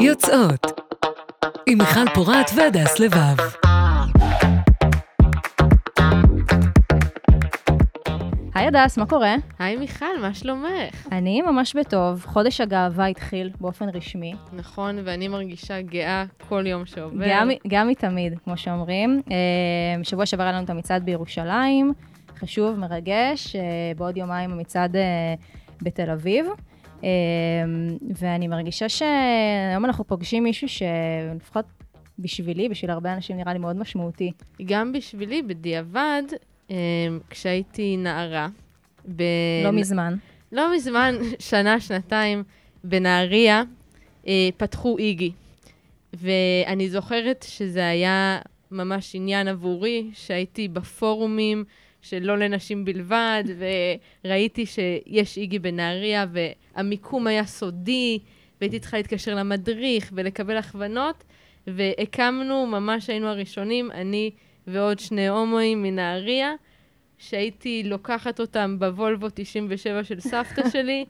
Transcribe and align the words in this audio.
יוצאות 0.00 0.80
עם 1.66 1.78
מיכל 1.78 2.14
פורת 2.14 2.50
והדס 2.56 3.00
לבב. 3.00 3.36
היי 8.54 8.66
הדס, 8.66 8.98
מה 8.98 9.06
קורה? 9.06 9.34
היי 9.58 9.76
מיכל, 9.76 10.20
מה 10.22 10.34
שלומך? 10.34 11.08
אני 11.12 11.42
ממש 11.42 11.76
בטוב. 11.76 12.24
חודש 12.26 12.60
הגאווה 12.60 13.06
התחיל 13.06 13.50
באופן 13.60 13.88
רשמי. 13.88 14.34
נכון, 14.52 14.98
ואני 15.04 15.28
מרגישה 15.28 15.80
גאה 15.80 16.24
כל 16.48 16.66
יום 16.66 16.86
שעובר. 16.86 17.26
גם 17.68 17.88
מתמיד, 17.88 18.38
כמו 18.44 18.56
שאומרים. 18.56 19.22
אה, 19.30 20.04
שבוע 20.04 20.26
שעבר 20.26 20.42
היה 20.42 20.52
לנו 20.52 20.64
את 20.64 20.70
המצעד 20.70 21.04
בירושלים, 21.04 21.92
חשוב, 22.38 22.78
מרגש. 22.78 23.56
אה, 23.56 23.62
בעוד 23.96 24.16
יומיים 24.16 24.50
המצעד 24.52 24.96
אה, 24.96 25.34
בתל 25.82 26.10
אביב. 26.10 26.46
ואני 28.14 28.48
מרגישה 28.48 28.88
שהיום 28.88 29.84
אנחנו 29.84 30.04
פוגשים 30.04 30.44
מישהו 30.44 30.68
שלפחות 30.68 31.64
בשבילי, 32.18 32.68
בשביל 32.68 32.90
הרבה 32.90 33.14
אנשים 33.14 33.36
נראה 33.36 33.52
לי 33.52 33.58
מאוד 33.58 33.76
משמעותי. 33.76 34.32
גם 34.64 34.92
בשבילי, 34.92 35.42
בדיעבד, 35.42 36.22
כשהייתי 37.30 37.96
נערה. 37.96 38.48
ב... 39.16 39.22
לא 39.64 39.70
מזמן. 39.72 40.14
לא 40.52 40.74
מזמן, 40.74 41.14
שנה, 41.38 41.80
שנתיים, 41.80 42.42
בנהריה, 42.84 43.62
פתחו 44.56 44.98
איגי. 44.98 45.32
ואני 46.12 46.90
זוכרת 46.90 47.44
שזה 47.48 47.88
היה 47.88 48.38
ממש 48.70 49.14
עניין 49.14 49.48
עבורי, 49.48 50.10
שהייתי 50.12 50.68
בפורומים 50.68 51.64
של 52.08 52.18
לא 52.22 52.38
לנשים 52.38 52.84
בלבד, 52.84 53.44
וראיתי 54.24 54.66
שיש 54.66 55.36
איגי 55.36 55.58
בנהריה, 55.58 56.26
והמיקום 56.32 57.26
היה 57.26 57.46
סודי, 57.46 58.18
והייתי 58.60 58.78
צריכה 58.78 58.96
להתקשר 58.96 59.34
למדריך 59.34 60.10
ולקבל 60.14 60.56
הכוונות, 60.56 61.24
והקמנו, 61.66 62.66
ממש 62.66 63.10
היינו 63.10 63.26
הראשונים, 63.26 63.90
אני 63.90 64.30
ועוד 64.66 64.98
שני 64.98 65.28
הומואים 65.28 65.82
מנהריה, 65.82 66.54
שהייתי 67.18 67.82
לוקחת 67.84 68.40
אותם 68.40 68.76
בוולבו 68.78 69.26
97 69.34 70.04
של 70.04 70.20
סבתא 70.20 70.68
שלי, 70.72 71.04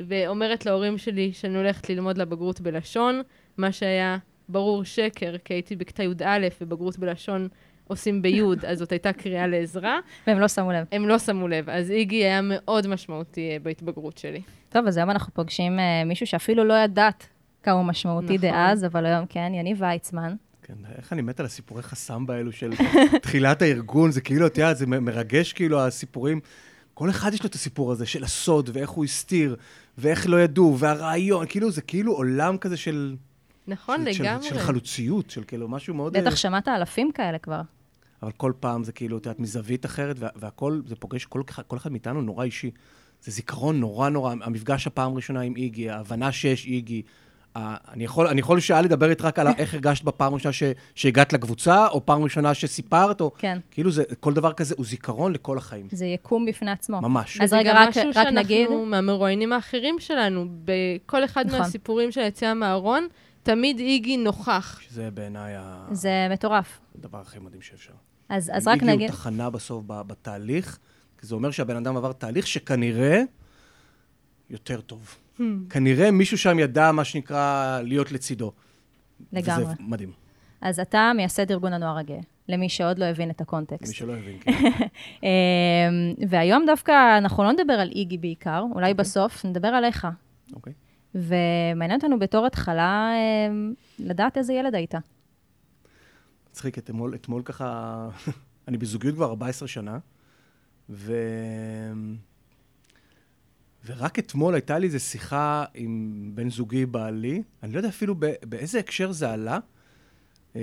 ואומרת 0.00 0.66
להורים 0.66 0.98
שלי 0.98 1.32
שאני 1.32 1.56
הולכת 1.56 1.90
ללמוד 1.90 2.18
לבגרות 2.18 2.60
בלשון, 2.60 3.22
מה 3.56 3.72
שהיה 3.72 4.18
ברור 4.48 4.84
שקר, 4.84 5.38
כי 5.44 5.54
הייתי 5.54 5.76
בכיתה 5.76 6.02
י"א 6.02 6.48
ובגרות 6.60 6.98
בלשון 6.98 7.48
עושים 7.88 8.22
ביוד, 8.22 8.64
אז 8.64 8.78
זאת 8.78 8.92
הייתה 8.92 9.12
קריאה 9.12 9.46
לעזרה. 9.46 9.98
והם 10.26 10.40
לא 10.40 10.48
שמו 10.48 10.72
לב. 10.72 10.86
הם 10.92 11.08
לא 11.08 11.18
שמו 11.18 11.48
לב, 11.48 11.70
אז 11.70 11.90
איגי 11.90 12.16
היה 12.16 12.40
מאוד 12.42 12.86
משמעותי 12.86 13.50
אה, 13.50 13.56
בהתבגרות 13.62 14.18
שלי. 14.18 14.42
טוב, 14.68 14.86
אז 14.86 14.96
היום 14.96 15.10
אנחנו 15.10 15.34
פוגשים 15.34 15.78
uh, 15.78 16.08
מישהו 16.08 16.26
שאפילו 16.26 16.64
לא 16.64 16.74
ידעת 16.74 17.26
כמה 17.62 17.74
הוא 17.74 17.84
משמעותי 17.84 18.36
נכון. 18.36 18.50
דאז, 18.50 18.84
אבל 18.84 19.06
היום 19.06 19.26
כן, 19.26 19.52
יניב 19.54 19.76
ויצמן. 19.80 20.34
כן, 20.62 20.74
איך 20.98 21.12
אני 21.12 21.22
מת 21.22 21.40
על 21.40 21.46
הסיפורי 21.46 21.82
חסם 21.82 22.26
באלו 22.26 22.52
של 22.52 22.72
תחילת 23.22 23.62
הארגון, 23.62 24.10
זה 24.10 24.20
כאילו, 24.20 24.46
את 24.46 24.58
יודעת, 24.58 24.76
זה 24.76 24.86
מרגש 24.86 25.52
כאילו 25.52 25.80
הסיפורים. 25.80 26.40
כל 26.94 27.10
אחד 27.10 27.34
יש 27.34 27.42
לו 27.42 27.48
את 27.48 27.54
הסיפור 27.54 27.92
הזה 27.92 28.06
של 28.06 28.24
הסוד, 28.24 28.70
ואיך 28.72 28.90
הוא 28.90 29.04
הסתיר, 29.04 29.56
ואיך 29.98 30.28
לא 30.28 30.42
ידעו, 30.42 30.78
והרעיון, 30.78 31.46
כאילו, 31.48 31.70
זה 31.70 31.82
כאילו 31.82 32.12
עולם 32.12 32.58
כזה 32.58 32.76
של... 32.76 33.16
נכון, 33.66 34.12
של, 34.12 34.22
לגמרי. 34.22 34.48
של, 34.48 34.54
של 34.54 34.58
חלוציות, 34.58 35.30
של 35.30 35.44
כאילו 35.44 35.68
משהו 35.68 35.94
מאוד... 35.94 36.16
בטח 36.16 36.36
שמעת 36.36 36.68
אלפים 36.68 37.12
כאלה 37.12 37.38
כבר. 37.38 37.60
אבל 38.22 38.32
כל 38.32 38.52
פעם 38.60 38.84
זה 38.84 38.92
כאילו, 38.92 39.18
את 39.18 39.26
יודעת, 39.26 39.40
מזווית 39.40 39.86
אחרת, 39.86 40.16
וה, 40.18 40.28
והכל, 40.36 40.80
זה 40.86 40.96
פוגש 40.96 41.24
כל, 41.24 41.42
כל 41.66 41.76
אחד 41.76 41.92
מאיתנו 41.92 42.22
נורא 42.22 42.44
אישי. 42.44 42.70
זה 43.22 43.30
זיכרון 43.30 43.80
נורא 43.80 44.08
נורא, 44.08 44.34
המפגש 44.42 44.86
הפעם 44.86 45.12
הראשונה 45.12 45.40
עם 45.40 45.56
איגי, 45.56 45.90
ההבנה 45.90 46.32
שיש 46.32 46.66
איגי. 46.66 47.02
אני 47.56 48.04
יכול, 48.04 48.26
אני 48.26 48.40
יכול 48.40 48.60
שעה 48.60 48.82
לדבר 48.82 49.10
איתך 49.10 49.24
רק 49.24 49.38
על 49.38 49.46
איך 49.58 49.72
הרגשת 49.74 50.04
בפעם 50.04 50.32
הראשונה 50.32 50.52
ש, 50.52 50.62
שהגעת 50.94 51.32
לקבוצה, 51.32 51.88
או 51.88 52.06
פעם 52.06 52.22
ראשונה 52.22 52.54
שסיפרת, 52.54 53.20
או... 53.20 53.30
כן. 53.38 53.58
כאילו 53.70 53.90
זה, 53.90 54.02
כל 54.20 54.34
דבר 54.34 54.52
כזה 54.52 54.74
הוא 54.78 54.86
זיכרון 54.86 55.32
לכל 55.32 55.58
החיים. 55.58 55.86
זה 55.90 56.06
יקום 56.06 56.46
בפני 56.46 56.70
עצמו. 56.70 57.00
ממש. 57.00 57.40
אז 57.40 57.52
רגע, 57.52 57.72
רק, 57.72 57.96
רק 58.14 58.26
נגיד... 58.26 58.66
משהו 58.66 58.72
שאנחנו, 58.72 58.86
מהמרואיינים 58.86 59.52
האחרים 59.52 59.96
שלנו, 59.98 60.46
בכל 60.64 61.24
אחד 61.24 61.46
נכון. 61.46 61.58
מהסיפורים 61.58 62.12
של 62.12 62.20
היציאה 62.20 62.54
מהארון, 62.54 63.08
תמיד 63.44 63.78
איגי 63.78 64.16
נוכח. 64.16 64.80
שזה 64.80 65.10
בעיניי 65.10 65.54
ה... 65.56 65.86
זה 65.92 66.26
מטורף. 66.30 66.80
הדבר 66.98 67.20
הכי 67.20 67.38
מדהים 67.38 67.62
שאפשר. 67.62 67.92
אז, 68.28 68.50
אז 68.54 68.68
רק 68.68 68.82
נגיד... 68.82 68.90
איגי 68.90 69.04
הוא 69.04 69.12
תחנה 69.12 69.50
בסוף 69.50 69.84
בתהליך, 69.86 70.78
כי 71.18 71.26
זה 71.26 71.34
אומר 71.34 71.50
שהבן 71.50 71.76
אדם 71.76 71.96
עבר 71.96 72.12
תהליך 72.12 72.46
שכנראה 72.46 73.22
יותר 74.50 74.80
טוב. 74.80 75.14
Hmm. 75.38 75.42
כנראה 75.70 76.10
מישהו 76.10 76.38
שם 76.38 76.58
ידע, 76.58 76.92
מה 76.92 77.04
שנקרא, 77.04 77.80
להיות 77.82 78.12
לצידו. 78.12 78.52
לגמרי. 79.32 79.64
וזה 79.64 79.74
מדהים. 79.80 80.12
אז 80.60 80.80
אתה 80.80 81.12
מייסד 81.16 81.50
ארגון 81.50 81.72
הנוער 81.72 81.98
הגאה, 81.98 82.20
למי 82.48 82.68
שעוד 82.68 82.98
לא 82.98 83.04
הבין 83.04 83.30
את 83.30 83.40
הקונטקסט. 83.40 83.84
למי 83.84 83.94
שלא 83.94 84.12
הבין, 84.12 84.38
כן. 84.40 84.52
אמ, 85.22 85.28
והיום 86.28 86.66
דווקא 86.66 87.18
אנחנו 87.18 87.44
לא 87.44 87.52
נדבר 87.52 87.72
על 87.72 87.90
איגי 87.90 88.18
בעיקר, 88.18 88.60
אולי 88.60 88.86
okay. 88.86 88.90
אוקיי. 88.90 88.94
בסוף 88.94 89.44
נדבר 89.44 89.68
עליך. 89.68 90.06
אוקיי. 90.54 90.72
Okay. 90.72 90.83
ומעניין 91.14 92.00
אותנו 92.00 92.18
בתור 92.18 92.46
התחלה 92.46 93.12
אמ, 93.14 93.74
לדעת 93.98 94.38
איזה 94.38 94.52
ילד 94.52 94.74
היית. 94.74 94.94
מצחיק, 96.50 96.78
אתמול, 96.78 97.14
אתמול 97.14 97.42
ככה, 97.42 98.08
אני 98.68 98.78
בזוגיות 98.78 99.14
כבר 99.14 99.26
14 99.26 99.68
שנה, 99.68 99.98
ו... 100.90 101.14
ורק 103.86 104.18
אתמול 104.18 104.54
הייתה 104.54 104.78
לי 104.78 104.86
איזו 104.86 105.00
שיחה 105.00 105.64
עם 105.74 106.30
בן 106.34 106.50
זוגי 106.50 106.86
בעלי, 106.86 107.42
אני 107.62 107.72
לא 107.72 107.76
יודע 107.78 107.88
אפילו 107.88 108.14
באיזה 108.42 108.78
הקשר 108.78 109.12
זה 109.12 109.30
עלה. 109.30 109.58
אמ, 110.56 110.60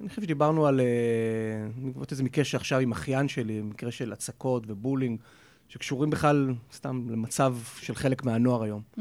אני 0.00 0.08
חושב 0.08 0.22
שדיברנו 0.22 0.66
על, 0.66 0.80
בעקבות 1.76 2.12
איזה 2.12 2.22
מקרה 2.22 2.44
שעכשיו 2.44 2.78
עם 2.78 2.92
אחיין 2.92 3.28
שלי, 3.28 3.62
מקרה 3.62 3.90
של 3.90 4.12
הצקות 4.12 4.64
ובולינג. 4.66 5.20
שקשורים 5.74 6.10
בכלל, 6.10 6.54
סתם, 6.72 7.06
למצב 7.10 7.56
של 7.80 7.94
חלק 7.94 8.24
מהנוער 8.24 8.62
היום. 8.62 8.82
Mm-hmm. 8.98 9.00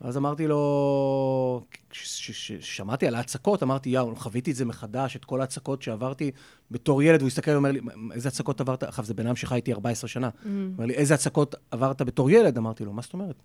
ואז 0.00 0.16
אמרתי 0.16 0.46
לו, 0.46 1.64
כששמעתי 1.90 3.06
על 3.06 3.14
ההצקות, 3.14 3.62
אמרתי, 3.62 3.90
יאו, 3.90 4.16
חוויתי 4.16 4.50
את 4.50 4.56
זה 4.56 4.64
מחדש, 4.64 5.16
את 5.16 5.24
כל 5.24 5.40
ההצקות 5.40 5.82
שעברתי 5.82 6.30
בתור 6.70 7.02
ילד, 7.02 7.20
והוא 7.20 7.26
הסתכל 7.26 7.50
ואומר 7.50 7.72
לי, 7.72 7.80
איזה 8.12 8.28
הצקות 8.28 8.60
עברת? 8.60 8.82
עכשיו, 8.82 9.04
זה 9.04 9.14
בן 9.14 9.26
אדם 9.26 9.36
שחי 9.36 9.54
איתי 9.54 9.72
14 9.72 10.08
שנה. 10.08 10.28
Mm-hmm. 10.28 10.48
אומר 10.76 10.86
לי, 10.86 10.94
איזה 10.94 11.14
הצקות 11.14 11.54
עברת 11.70 12.02
בתור 12.02 12.30
ילד? 12.30 12.58
אמרתי 12.58 12.84
לו, 12.84 12.92
מה 12.92 13.02
זאת 13.02 13.12
אומרת? 13.12 13.42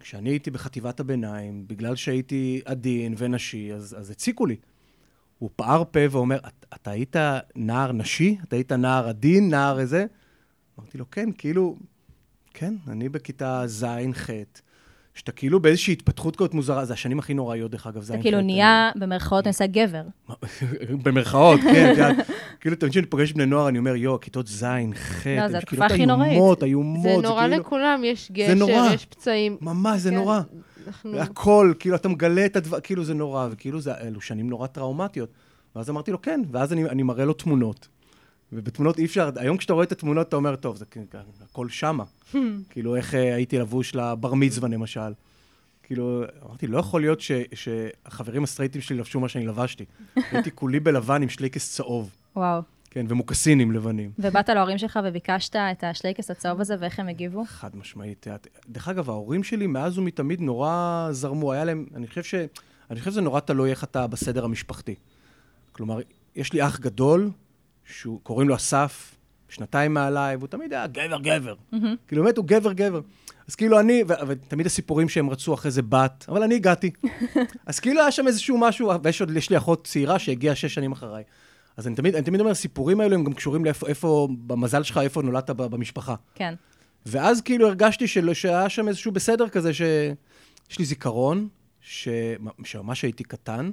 כשאני 0.00 0.30
הייתי 0.30 0.50
בחטיבת 0.50 1.00
הביניים, 1.00 1.64
בגלל 1.66 1.96
שהייתי 1.96 2.60
עדין 2.64 3.14
ונשי, 3.18 3.72
אז, 3.72 3.96
אז 3.98 4.10
הציקו 4.10 4.46
לי. 4.46 4.56
הוא 5.38 5.50
פער 5.56 5.82
פה 5.90 6.00
ואומר, 6.10 6.38
אתה 6.74 6.90
היית 6.90 7.16
נער 7.56 7.92
נשי? 7.92 8.36
אתה 8.42 8.56
היית 8.56 8.72
נער 8.72 9.08
עדין, 9.08 9.50
נער 9.50 9.80
איזה? 9.80 10.06
אמרתי 10.78 10.98
לו, 10.98 11.10
כן, 11.10 11.28
כאילו, 11.38 11.76
כן, 12.54 12.74
אני 12.88 13.08
בכיתה 13.08 13.62
ז', 13.66 13.84
ח', 14.12 14.30
שאתה 15.14 15.32
כאילו 15.32 15.60
באיזושהי 15.60 15.92
התפתחות 15.92 16.36
כזאת 16.36 16.54
מוזרה, 16.54 16.84
זה 16.84 16.92
השנים 16.92 17.18
הכי 17.18 17.34
נוראיות, 17.34 17.70
דרך 17.70 17.86
אגב, 17.86 18.02
ז', 18.02 18.10
ח'. 18.10 18.14
אתה 18.14 18.22
כאילו 18.22 18.40
נהיה, 18.40 18.90
במרכאות, 18.96 19.46
נעשה 19.46 19.66
גבר. 19.66 20.02
במרכאות, 21.04 21.60
כן, 21.60 21.92
את 21.92 21.98
יודעת. 21.98 22.16
כאילו, 22.60 22.76
תמיד 22.76 22.92
כשאני 22.92 23.06
פוגש 23.06 23.32
בני 23.32 23.46
נוהר, 23.46 23.68
אני 23.68 23.78
אומר, 23.78 23.96
יואו, 23.96 24.20
כיתות 24.20 24.46
ז', 24.46 24.64
ח', 24.94 25.26
לא, 25.26 25.48
זו 25.48 25.56
התקופה 25.56 25.86
הכי 25.86 26.06
נוראית. 26.06 26.32
איומות, 26.32 26.62
איומות. 26.62 27.02
זה 27.02 27.28
נורא 27.28 27.46
לכולם, 27.46 28.02
יש 28.04 28.32
גשר, 28.32 28.66
יש 28.94 29.06
פצעים. 29.06 29.56
ממש, 29.60 30.00
זה 30.00 30.10
כן, 30.10 30.16
נורא. 30.16 30.40
הכל, 31.04 31.72
כאילו, 31.78 31.96
אתה 31.96 32.08
מגלה 32.08 32.46
את 32.46 32.56
הדבר, 32.56 32.80
כאילו, 32.80 33.04
זה 33.04 33.14
נורא, 33.14 33.48
וכאילו, 33.50 33.80
זה 33.80 33.94
אלו 33.94 34.20
שנים 34.20 34.50
נורא 34.50 34.66
טראומטיות. 34.66 35.30
ואז 35.76 35.90
אמרתי 35.90 36.10
לו, 36.10 36.22
כן, 36.22 36.40
ואז 36.50 36.72
אני 36.72 37.02
מראה 37.02 37.24
לו 37.24 37.32
תמונות. 37.32 37.88
ובתמונות 38.52 38.98
אי 38.98 39.04
אפשר, 39.04 39.30
היום 39.36 39.56
כשאתה 39.56 39.72
רואה 39.72 39.84
את 39.84 39.92
התמונות, 39.92 40.28
אתה 40.28 40.36
אומר, 40.36 40.56
טוב, 40.56 40.76
זה 40.76 40.84
הכל 41.50 41.68
שמה. 41.68 42.04
כאילו, 42.70 42.96
איך 42.96 43.14
אה, 43.14 43.34
הייתי 43.34 43.58
לבוש 43.58 43.94
לבר 43.94 44.34
מצווה, 44.34 44.68
למשל. 44.68 45.12
כאילו, 45.82 46.22
אמרתי, 46.46 46.66
לא 46.66 46.78
יכול 46.78 47.00
להיות 47.00 47.20
ש, 47.20 47.32
שהחברים 47.54 48.44
הסטרייטים 48.44 48.80
שלי 48.80 48.96
לבשו 48.96 49.20
מה 49.20 49.28
שאני 49.28 49.46
לבשתי. 49.46 49.84
הייתי 50.32 50.50
כולי 50.50 50.80
בלבן 50.80 51.22
עם 51.22 51.28
שלייקס 51.28 51.72
צהוב. 51.72 52.10
וואו. 52.36 52.62
כן, 52.90 53.06
ומוקסינים 53.08 53.72
לבנים. 53.72 54.10
ובאת 54.18 54.48
להורים 54.48 54.78
שלך 54.78 54.98
וביקשת 55.04 55.56
את 55.56 55.84
השלייקס 55.84 56.30
הצהוב 56.30 56.60
הזה, 56.60 56.74
ואיך 56.80 57.00
הם 57.00 57.08
הגיבו? 57.08 57.44
חד 57.46 57.76
משמעית. 57.76 58.26
דרך 58.68 58.88
אגב, 58.88 59.10
ההורים 59.10 59.44
שלי 59.44 59.66
מאז 59.66 59.98
ומתמיד 59.98 60.40
נורא 60.40 61.08
זרמו. 61.10 61.52
היה 61.52 61.64
להם, 61.64 61.86
אני 61.94 62.06
חושב 62.06 62.22
ש... 62.22 62.34
אני 62.90 62.98
חושב 62.98 63.10
שזה 63.10 63.20
נורא 63.20 63.40
תלוי 63.40 63.70
איך 63.70 63.84
אתה 63.84 64.06
בסדר 64.06 64.44
המשפחתי. 64.44 64.94
כלומר, 65.72 66.00
יש 66.36 66.52
לי 66.52 66.66
אח 66.66 66.78
גדול, 66.78 67.30
שהוא, 67.90 68.20
קוראים 68.22 68.48
לו 68.48 68.56
אסף, 68.56 69.14
שנתיים 69.48 69.94
מעליי, 69.94 70.36
והוא 70.36 70.48
תמיד 70.48 70.72
היה 70.72 70.86
גבר, 70.86 71.20
גבר. 71.20 71.54
Mm-hmm. 71.74 71.76
כאילו, 72.08 72.22
באמת, 72.22 72.36
הוא 72.36 72.44
גבר, 72.44 72.72
גבר. 72.72 73.00
אז 73.48 73.54
כאילו 73.54 73.80
אני, 73.80 74.02
ו- 74.08 74.28
ותמיד 74.28 74.66
הסיפורים 74.66 75.08
שהם 75.08 75.30
רצו 75.30 75.54
אחרי 75.54 75.70
זה 75.70 75.82
בת, 75.82 76.24
אבל 76.28 76.42
אני 76.42 76.54
הגעתי. 76.54 76.90
אז 77.66 77.80
כאילו 77.80 78.00
היה 78.00 78.10
שם 78.10 78.26
איזשהו 78.26 78.58
משהו, 78.58 78.90
ויש 79.02 79.20
עוד, 79.20 79.36
יש 79.36 79.50
לי 79.50 79.56
אחות 79.56 79.86
צעירה 79.86 80.18
שהגיעה 80.18 80.54
שש 80.54 80.74
שנים 80.74 80.92
אחריי. 80.92 81.24
אז 81.76 81.86
אני 81.86 81.94
תמיד, 81.96 82.14
אני 82.14 82.24
תמיד 82.24 82.40
אומר, 82.40 82.50
הסיפורים 82.50 83.00
האלו 83.00 83.14
הם 83.14 83.24
גם 83.24 83.32
קשורים 83.32 83.64
לאיפה, 83.64 83.86
איפה, 83.88 84.28
במזל 84.46 84.82
שלך, 84.82 84.98
איפה 84.98 85.22
נולדת 85.22 85.50
במשפחה. 85.50 86.14
כן. 86.34 86.54
ואז 87.06 87.40
כאילו 87.40 87.66
הרגשתי 87.66 88.08
של, 88.08 88.34
שהיה 88.34 88.68
שם 88.68 88.88
איזשהו 88.88 89.12
בסדר 89.12 89.48
כזה, 89.48 89.74
שיש 89.74 90.78
לי 90.78 90.84
זיכרון, 90.84 91.48
ש... 91.80 92.08
שממש 92.64 93.02
הייתי 93.02 93.24
קטן, 93.24 93.70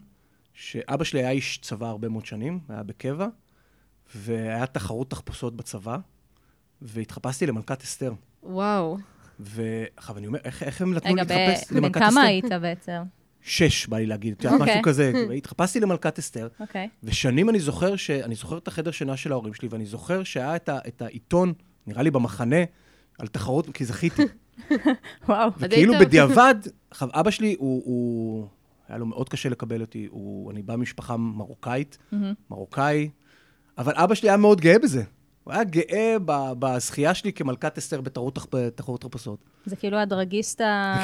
שאבא 0.54 1.04
שלי 1.04 1.19
היה 1.19 1.31
איש 1.31 1.58
צבא 1.58 1.88
הרבה 1.88 2.10
מאוד 2.10 2.25
שנים, 2.25 2.60
היה 2.69 2.84
בקבע, 2.84 3.28
והיה 4.15 4.65
תחרות 4.65 5.09
תחפושות 5.09 5.56
בצבא, 5.56 5.98
והתחפשתי 6.81 7.45
למלכת 7.45 7.83
אסתר. 7.83 8.13
וואו. 8.44 8.98
ועכשיו 9.39 10.18
אני 10.18 10.27
אומר, 10.27 10.39
איך, 10.44 10.63
איך 10.63 10.81
הם 10.81 10.94
נתנו 10.94 11.13
רגע, 11.13 11.24
לי 11.24 11.48
להתחפש 11.48 11.71
ב- 11.71 11.77
למלכת 11.77 12.00
כמה 12.00 12.07
אסתר? 12.07 12.21
היית 12.21 12.51
בעצם? 12.62 13.01
שש, 13.42 13.88
בא 13.88 13.98
לי 13.98 14.06
להגיד, 14.06 14.33
את 14.33 14.44
יודעת, 14.44 14.59
אוקיי. 14.59 14.74
משהו 14.74 14.83
כזה. 14.83 15.12
התחפשתי 15.38 15.80
למלכת 15.80 16.19
אסתר, 16.19 16.48
אוקיי. 16.59 16.89
ושנים 17.04 17.50
אני 17.50 17.59
זוכר 17.59 17.95
ש... 17.95 18.09
אני 18.09 18.36
זוכר 18.36 18.57
את 18.57 18.68
החדר 18.68 18.92
שינה 18.92 19.18
של 19.18 19.31
ההורים 19.31 19.54
שלי, 19.54 19.68
ואני 19.71 19.86
זוכר 19.86 20.24
שהיה 20.24 20.56
את, 20.56 20.69
ה... 20.69 20.80
את 20.88 21.01
העיתון, 21.01 21.54
נראה 21.88 22.01
לי 22.01 22.12
במחנה, 22.12 22.63
על 23.19 23.27
תחרות, 23.27 23.69
כי 23.74 23.86
זכיתי. 23.86 24.21
וואו. 25.27 25.50
וכאילו 25.57 25.94
בדיעבד, 26.00 26.56
עכשיו, 26.92 27.09
אבא 27.12 27.31
שלי, 27.31 27.56
הוא, 27.59 27.81
הוא... 27.86 28.48
היה 28.88 28.98
לו 28.98 29.06
מאוד 29.06 29.30
קשה 29.30 29.50
לקבל 29.50 29.81
אותי. 29.81 30.07
הוא... 30.09 30.51
אני 30.51 30.62
בא 30.62 30.75
ממשפחה 30.75 31.18
מרוקאית. 31.18 31.98
מרוקאי, 32.50 33.09
אבל 33.78 33.94
אבא 33.96 34.16
שלי 34.16 34.30
היה 34.30 34.38
מאוד 34.38 34.62
גאה 34.62 34.80
בזה. 34.80 35.04
הוא 35.44 35.54
היה 35.54 35.64
גאה 35.64 36.16
ב- 36.26 36.52
בזכייה 36.60 37.14
שלי 37.14 37.34
כמלכת 37.34 37.78
אסתר 37.78 38.02
בתחרות 38.02 38.36
תח- 38.36 38.46
בתחרות 38.52 39.02
תחפושות. 39.02 39.40
זה 39.66 39.76
כאילו 39.76 39.98
הדרגיסט 39.98 40.62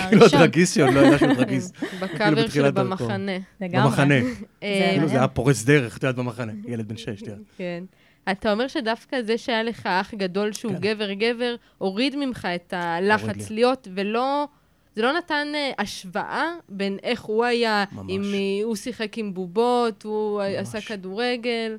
כאילו 0.10 0.22
הראשון. 0.22 0.40
הדרגיסט 0.40 0.76
שעוד 0.76 0.94
לא 0.94 1.00
ידע 1.00 1.18
שהוא 1.18 1.34
דרגיסט. 1.34 1.76
בקאבר 2.02 2.44
בתחילת 2.44 2.74
של. 2.76 2.82
במחנה. 2.84 3.32
לגמרי. 3.62 3.90
במחנה. 3.90 4.16
כאילו 4.62 5.08
זה 5.08 5.16
היה 5.16 5.28
פורץ 5.28 5.64
דרך, 5.64 5.98
את 5.98 6.04
יודעת, 6.04 6.16
במחנה. 6.16 6.52
ילד 6.68 6.88
בן 6.88 6.98
שש, 6.98 7.22
יודעת. 7.22 7.38
כן. 7.58 7.84
אתה 8.32 8.52
אומר 8.52 8.68
שדווקא 8.68 9.22
זה 9.22 9.38
שהיה 9.38 9.64
לך 9.64 9.86
אח 9.86 10.14
גדול 10.14 10.52
שהוא 10.54 10.74
כן. 10.74 10.80
גבר-גבר, 10.80 11.56
הוריד 11.78 12.16
ממך 12.16 12.48
את 12.56 12.74
הלחץ. 12.78 13.50
להיות, 13.50 13.88
ולא... 13.96 14.48
זה 14.96 15.02
לא 15.02 15.14
נתן 15.18 15.48
אה, 15.56 15.72
השוואה 15.80 16.46
בין 16.70 16.98
איך 17.04 17.22
הוא 17.22 17.46
היה, 17.46 17.84
ממש. 17.92 18.06
אם 18.10 18.22
אה, 18.34 18.64
הוא 18.64 18.76
שיחק 18.76 19.18
עם 19.18 19.34
בובות, 19.34 20.04
הוא 20.04 20.42
ממש. 20.42 20.56
עשה 20.58 20.82
כדורגל. 20.82 21.78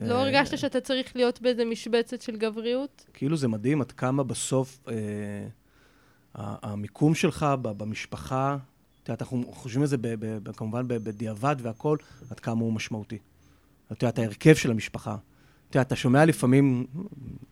לא 0.00 0.14
אה, 0.14 0.20
הרגשת 0.20 0.58
שאתה 0.58 0.80
צריך 0.80 1.16
להיות 1.16 1.42
באיזה 1.42 1.64
משבצת 1.64 2.22
של 2.22 2.36
גבריות? 2.36 3.06
כאילו 3.14 3.36
זה 3.36 3.48
מדהים 3.48 3.80
עד 3.80 3.92
כמה 3.92 4.22
בסוף 4.22 4.78
אה, 4.88 4.94
המיקום 6.34 7.14
שלך 7.14 7.46
במשפחה, 7.62 8.56
את 9.02 9.08
יודעת, 9.08 9.22
אנחנו 9.22 9.44
חושבים 9.52 9.82
על 9.82 9.86
זה 9.88 9.96
ב- 9.96 10.06
ב- 10.06 10.38
ב- 10.42 10.52
כמובן 10.52 10.88
בדיעבד 10.88 11.56
והכל, 11.62 11.96
עד 12.30 12.40
כמה 12.40 12.60
הוא 12.60 12.72
משמעותי. 12.72 13.18
את 13.92 14.02
יודעת, 14.02 14.18
ההרכב 14.18 14.54
של 14.54 14.70
המשפחה. 14.70 15.16
את 15.70 15.74
יודעת, 15.74 15.86
אתה 15.86 15.96
שומע 15.96 16.24
לפעמים 16.24 16.86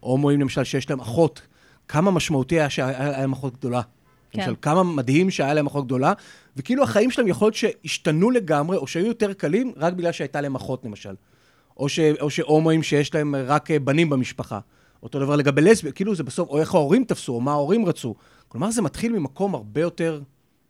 הומואים 0.00 0.40
למשל 0.40 0.64
שיש 0.64 0.90
להם 0.90 1.00
אחות, 1.00 1.42
כמה 1.88 2.10
משמעותי 2.10 2.60
היה 2.60 2.70
שהיה 2.70 3.10
להם 3.10 3.32
אחות 3.32 3.56
גדולה. 3.56 3.82
כן. 4.30 4.40
למשל, 4.40 4.54
כמה 4.62 4.82
מדהים 4.82 5.30
שהיה 5.30 5.54
להם 5.54 5.66
אחות 5.66 5.86
גדולה, 5.86 6.12
וכאילו 6.56 6.82
החיים 6.82 7.10
שלהם 7.10 7.28
יכול 7.28 7.46
להיות 7.46 7.54
שהשתנו 7.54 8.30
לגמרי, 8.30 8.76
או 8.76 8.86
שהיו 8.86 9.06
יותר 9.06 9.32
קלים, 9.32 9.72
רק 9.76 9.92
בגלל 9.92 10.12
שהייתה 10.12 10.40
להם 10.40 10.54
אחות 10.54 10.84
למשל. 10.84 11.14
או, 11.76 11.88
ש, 11.88 11.98
או 12.20 12.30
שהומואים 12.30 12.82
שיש 12.82 13.14
להם 13.14 13.34
רק 13.34 13.70
אה, 13.70 13.78
בנים 13.78 14.10
במשפחה. 14.10 14.58
אותו 15.02 15.20
דבר 15.20 15.36
לגבי 15.36 15.60
לסביות, 15.60 15.94
כאילו 15.96 16.14
זה 16.14 16.22
בסוף, 16.22 16.48
או 16.48 16.60
איך 16.60 16.74
ההורים 16.74 17.04
תפסו, 17.04 17.32
או 17.32 17.40
מה 17.40 17.50
ההורים 17.50 17.86
רצו. 17.86 18.14
כלומר, 18.48 18.70
זה 18.70 18.82
מתחיל 18.82 19.12
ממקום 19.12 19.54
הרבה 19.54 19.80
יותר 19.80 20.20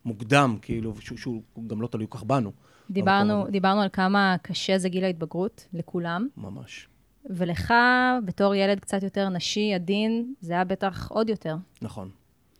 מוקדם, 0.04 0.56
כאילו, 0.62 0.94
שהוא, 1.00 1.18
שהוא 1.18 1.42
גם 1.66 1.82
לא 1.82 1.86
תלוי 1.86 2.06
כך 2.10 2.22
בנו. 2.22 2.52
דיברנו. 2.90 3.46
דיברנו 3.50 3.80
על 3.80 3.88
כמה 3.92 4.36
קשה 4.42 4.78
זה 4.78 4.88
גיל 4.88 5.04
ההתבגרות 5.04 5.66
לכולם, 5.72 6.28
ממש. 6.36 6.88
ולך, 7.30 7.74
בתור 8.24 8.54
ילד 8.54 8.80
קצת 8.80 9.02
יותר 9.02 9.28
נשי, 9.28 9.74
עדין, 9.74 10.34
זה 10.40 10.52
היה 10.52 10.64
בטח 10.64 11.08
עוד 11.10 11.28
יותר. 11.28 11.56
נכון. 11.82 12.10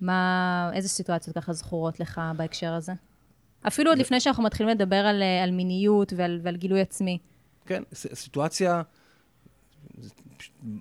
מה, 0.00 0.70
איזה 0.74 0.88
סיטואציות 0.88 1.36
ככה 1.36 1.52
זכורות 1.52 2.00
לך 2.00 2.20
בהקשר 2.36 2.72
הזה? 2.72 2.92
אפילו 3.66 3.90
עוד 3.90 3.98
לפני 3.98 4.20
שאנחנו 4.20 4.42
מתחילים 4.42 4.76
לדבר 4.76 4.96
על, 4.96 5.22
אה, 5.22 5.44
על 5.44 5.50
מיניות 5.50 6.12
ועל, 6.16 6.40
ועל 6.42 6.56
גילוי 6.56 6.80
עצמי. 6.80 7.18
כן, 7.66 7.82
סיטואציה, 7.94 8.82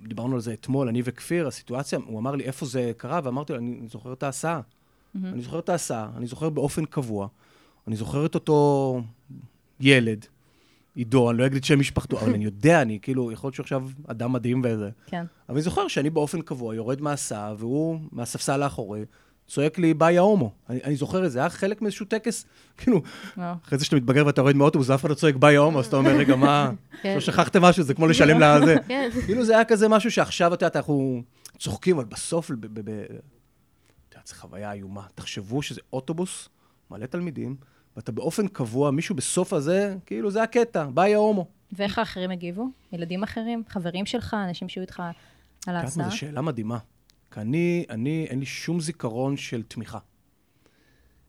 דיברנו 0.08 0.36
על 0.36 0.42
זה 0.42 0.54
אתמול, 0.54 0.88
אני 0.88 1.02
וכפיר, 1.06 1.48
הסיטואציה, 1.48 2.00
הוא 2.06 2.20
אמר 2.20 2.36
לי 2.36 2.44
איפה 2.44 2.66
זה 2.66 2.92
קרה, 2.98 3.20
ואמרתי 3.24 3.54
לו, 3.54 3.60
אני 3.60 3.88
זוכר 3.88 4.14
את 4.14 4.24
ההסעה. 4.24 4.62
אני 5.16 5.42
זוכר 5.42 5.60
את 5.60 5.70
ההסעה, 5.70 6.10
אני 6.18 6.28
זוכר 6.28 6.50
באופן 6.50 6.86
קבוע, 6.86 7.28
אני 7.88 7.96
זוכר 7.96 8.26
את 8.26 8.36
אותו 8.36 9.02
ילד, 9.80 10.26
עידו, 10.96 11.32
אני 11.32 11.38
לא 11.38 11.46
אגיד 11.46 11.58
את 11.58 11.64
שם 11.64 11.80
משפחתו, 11.80 12.20
אבל 12.20 12.34
אני 12.34 12.46
יודע, 12.46 12.82
אני 12.82 13.00
כאילו, 13.02 13.32
יכול 13.32 13.48
להיות 13.48 13.56
שהוא 13.56 13.64
עכשיו 13.64 13.90
אדם 14.08 14.34
מדהים 14.34 14.62
וזה. 14.66 14.90
כן. 15.06 15.26
אבל 15.50 15.56
אני 15.56 15.62
זוכר 15.62 15.88
שאני 15.88 16.10
באופן 16.10 16.42
קבוע 16.42 16.76
יורד 16.76 17.02
מההסעה, 17.02 17.54
והוא 17.58 18.00
מהספסל 18.12 18.64
האחורי, 18.64 19.06
צועק 19.52 19.78
לי, 19.80 19.94
ביי 19.94 20.18
ההומו. 20.18 20.52
אני, 20.70 20.80
אני 20.84 20.96
זוכר 20.96 21.26
את 21.26 21.32
זה, 21.32 21.40
היה 21.40 21.50
חלק 21.50 21.82
מאיזשהו 21.82 22.06
טקס, 22.06 22.46
כאילו. 22.78 23.02
אחרי 23.36 23.78
זה 23.78 23.86
שאתה 23.86 23.96
מתבגר 23.96 24.26
ואתה 24.26 24.42
יורד 24.42 24.56
מאוטובוס, 24.56 24.90
ואף 24.90 25.02
אחד 25.02 25.10
לא 25.10 25.16
צועק 25.16 25.36
ביי 25.36 25.58
ההומו, 25.58 25.80
אז 25.80 25.86
אתה 25.86 25.96
אומר, 25.98 26.12
רגע, 26.12 26.36
מה, 26.36 26.72
כן. 27.02 27.14
לא 27.16 27.20
שכחתם 27.20 27.62
משהו, 27.62 27.84
זה 27.84 27.94
כמו 27.94 28.08
לשלם 28.08 28.40
לזה. 28.44 28.76
כן. 28.88 29.10
כאילו 29.26 29.46
זה 29.46 29.54
היה 29.56 29.66
כזה 29.66 29.88
משהו 29.90 30.12
שעכשיו, 30.12 30.54
את 30.54 30.62
יודעת, 30.62 30.76
אנחנו 30.76 31.22
צוחקים, 31.60 31.96
אבל 31.96 32.06
בסוף, 32.06 32.52
ב- 32.52 32.56
ב- 32.66 32.80
ב- 32.90 32.90
את 32.90 33.10
יודעת, 34.12 34.28
זו 34.28 34.36
חוויה 34.36 34.72
איומה. 34.72 35.04
תחשבו 35.16 35.62
שזה 35.62 35.82
אוטובוס, 35.94 36.50
מלא 36.92 37.06
תלמידים, 37.06 37.56
ואתה 37.96 38.12
באופן 38.12 38.48
קבוע, 38.48 38.92
מישהו 38.92 39.16
בסוף 39.16 39.54
הזה, 39.54 39.96
כאילו 40.06 40.32
זה 40.32 40.44
הקטע, 40.44 40.86
ביי 40.94 41.14
ההומו. 41.14 41.46
ואיך 41.72 42.00
האחרים 42.00 42.32
הגיבו? 42.32 42.68
ילדים 42.94 43.24
אחרים? 43.24 43.64
חברים 43.70 44.06
שלך? 44.06 44.36
אנשים 44.50 44.70
שהיו 44.70 44.82
איתך 44.82 45.04
על 45.68 45.76
ההסעה? 45.76 46.10
זו 46.10 46.18
שאלה 46.18 46.42
מדהימה. 46.42 46.78
כי 47.32 47.40
אני, 47.40 47.86
אני, 47.90 48.26
אין 48.30 48.40
לי 48.40 48.46
שום 48.46 48.80
זיכרון 48.80 49.38
של 49.38 49.64
תמיכה. 49.64 50.00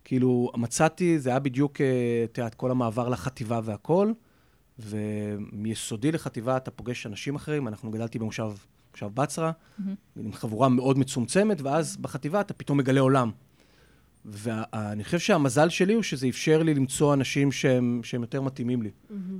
כאילו, 0.04 0.52
מצאתי, 0.56 1.18
זה 1.18 1.30
היה 1.30 1.38
בדיוק, 1.38 1.80
אה, 1.80 1.86
את 2.24 2.38
יודעת, 2.38 2.54
כל 2.54 2.70
המעבר 2.70 3.08
לחטיבה 3.08 3.60
והכל, 3.64 4.12
ומיסודי 4.78 6.12
לחטיבה 6.12 6.56
אתה 6.56 6.70
פוגש 6.70 7.06
אנשים 7.06 7.34
אחרים, 7.34 7.68
אנחנו 7.68 7.90
גדלתי 7.90 8.18
במושב, 8.18 8.52
מושב 8.92 9.10
בצרה, 9.14 9.52
עם 10.16 10.32
חבורה 10.32 10.68
מאוד 10.68 10.98
מצומצמת, 10.98 11.60
ואז 11.60 11.96
בחטיבה 11.96 12.40
אתה 12.40 12.54
פתאום 12.54 12.78
מגלה 12.78 13.00
עולם. 13.00 13.30
ואני 14.24 15.04
חושב 15.04 15.18
שהמזל 15.18 15.68
שלי 15.68 15.94
הוא 15.94 16.02
שזה 16.02 16.28
אפשר 16.28 16.62
לי 16.62 16.74
למצוא 16.74 17.14
אנשים 17.14 17.52
שהם, 17.52 18.00
שהם 18.04 18.22
יותר 18.22 18.40
מתאימים 18.40 18.82
לי. 18.82 18.90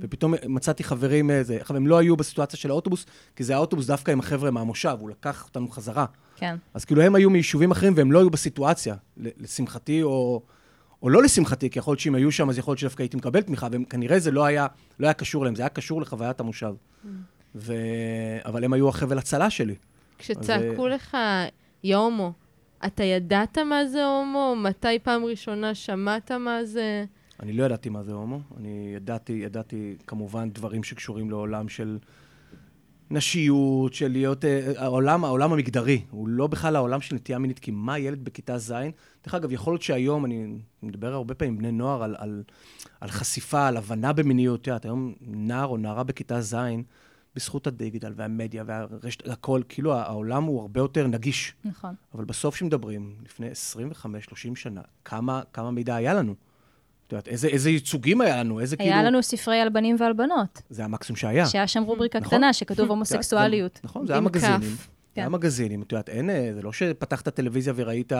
ופתאום 0.03 0.33
מצאתי 0.47 0.83
חברים, 0.83 1.31
איזה, 1.31 1.57
עכשיו, 1.61 1.77
הם 1.77 1.87
לא 1.87 1.97
היו 1.97 2.17
בסיטואציה 2.17 2.59
של 2.59 2.69
האוטובוס, 2.69 3.05
כי 3.35 3.43
זה 3.43 3.55
האוטובוס 3.55 3.85
דווקא 3.85 4.11
עם 4.11 4.19
החבר'ה 4.19 4.51
מהמושב, 4.51 4.97
הוא 4.99 5.09
לקח 5.09 5.45
אותנו 5.45 5.67
חזרה. 5.67 6.05
כן. 6.35 6.55
אז 6.73 6.85
כאילו 6.85 7.01
הם 7.01 7.15
היו 7.15 7.29
מיישובים 7.29 7.71
אחרים 7.71 7.93
והם 7.95 8.11
לא 8.11 8.19
היו 8.19 8.29
בסיטואציה, 8.29 8.95
לשמחתי 9.17 10.03
או, 10.03 10.41
או 11.01 11.09
לא 11.09 11.23
לשמחתי, 11.23 11.69
כי 11.69 11.79
יכול 11.79 11.91
להיות 11.91 11.99
שאם 11.99 12.15
היו 12.15 12.31
שם, 12.31 12.49
אז 12.49 12.57
יכול 12.57 12.71
להיות 12.71 12.79
שדווקא 12.79 13.03
הייתי 13.03 13.17
מקבל 13.17 13.41
תמיכה, 13.41 13.67
וכנראה 13.71 14.19
זה 14.19 14.31
לא 14.31 14.45
היה, 14.45 14.67
לא 14.99 15.07
היה 15.07 15.13
קשור 15.13 15.45
להם, 15.45 15.55
זה 15.55 15.61
היה 15.61 15.69
קשור 15.69 16.01
לחוויית 16.01 16.39
המושב. 16.39 16.73
ו... 17.55 17.73
אבל 18.45 18.63
הם 18.63 18.73
היו 18.73 18.89
החבל 18.89 19.17
הצלה 19.17 19.49
שלי. 19.49 19.75
כשצעקו 20.17 20.87
אז, 20.87 20.93
לך, 20.93 21.17
יא 21.83 21.95
הומו, 21.95 22.33
אתה 22.85 23.03
ידעת 23.03 23.57
מה 23.57 23.87
זה 23.87 24.05
הומו? 24.05 24.55
מתי 24.57 24.99
פעם 25.03 25.25
ראשונה 25.25 25.75
שמעת 25.75 26.31
מה 26.31 26.65
זה? 26.65 27.05
אני 27.43 27.53
לא 27.53 27.63
ידעתי 27.63 27.89
מה 27.89 28.03
זה 28.03 28.13
הומו, 28.13 28.39
אני 28.57 28.93
ידעתי, 28.95 29.33
ידעתי 29.33 29.95
כמובן 30.07 30.49
דברים 30.49 30.83
שקשורים 30.83 31.29
לעולם 31.29 31.69
של 31.69 31.99
נשיות, 33.11 33.93
של 33.93 34.07
להיות... 34.07 34.45
אה, 34.45 34.71
העולם, 34.77 35.25
העולם 35.25 35.53
המגדרי, 35.53 36.01
הוא 36.09 36.27
לא 36.27 36.47
בכלל 36.47 36.75
העולם 36.75 37.01
של 37.01 37.15
נטייה 37.15 37.39
מינית, 37.39 37.59
כי 37.59 37.71
מה 37.71 37.99
ילד 37.99 38.23
בכיתה 38.25 38.57
ז'? 38.57 38.73
דרך 39.25 39.33
אגב, 39.33 39.51
יכול 39.51 39.73
להיות 39.73 39.81
שהיום, 39.81 40.25
אני 40.25 40.59
מדבר 40.83 41.13
הרבה 41.13 41.33
פעמים 41.33 41.53
עם 41.53 41.59
בני 41.59 41.71
נוער 41.71 42.03
על, 42.03 42.15
על, 42.19 42.43
על 43.01 43.09
חשיפה, 43.09 43.67
על 43.67 43.77
הבנה 43.77 44.13
במיניות, 44.13 44.61
את 44.61 44.67
יודעת, 44.67 44.85
היום 44.85 45.13
נער 45.21 45.67
או 45.67 45.77
נערה 45.77 46.03
בכיתה 46.03 46.41
ז', 46.41 46.55
בזכות 47.35 47.67
הדיגיטל 47.67 48.13
והמדיה 48.15 48.63
והרשת, 48.67 49.27
הכל, 49.27 49.61
כאילו 49.69 49.93
העולם 49.93 50.43
הוא 50.43 50.61
הרבה 50.61 50.79
יותר 50.79 51.07
נגיש. 51.07 51.53
נכון. 51.65 51.95
אבל 52.15 52.25
בסוף 52.25 52.55
כשמדברים, 52.55 53.15
לפני 53.25 53.49
25-30 53.51 54.55
שנה, 54.55 54.81
כמה, 55.05 55.41
כמה 55.53 55.71
מידע 55.71 55.95
היה 55.95 56.13
לנו? 56.13 56.35
יודעת, 57.15 57.27
איזה, 57.27 57.47
איזה 57.47 57.69
ייצוגים 57.69 58.21
היה 58.21 58.37
לנו? 58.37 58.59
איזה 58.59 58.75
היה 58.79 58.93
כאילו... 58.95 59.07
לנו 59.07 59.23
ספרי 59.23 59.59
על 59.59 59.69
בנים 59.69 59.95
ועל 59.99 60.13
בנות, 60.13 60.61
זה 60.69 60.83
המקסימום 60.85 61.17
שהיה. 61.17 61.45
שהיה 61.45 61.67
שם 61.67 61.83
רובריקה 61.83 62.19
נכון. 62.19 62.29
קטנה 62.37 62.53
שכתוב 62.53 62.89
הומוסקסואליות. 62.91 63.79
נכון, 63.83 64.07
זה 64.07 64.13
היה 64.13 64.21
מגזינים. 64.21 64.59
כף. 64.59 64.87
זה 65.15 65.21
היה 65.21 65.25
כן. 65.27 65.31
מגזינים, 65.33 65.81
את 65.81 65.91
יודעת, 65.91 66.09
אין, 66.09 66.29
אה, 66.29 66.51
זה 66.53 66.61
לא 66.61 66.71
שפתחת 66.73 67.27
טלוויזיה 67.29 67.73
וראית, 67.75 68.11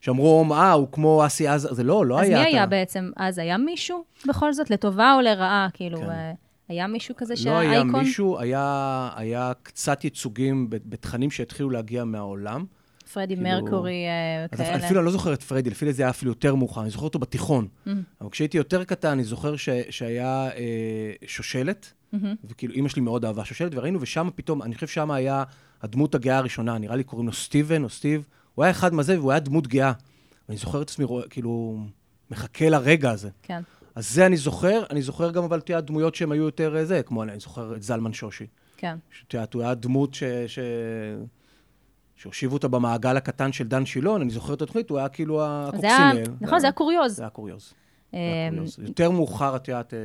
שאמרו, 0.00 0.44
אה, 0.52 0.72
הוא 0.72 0.88
כמו 0.92 1.26
אסי 1.26 1.48
עזר, 1.48 1.74
זה 1.74 1.82
לא, 1.84 2.06
לא 2.06 2.20
אז 2.20 2.28
היה. 2.28 2.36
מי 2.38 2.42
אתה- 2.42 2.50
היה 2.50 2.66
בעצם? 2.66 3.10
אז 3.16 3.38
היה 3.38 3.56
מישהו 3.58 4.04
בכל 4.28 4.52
זאת, 4.52 4.70
לטובה 4.70 5.14
או 5.16 5.20
לרעה? 5.20 5.68
כאילו, 5.72 5.98
כן. 5.98 6.10
אה, 6.10 6.32
היה 6.68 6.86
מישהו 6.86 7.14
כזה 7.16 7.34
לא 7.34 7.40
שהיה 7.40 7.58
היה 7.58 7.72
אייקון? 7.72 7.90
מישהו, 8.00 8.38
היה, 8.38 9.10
היה 9.16 9.52
קצת 9.62 10.04
ייצוגים 10.04 10.66
בתכנים 10.70 11.30
שהתחילו 11.30 11.70
להגיע 11.70 12.04
מהעולם. 12.04 12.64
פרדי 13.12 13.36
כאילו- 13.36 13.48
מרקורי, 13.50 14.04
אה, 14.06 14.58
כאלה. 14.58 14.76
אפילו 14.76 15.00
אני 15.00 15.06
לא 15.06 15.12
זוכר 15.12 15.34
את 15.34 15.42
פרדי, 15.42 15.70
לפי 15.70 15.92
זה 15.92 16.02
היה 16.02 16.10
אפילו 16.10 16.30
יותר 16.30 16.54
מאוחר, 16.54 16.82
אני 16.82 16.90
זוכר 16.90 17.04
אותו 17.04 17.18
בתיכון. 17.18 17.68
Mm. 17.86 17.90
אבל 18.20 18.30
כשהייתי 18.30 18.56
יותר 18.56 18.84
קטן, 18.84 19.08
אני 19.08 19.24
זוכר 19.24 19.56
ש, 19.56 19.68
שהיה 19.90 20.50
אה, 20.56 21.12
שושלת, 21.26 21.92
מהמם. 22.12 22.34
וכאילו 22.44 22.74
אימא 22.74 22.88
שלי 22.88 23.02
מאוד 23.02 23.24
אהבה 23.24 23.44
שושלת, 23.44 23.74
וראינו, 23.74 24.00
ושם 24.00 24.28
פתאום, 24.34 24.62
אני 24.62 24.74
חושב 24.74 24.86
שם 24.86 25.10
היה 25.10 25.44
הדמות 25.82 26.14
הגאה 26.14 26.38
הראשונה, 26.38 26.78
נראה 26.78 26.96
לי 26.96 27.04
קוראים 27.04 27.26
לו 27.26 27.32
סטיבן 27.32 27.84
או 27.84 27.88
סטיב, 27.88 28.24
הוא 28.54 28.64
היה 28.64 28.70
אחד 28.70 28.94
מזה, 28.94 29.18
והוא 29.20 29.30
היה 29.30 29.40
דמות 29.40 29.66
גאה. 29.66 29.92
ואני 30.48 30.58
זוכר 30.58 30.82
את 30.82 30.90
עצמי, 30.90 31.06
כאילו, 31.30 31.78
מחכה 32.30 32.68
לרגע 32.68 33.10
הזה. 33.10 33.28
כן. 33.42 33.62
אז 33.94 34.10
זה 34.10 34.26
אני 34.26 34.36
זוכר, 34.36 34.82
אני 34.90 35.02
זוכר 35.02 35.30
גם, 35.30 35.44
אבל, 35.44 35.60
יודעת, 35.68 35.84
דמויות 35.84 36.14
שהן 36.14 36.32
היו 36.32 36.42
יותר 36.42 36.76
אה, 36.76 36.84
זה, 36.84 37.02
כמו, 37.02 37.22
אני 37.22 37.40
זוכר 37.40 37.76
את 37.76 37.82
זלמן 37.82 38.12
שושי. 38.12 38.46
כן. 38.76 38.96
שאת 39.10 39.34
יודעת, 39.34 39.54
הוא 39.54 39.62
היה 39.62 39.74
דמות 39.74 40.14
ש... 40.14 40.22
ש... 40.46 40.58
שהושיבו 42.24 42.54
אותה 42.54 42.68
במעגל 42.68 43.16
הקטן 43.16 43.52
של 43.52 43.68
דן 43.68 43.86
שילון, 43.86 44.20
אני 44.20 44.30
זוכר 44.30 44.54
את 44.54 44.62
התוכנית, 44.62 44.90
הוא 44.90 44.98
היה 44.98 45.08
כאילו 45.08 45.44
הקוקסינל. 45.44 46.22
נכון, 46.40 46.58
זה 46.58 46.66
היה 46.66 46.72
קוריוז. 46.72 47.16
זה 47.16 47.22
היה 47.22 47.30
קוריוז. 47.30 47.74
אמ. 48.12 48.18
יותר 48.78 49.10
מאוחר, 49.10 49.56
את 49.56 49.68
יודעת, 49.68 49.94
אה, 49.94 49.98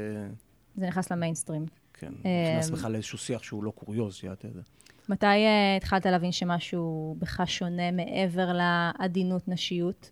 זה 0.75 0.87
נכנס 0.87 1.11
למיינסטרים. 1.11 1.65
כן, 1.93 2.11
נכנס 2.53 2.69
בכלל 2.69 2.91
לאיזשהו 2.91 3.17
שיח 3.17 3.43
שהוא 3.43 3.63
לא 3.63 3.71
קוריוז, 3.71 4.15
את 4.17 4.23
יודעת, 4.23 4.45
זה. 4.53 4.61
מתי 5.09 5.25
אה, 5.25 5.75
התחלת 5.77 6.05
להבין 6.05 6.31
שמשהו 6.31 7.15
בך 7.19 7.41
שונה 7.45 7.91
מעבר 7.91 8.51
לעדינות 8.53 9.47
נשיות? 9.47 10.11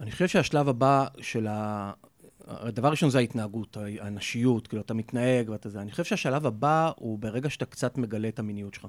אני 0.00 0.10
חושב 0.10 0.28
שהשלב 0.28 0.68
הבא 0.68 1.06
של 1.20 1.46
ה... 1.46 1.92
הדבר 2.46 2.88
הראשון 2.88 3.10
זה 3.10 3.18
ההתנהגות, 3.18 3.76
הנשיות, 4.00 4.66
כאילו, 4.66 4.82
אתה 4.82 4.94
מתנהג 4.94 5.50
ואתה 5.50 5.68
זה. 5.68 5.80
אני 5.80 5.90
חושב 5.90 6.04
שהשלב 6.04 6.46
הבא 6.46 6.90
הוא 6.96 7.18
ברגע 7.18 7.50
שאתה 7.50 7.64
קצת 7.64 7.98
מגלה 7.98 8.28
את 8.28 8.38
המיניות 8.38 8.74
שלך. 8.74 8.86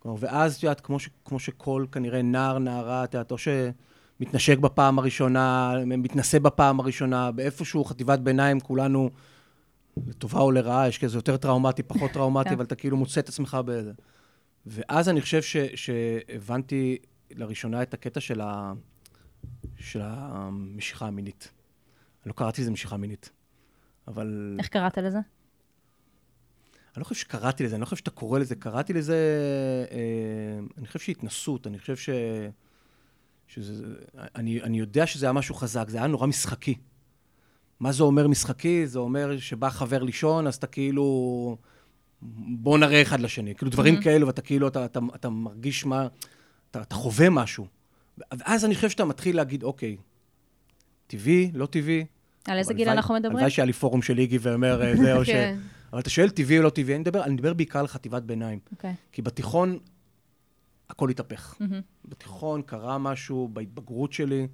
כלומר, 0.00 0.16
ואז, 0.20 0.56
את 0.56 0.62
יודעת, 0.62 0.80
כמו, 0.80 0.96
כמו 1.24 1.38
שכל 1.38 1.86
כנראה 1.92 2.22
נער, 2.22 2.58
נערה, 2.58 3.04
את 3.04 3.14
יודעת, 3.14 3.30
או 3.30 3.36
שמתנשק 3.38 4.58
בפעם 4.58 4.98
הראשונה, 4.98 5.74
מתנשא 5.86 6.38
בפעם 6.38 6.80
הראשונה, 6.80 7.30
באיפשהו 7.30 7.84
חטיבת 7.84 8.18
ביניים, 8.18 8.60
כולנו, 8.60 9.10
לטובה 10.06 10.40
או 10.40 10.50
לרעה, 10.50 10.88
יש 10.88 10.98
כזה 10.98 11.18
יותר 11.18 11.36
טראומטי, 11.36 11.82
פחות 11.82 12.10
טראומטי, 12.10 12.48
כן. 12.48 12.54
אבל 12.54 12.64
אתה 12.64 12.74
כאילו 12.74 12.96
מוצא 12.96 13.20
את 13.20 13.28
עצמך 13.28 13.58
בזה. 13.64 13.92
ואז 14.66 15.08
אני 15.08 15.20
חושב 15.20 15.42
ש, 15.42 15.56
שהבנתי 15.56 16.98
לראשונה 17.30 17.82
את 17.82 17.94
הקטע 17.94 18.20
של, 18.20 18.40
ה, 18.40 18.72
של 19.76 20.00
המשיכה 20.02 21.06
המינית. 21.06 21.52
לא 22.26 22.32
קראתי 22.32 22.62
לזה 22.62 22.70
משיכה 22.70 22.96
מינית, 22.96 23.30
אבל... 24.08 24.56
איך 24.58 24.68
קראת 24.68 24.98
לזה? 24.98 25.18
אני 26.96 27.00
לא 27.00 27.04
חושב 27.04 27.20
שקראתי 27.20 27.64
לזה, 27.64 27.74
אני 27.74 27.80
לא 27.80 27.86
חושב 27.86 27.96
שאתה 27.96 28.10
קורא 28.10 28.38
לזה, 28.38 28.54
קראתי 28.54 28.92
לזה, 28.92 29.16
אה, 29.90 29.96
אני 30.78 30.86
חושב 30.86 30.98
שהתנסות, 30.98 31.66
אני 31.66 31.78
חושב 31.78 31.96
ש... 31.96 32.10
שזה, 33.46 33.84
אני, 34.14 34.62
אני 34.62 34.78
יודע 34.78 35.06
שזה 35.06 35.26
היה 35.26 35.32
משהו 35.32 35.54
חזק, 35.54 35.88
זה 35.88 35.98
היה 35.98 36.06
נורא 36.06 36.26
משחקי. 36.26 36.74
מה 37.80 37.92
זה 37.92 38.02
אומר 38.02 38.28
משחקי? 38.28 38.86
זה 38.86 38.98
אומר 38.98 39.38
שבא 39.38 39.70
חבר 39.70 40.02
לישון, 40.02 40.46
אז 40.46 40.54
אתה 40.54 40.66
כאילו... 40.66 41.56
בוא 42.48 42.78
נראה 42.78 43.02
אחד 43.02 43.20
לשני. 43.20 43.54
כאילו 43.54 43.70
דברים 43.70 43.98
Mhm. 43.98 44.02
כאלו, 44.04 44.26
ואתה 44.26 44.42
כאילו, 44.42 44.68
אתה, 44.68 44.84
אתה, 44.84 45.00
אתה 45.14 45.28
מרגיש 45.28 45.86
מה... 45.86 46.08
אתה, 46.70 46.82
אתה 46.82 46.94
חווה 46.94 47.30
משהו. 47.30 47.66
ואז 48.38 48.64
אני 48.64 48.74
חושב 48.74 48.90
שאתה 48.90 49.04
מתחיל 49.04 49.36
להגיד, 49.36 49.62
אוקיי, 49.62 49.96
טבעי, 51.06 51.50
לא 51.54 51.66
טבעי. 51.66 52.04
על 52.48 52.58
איזה 52.58 52.74
גיל 52.74 52.88
אנחנו 52.88 53.14
מדברים? 53.14 53.36
הלוואי 53.36 53.50
שהיה 53.50 53.66
לי 53.66 53.72
פורום 53.72 54.02
של 54.02 54.18
איגי 54.18 54.38
ואומר 54.40 54.82
אה, 54.82 54.96
זה, 54.96 55.16
או 55.16 55.24
ש... 55.24 55.28
אבל 55.92 56.00
אתה 56.00 56.10
שואל 56.10 56.30
טבעי 56.30 56.58
או 56.58 56.62
לא 56.62 56.70
טבעי, 56.70 56.94
אני 56.94 57.00
מדבר, 57.00 57.24
אני 57.24 57.34
מדבר 57.34 57.54
בעיקר 57.54 57.78
על 57.78 57.86
חטיבת 57.86 58.22
ביניים. 58.22 58.58
אוקיי. 58.72 58.94
כי 59.12 59.22
בתיכון 59.22 59.78
הכל 60.90 61.10
התהפך. 61.10 61.56
מהמם. 61.60 61.80
בתיכון 62.04 62.62
קרה 62.62 62.98
משהו 62.98 63.48
בהתבגרות 63.52 64.12
שלי. 64.12 64.48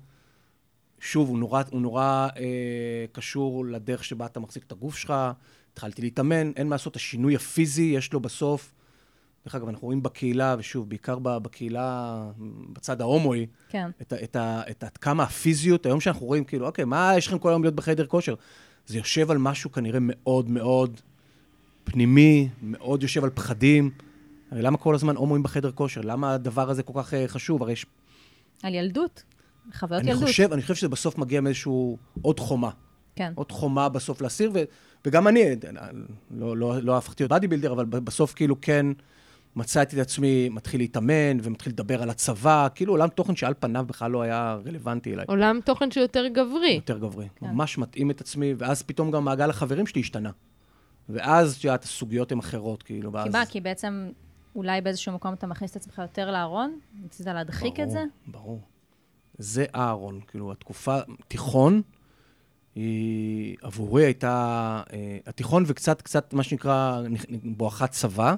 שוב, 1.00 1.28
הוא 1.28 1.38
נורא, 1.38 1.62
הוא 1.70 1.80
נורא 1.80 2.28
אה, 2.36 3.04
קשור 3.12 3.66
לדרך 3.66 4.04
שבה 4.04 4.26
אתה 4.26 4.40
מחזיק 4.40 4.62
את 4.62 4.72
הגוף 4.72 4.96
שלך. 4.96 5.14
התחלתי 5.72 6.02
להתאמן, 6.02 6.50
אין 6.56 6.68
מה 6.68 6.74
לעשות, 6.74 6.96
השינוי 6.96 7.36
הפיזי 7.36 7.82
יש 7.82 8.12
לו 8.12 8.20
בסוף. 8.20 8.72
דרך 9.44 9.54
אגב, 9.54 9.68
אנחנו 9.68 9.86
רואים 9.86 10.02
בקהילה, 10.02 10.56
ושוב, 10.58 10.88
בעיקר 10.88 11.18
בקהילה, 11.18 12.30
בצד 12.72 13.00
ההומואי, 13.00 13.46
כן. 13.68 13.90
את, 14.02 14.12
את, 14.12 14.36
את 14.70 14.84
עד 14.84 14.96
כמה 14.96 15.22
הפיזיות, 15.22 15.86
היום 15.86 16.00
שאנחנו 16.00 16.26
רואים, 16.26 16.44
כאילו, 16.44 16.66
אוקיי, 16.66 16.84
מה 16.84 17.12
יש 17.16 17.26
לכם 17.26 17.38
כל 17.38 17.48
היום 17.48 17.62
להיות 17.62 17.74
בחדר 17.74 18.06
כושר? 18.06 18.34
זה 18.86 18.98
יושב 18.98 19.30
על 19.30 19.38
משהו 19.38 19.72
כנראה 19.72 19.98
מאוד 20.02 20.50
מאוד 20.50 21.00
פנימי, 21.86 22.48
מאוד 22.62 23.02
יושב 23.02 23.24
על 23.24 23.30
פחדים. 23.30 23.90
הרי 24.50 24.62
למה 24.62 24.78
כל 24.78 24.94
הזמן 24.94 25.16
הומואים 25.16 25.42
בחדר 25.42 25.70
כושר? 25.70 26.00
למה 26.00 26.34
הדבר 26.34 26.70
הזה 26.70 26.82
כל 26.82 26.92
כך 26.96 27.14
אה, 27.14 27.28
חשוב? 27.28 27.62
הרי 27.62 27.72
יש... 27.72 27.86
על 28.62 28.74
ילדות. 28.74 29.22
חוויות 29.74 30.02
אני 30.02 30.10
ילדות. 30.10 30.28
חושב, 30.28 30.52
אני 30.52 30.62
חושב 30.62 30.74
שזה 30.74 30.88
בסוף 30.88 31.18
מגיע 31.18 31.40
מאיזשהו 31.40 31.98
עוד 32.22 32.40
חומה. 32.40 32.70
כן. 33.16 33.32
עוד 33.34 33.52
חומה 33.52 33.88
בסוף 33.88 34.20
להסיר, 34.20 34.50
ו, 34.54 34.62
וגם 35.04 35.28
אני, 35.28 35.40
לא, 36.30 36.56
לא, 36.56 36.82
לא 36.82 36.96
הפכתי 36.96 37.22
להיות 37.22 37.30
באדי 37.30 37.48
בילדר, 37.48 37.72
אבל 37.72 37.84
בסוף 37.84 38.34
כאילו 38.34 38.60
כן 38.60 38.86
מצאתי 39.56 39.96
את 39.96 40.00
עצמי 40.00 40.48
מתחיל 40.48 40.80
להתאמן 40.80 41.38
ומתחיל 41.42 41.72
לדבר 41.72 42.02
על 42.02 42.10
הצבא, 42.10 42.68
כאילו 42.74 42.92
עולם 42.92 43.08
תוכן 43.08 43.36
שעל 43.36 43.54
פניו 43.60 43.84
בכלל 43.88 44.10
לא 44.10 44.22
היה 44.22 44.58
רלוונטי 44.66 45.14
אליי. 45.14 45.24
עולם 45.28 45.60
תוכן 45.64 45.90
שהוא 45.90 46.02
יותר 46.02 46.26
גברי. 46.26 46.72
יותר 46.72 46.98
גברי. 46.98 47.28
כן. 47.36 47.46
ממש 47.46 47.78
מתאים 47.78 48.10
את 48.10 48.20
עצמי, 48.20 48.54
ואז 48.58 48.82
פתאום 48.82 49.10
גם 49.10 49.24
מעגל 49.24 49.50
החברים 49.50 49.86
שלי 49.86 50.00
השתנה. 50.00 50.30
ואז, 51.08 51.56
את 51.56 51.64
יודעת, 51.64 51.84
הסוגיות 51.84 52.32
הן 52.32 52.38
אחרות, 52.38 52.82
כאילו, 52.82 53.12
ואז... 53.12 53.24
כי 53.24 53.30
מה? 53.30 53.46
כי 53.46 53.60
בעצם 53.60 54.10
אולי 54.54 54.80
באיזשהו 54.80 55.12
מקום 55.12 55.34
אתה 55.34 55.46
מכניס 55.46 55.70
את 55.70 55.76
עצמך 55.76 55.98
יותר 55.98 56.30
לארון? 56.30 56.78
ניסית 57.02 57.26
להדחיק 57.26 57.80
את 57.80 57.86
ברור, 57.86 57.92
זה? 57.92 58.04
ברור. 58.26 58.60
זה 59.38 59.64
אהרון. 59.74 60.20
כאילו, 60.26 60.52
התקופה, 60.52 60.98
תיכון, 61.28 61.82
היא 62.74 63.56
עבורי 63.62 64.04
הייתה... 64.04 64.82
אה, 64.92 65.18
התיכון 65.26 65.64
וקצת, 65.66 66.02
קצת, 66.02 66.32
מה 66.34 66.42
שנקרא, 66.42 67.02
בואכה 67.44 67.86
צבא. 67.86 68.34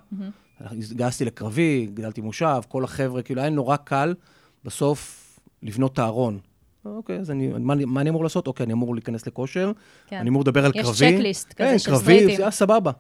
התגייסתי 0.61 1.25
לקרבי, 1.25 1.91
גדלתי 1.95 2.21
מושב, 2.21 2.61
כל 2.69 2.85
החבר'ה, 2.85 3.23
כאילו, 3.23 3.41
היה 3.41 3.51
נורא 3.51 3.77
קל 3.77 4.15
בסוף 4.65 5.25
לבנות 5.63 5.93
את 5.93 5.99
הארון. 5.99 6.39
אוקיי, 6.97 7.19
אז 7.19 7.31
אני, 7.31 7.49
מה, 7.49 7.75
מה 7.87 8.01
אני 8.01 8.11
אמור 8.11 8.23
לעשות? 8.23 8.47
אוקיי, 8.47 8.65
אני 8.65 8.73
אמור 8.73 8.95
להיכנס 8.95 9.27
לכושר, 9.27 9.73
כן. 10.07 10.17
אני 10.17 10.29
אמור 10.31 10.43
לדבר 10.43 10.65
על 10.65 10.73
יש 10.75 10.83
קרבי. 10.87 11.17
צ'קליסט 11.17 11.53
כזה 11.53 11.69
כן, 11.71 11.79
של 11.79 11.91
קרבי, 11.91 12.03
סטרייטים. 12.03 12.37
זה 12.37 12.43
היה 12.43 12.51
סבבה. 12.51 12.91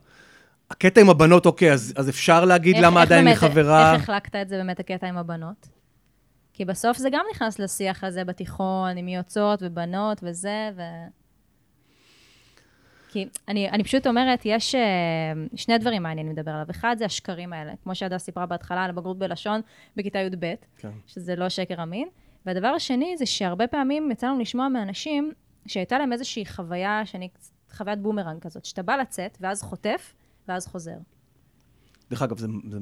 הקטע 0.70 1.00
עם 1.00 1.10
הבנות, 1.10 1.46
אוקיי, 1.46 1.72
אז, 1.72 1.94
אז 1.96 2.08
אפשר 2.08 2.44
להגיד 2.44 2.74
איך- 2.76 2.84
למה 2.84 3.00
איך 3.02 3.10
עדיין 3.10 3.24
באמת- 3.24 3.36
חברה. 3.38 3.94
איך 3.94 4.02
החלקת 4.02 4.36
את 4.36 4.48
זה 4.48 4.56
באמת, 4.56 4.80
הקטע 4.80 5.06
עם 5.06 5.16
הבנות? 5.16 5.68
כי 6.52 6.64
בסוף 6.64 6.96
זה 6.98 7.08
גם 7.12 7.24
נכנס 7.34 7.58
לשיח 7.58 8.04
הזה 8.04 8.24
בתיכון, 8.24 8.96
עם 8.96 9.08
יוצאות 9.08 9.58
ובנות 9.62 10.18
וזה, 10.22 10.70
ו... 10.76 10.82
כי 13.10 13.28
אני, 13.48 13.70
אני 13.70 13.84
פשוט 13.84 14.06
אומרת, 14.06 14.40
יש 14.44 14.74
אה, 14.74 14.80
שני 15.56 15.78
דברים 15.78 16.02
מעניינים 16.02 16.32
לדבר 16.32 16.50
עליו. 16.50 16.66
אחד 16.70 16.96
זה 16.98 17.04
השקרים 17.04 17.52
האלה, 17.52 17.72
כמו 17.82 17.94
שהדס 17.94 18.22
סיפרה 18.24 18.46
בהתחלה 18.46 18.84
על 18.84 18.90
הבגרות 18.90 19.18
בלשון 19.18 19.60
בכיתה 19.96 20.18
י"ב, 20.18 20.54
כן. 20.78 20.88
שזה 21.06 21.36
לא 21.36 21.48
שקר 21.48 21.82
אמין. 21.82 22.08
והדבר 22.48 22.68
השני 22.68 23.16
זה 23.18 23.26
שהרבה 23.26 23.66
פעמים 23.66 24.10
יצא 24.10 24.26
לנו 24.26 24.40
לשמוע 24.40 24.68
מאנשים 24.68 25.32
שהייתה 25.66 25.98
להם 25.98 26.12
איזושהי 26.12 26.46
חוויה, 26.46 27.02
שאני, 27.04 27.28
חוויית 27.76 27.98
בומרנג 27.98 28.42
כזאת, 28.42 28.64
שאתה 28.64 28.82
בא 28.82 28.96
לצאת, 28.96 29.38
ואז 29.40 29.62
חוטף, 29.62 30.14
ואז 30.48 30.66
חוזר. 30.66 30.96
דרך 32.10 32.22
אגב, 32.22 32.38
זה, 32.38 32.46
זה 32.70 32.78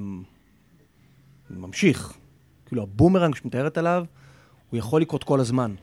ממשיך. 1.51 2.19
כאילו, 2.67 2.83
הבומרנג 2.83 3.35
שאת 3.35 3.45
מתארת 3.45 3.79
עליו, 3.79 4.05
הוא 4.71 4.79
יכול 4.79 5.01
לקרות 5.01 5.25
כל 5.25 5.41
הזמן. 5.41 5.75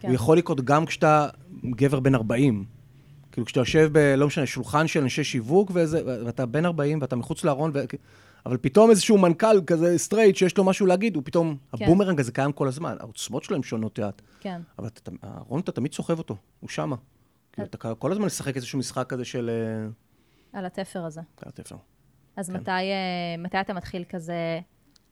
כן. 0.00 0.08
הוא 0.08 0.14
יכול 0.14 0.38
לקרות 0.38 0.60
גם 0.60 0.86
כשאתה 0.86 1.28
גבר 1.64 2.00
בן 2.00 2.14
40. 2.14 2.64
כאילו, 3.34 3.46
כשאתה 3.46 3.60
יושב 3.60 3.88
ב... 3.92 3.98
לא 3.98 4.26
משנה, 4.26 4.46
שולחן 4.46 4.86
של 4.86 5.00
אנשי 5.00 5.24
שיווק 5.24 5.70
וזה, 5.74 6.02
ואתה 6.04 6.46
בן 6.46 6.66
40 6.66 6.98
ואתה 7.00 7.16
מחוץ 7.16 7.44
לארון, 7.44 7.70
ו... 7.74 7.84
אבל 8.46 8.56
פתאום 8.56 8.90
איזשהו 8.90 9.18
מנכ"ל 9.18 9.60
כזה 9.66 9.98
סטרייט 9.98 10.36
שיש 10.36 10.58
לו 10.58 10.64
משהו 10.64 10.86
להגיד, 10.86 11.16
הוא 11.16 11.22
פתאום... 11.26 11.56
כן. 11.76 11.84
הבומרנג 11.84 12.20
הזה 12.20 12.32
קיים 12.32 12.52
כל 12.52 12.68
הזמן. 12.68 12.96
העוצמות 13.00 13.44
שלו 13.44 13.56
הן 13.56 13.62
שונות, 13.62 13.98
את. 13.98 14.22
כן. 14.40 14.60
אבל 14.78 14.86
אתה, 14.88 15.10
הארון, 15.22 15.60
אתה 15.60 15.72
תמיד 15.72 15.94
סוחב 15.94 16.18
אותו, 16.18 16.36
הוא 16.60 16.70
שמה. 16.70 16.96
כאילו, 17.52 17.68
אתה 17.68 17.94
כל 17.94 18.12
הזמן 18.12 18.26
משחק 18.26 18.56
איזשהו 18.56 18.78
משחק 18.78 19.06
כזה 19.08 19.24
של... 19.24 19.50
אה, 19.50 20.58
על 20.58 20.66
התפר 20.66 21.04
הזה. 21.04 21.20
על 21.42 21.48
התפר. 21.48 21.76
אז 22.36 22.50
כן. 22.50 22.56
מתי, 22.56 22.70
אה, 22.70 23.36
מתי 23.38 23.60
אתה 23.60 23.74
מתחיל 23.74 24.04
כזה 24.08 24.60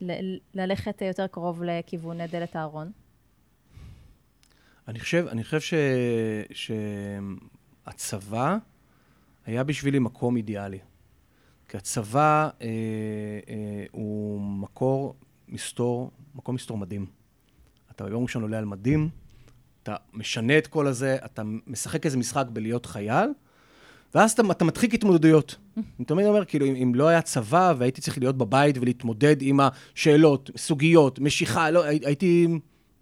ל- 0.01 0.39
ללכת 0.55 1.03
יותר 1.03 1.27
קרוב 1.27 1.63
לכיוון 1.63 2.27
דלת 2.27 2.57
הארון? 2.57 2.93
אני 4.89 5.01
חושב, 5.01 5.27
אני 5.31 5.45
חושב 5.45 5.61
ש... 6.51 6.71
שהצבא 7.87 8.57
היה 9.47 9.65
בשבילי 9.65 9.99
מקום 9.99 10.37
אידיאלי. 10.37 10.79
כי 11.69 11.77
הצבא 11.77 12.49
אה, 12.61 12.67
אה, 13.49 13.85
הוא 13.93 14.41
מקור 14.41 15.15
מסתור, 15.49 16.11
מקום 16.35 16.55
מסתור 16.55 16.79
מדהים. 16.79 17.07
אתה 17.91 18.05
ביום 18.05 18.23
ראשון 18.23 18.43
עולה 18.43 18.59
על 18.59 18.65
מדים, 18.65 19.09
אתה 19.83 19.97
משנה 20.13 20.59
את 20.59 20.67
כל 20.67 20.87
הזה, 20.87 21.17
אתה 21.25 21.43
משחק 21.67 22.07
איזה 22.07 22.17
משחק 22.19 22.47
בלהיות 22.53 22.87
חייל, 22.87 23.29
ואז 24.15 24.33
אתה, 24.33 24.43
אתה 24.51 24.65
מדחיק 24.65 24.95
התמודדויות. 24.95 25.57
אני 25.77 26.05
תמיד 26.07 26.27
אומר, 26.27 26.45
כאילו, 26.45 26.67
אם, 26.67 26.75
אם 26.75 26.95
לא 26.95 27.09
היה 27.09 27.23
צבא 27.23 27.75
והייתי 27.79 28.01
צריך 28.01 28.19
להיות 28.19 28.39
בבית 28.39 28.79
ולהתמודד 28.79 29.37
עם 29.41 29.61
השאלות, 29.61 30.51
סוגיות, 30.57 31.19
משיכה, 31.19 31.71
לא, 31.71 31.85
הי- 31.85 32.01
הייתי... 32.05 32.49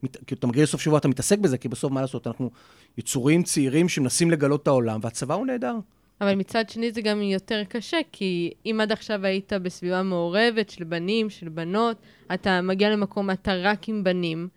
מת- 0.02 0.16
כאילו, 0.26 0.38
אתה 0.38 0.46
מגיע 0.46 0.62
לסוף 0.62 0.80
שבוע, 0.80 0.99
אתה 0.99 1.08
מתעסק 1.08 1.38
בזה, 1.38 1.58
כי 1.58 1.68
בסוף, 1.68 1.92
מה 1.92 2.00
לעשות, 2.00 2.26
אנחנו 2.26 2.50
יצורים 2.99 3.42
צעירים 3.42 3.88
שמנסים 3.88 4.30
לגלות 4.30 4.62
את 4.62 4.68
העולם, 4.68 5.00
והצבא 5.02 5.35
הוא 5.35 5.47
נהדר. 5.47 5.75
אבל 6.20 6.35
מצד 6.35 6.68
שני 6.68 6.92
זה 6.92 7.02
גם 7.02 7.23
יותר 7.23 7.62
קשה, 7.68 7.97
כי 8.12 8.50
אם 8.66 8.78
עד 8.82 8.92
עכשיו 8.92 9.26
היית 9.26 9.52
בסביבה 9.52 10.02
מעורבת 10.02 10.70
של 10.70 10.85
בנים, 10.85 11.30
של 11.30 11.49
בנות, 11.49 11.97
אתה 12.35 12.61
מגיע 12.61 12.90
למקום, 12.90 13.30
אתה 13.30 13.54
רק 13.54 13.88
עם 13.88 14.04
בנים. 14.04 14.49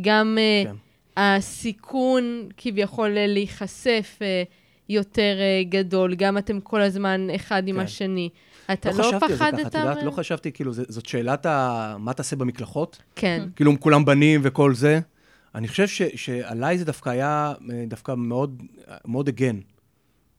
גם 0.00 0.38
כן. 0.64 0.72
uh, 0.72 1.20
הסיכון 1.20 2.48
כביכול 2.56 3.18
אה, 3.18 3.26
להיחשף 3.26 4.18
uh, 4.18 4.24
יותר 4.88 5.36
uh, 5.38 5.68
גדול, 5.68 6.14
גם 6.14 6.38
אתם 6.38 6.60
כל 6.60 6.80
הזמן 6.80 7.26
אחד 7.34 7.68
עם 7.68 7.76
כן. 7.76 7.80
השני. 7.80 8.28
אתה 8.72 8.90
לא 8.90 8.98
לא 8.98 9.02
חשבתי 9.02 9.24
על 9.24 9.30
זה 9.30 9.36
ככה, 9.36 9.50
פחדת? 9.52 9.66
את 9.66 9.74
יודעת, 9.74 10.02
לא 10.02 10.10
חשבתי, 10.10 10.52
כאילו, 10.52 10.72
זאת 10.72 11.06
שאלת 11.06 11.46
ה... 11.46 11.96
מה 11.98 12.12
תעשה 12.12 12.36
במקלחות? 12.36 13.02
כן. 13.16 13.46
כאילו, 13.56 13.80
כולם 13.80 14.04
בנים 14.04 14.40
וכל 14.44 14.74
זה. 14.74 15.00
אני 15.54 15.68
חושב 15.68 15.86
ש, 15.86 16.02
שעליי 16.02 16.78
זה 16.78 16.84
דווקא 16.84 17.08
היה 17.10 17.52
אה, 17.72 17.84
דווקא 17.86 18.14
מאוד, 18.14 18.62
מאוד 19.04 19.28
הגן. 19.28 19.58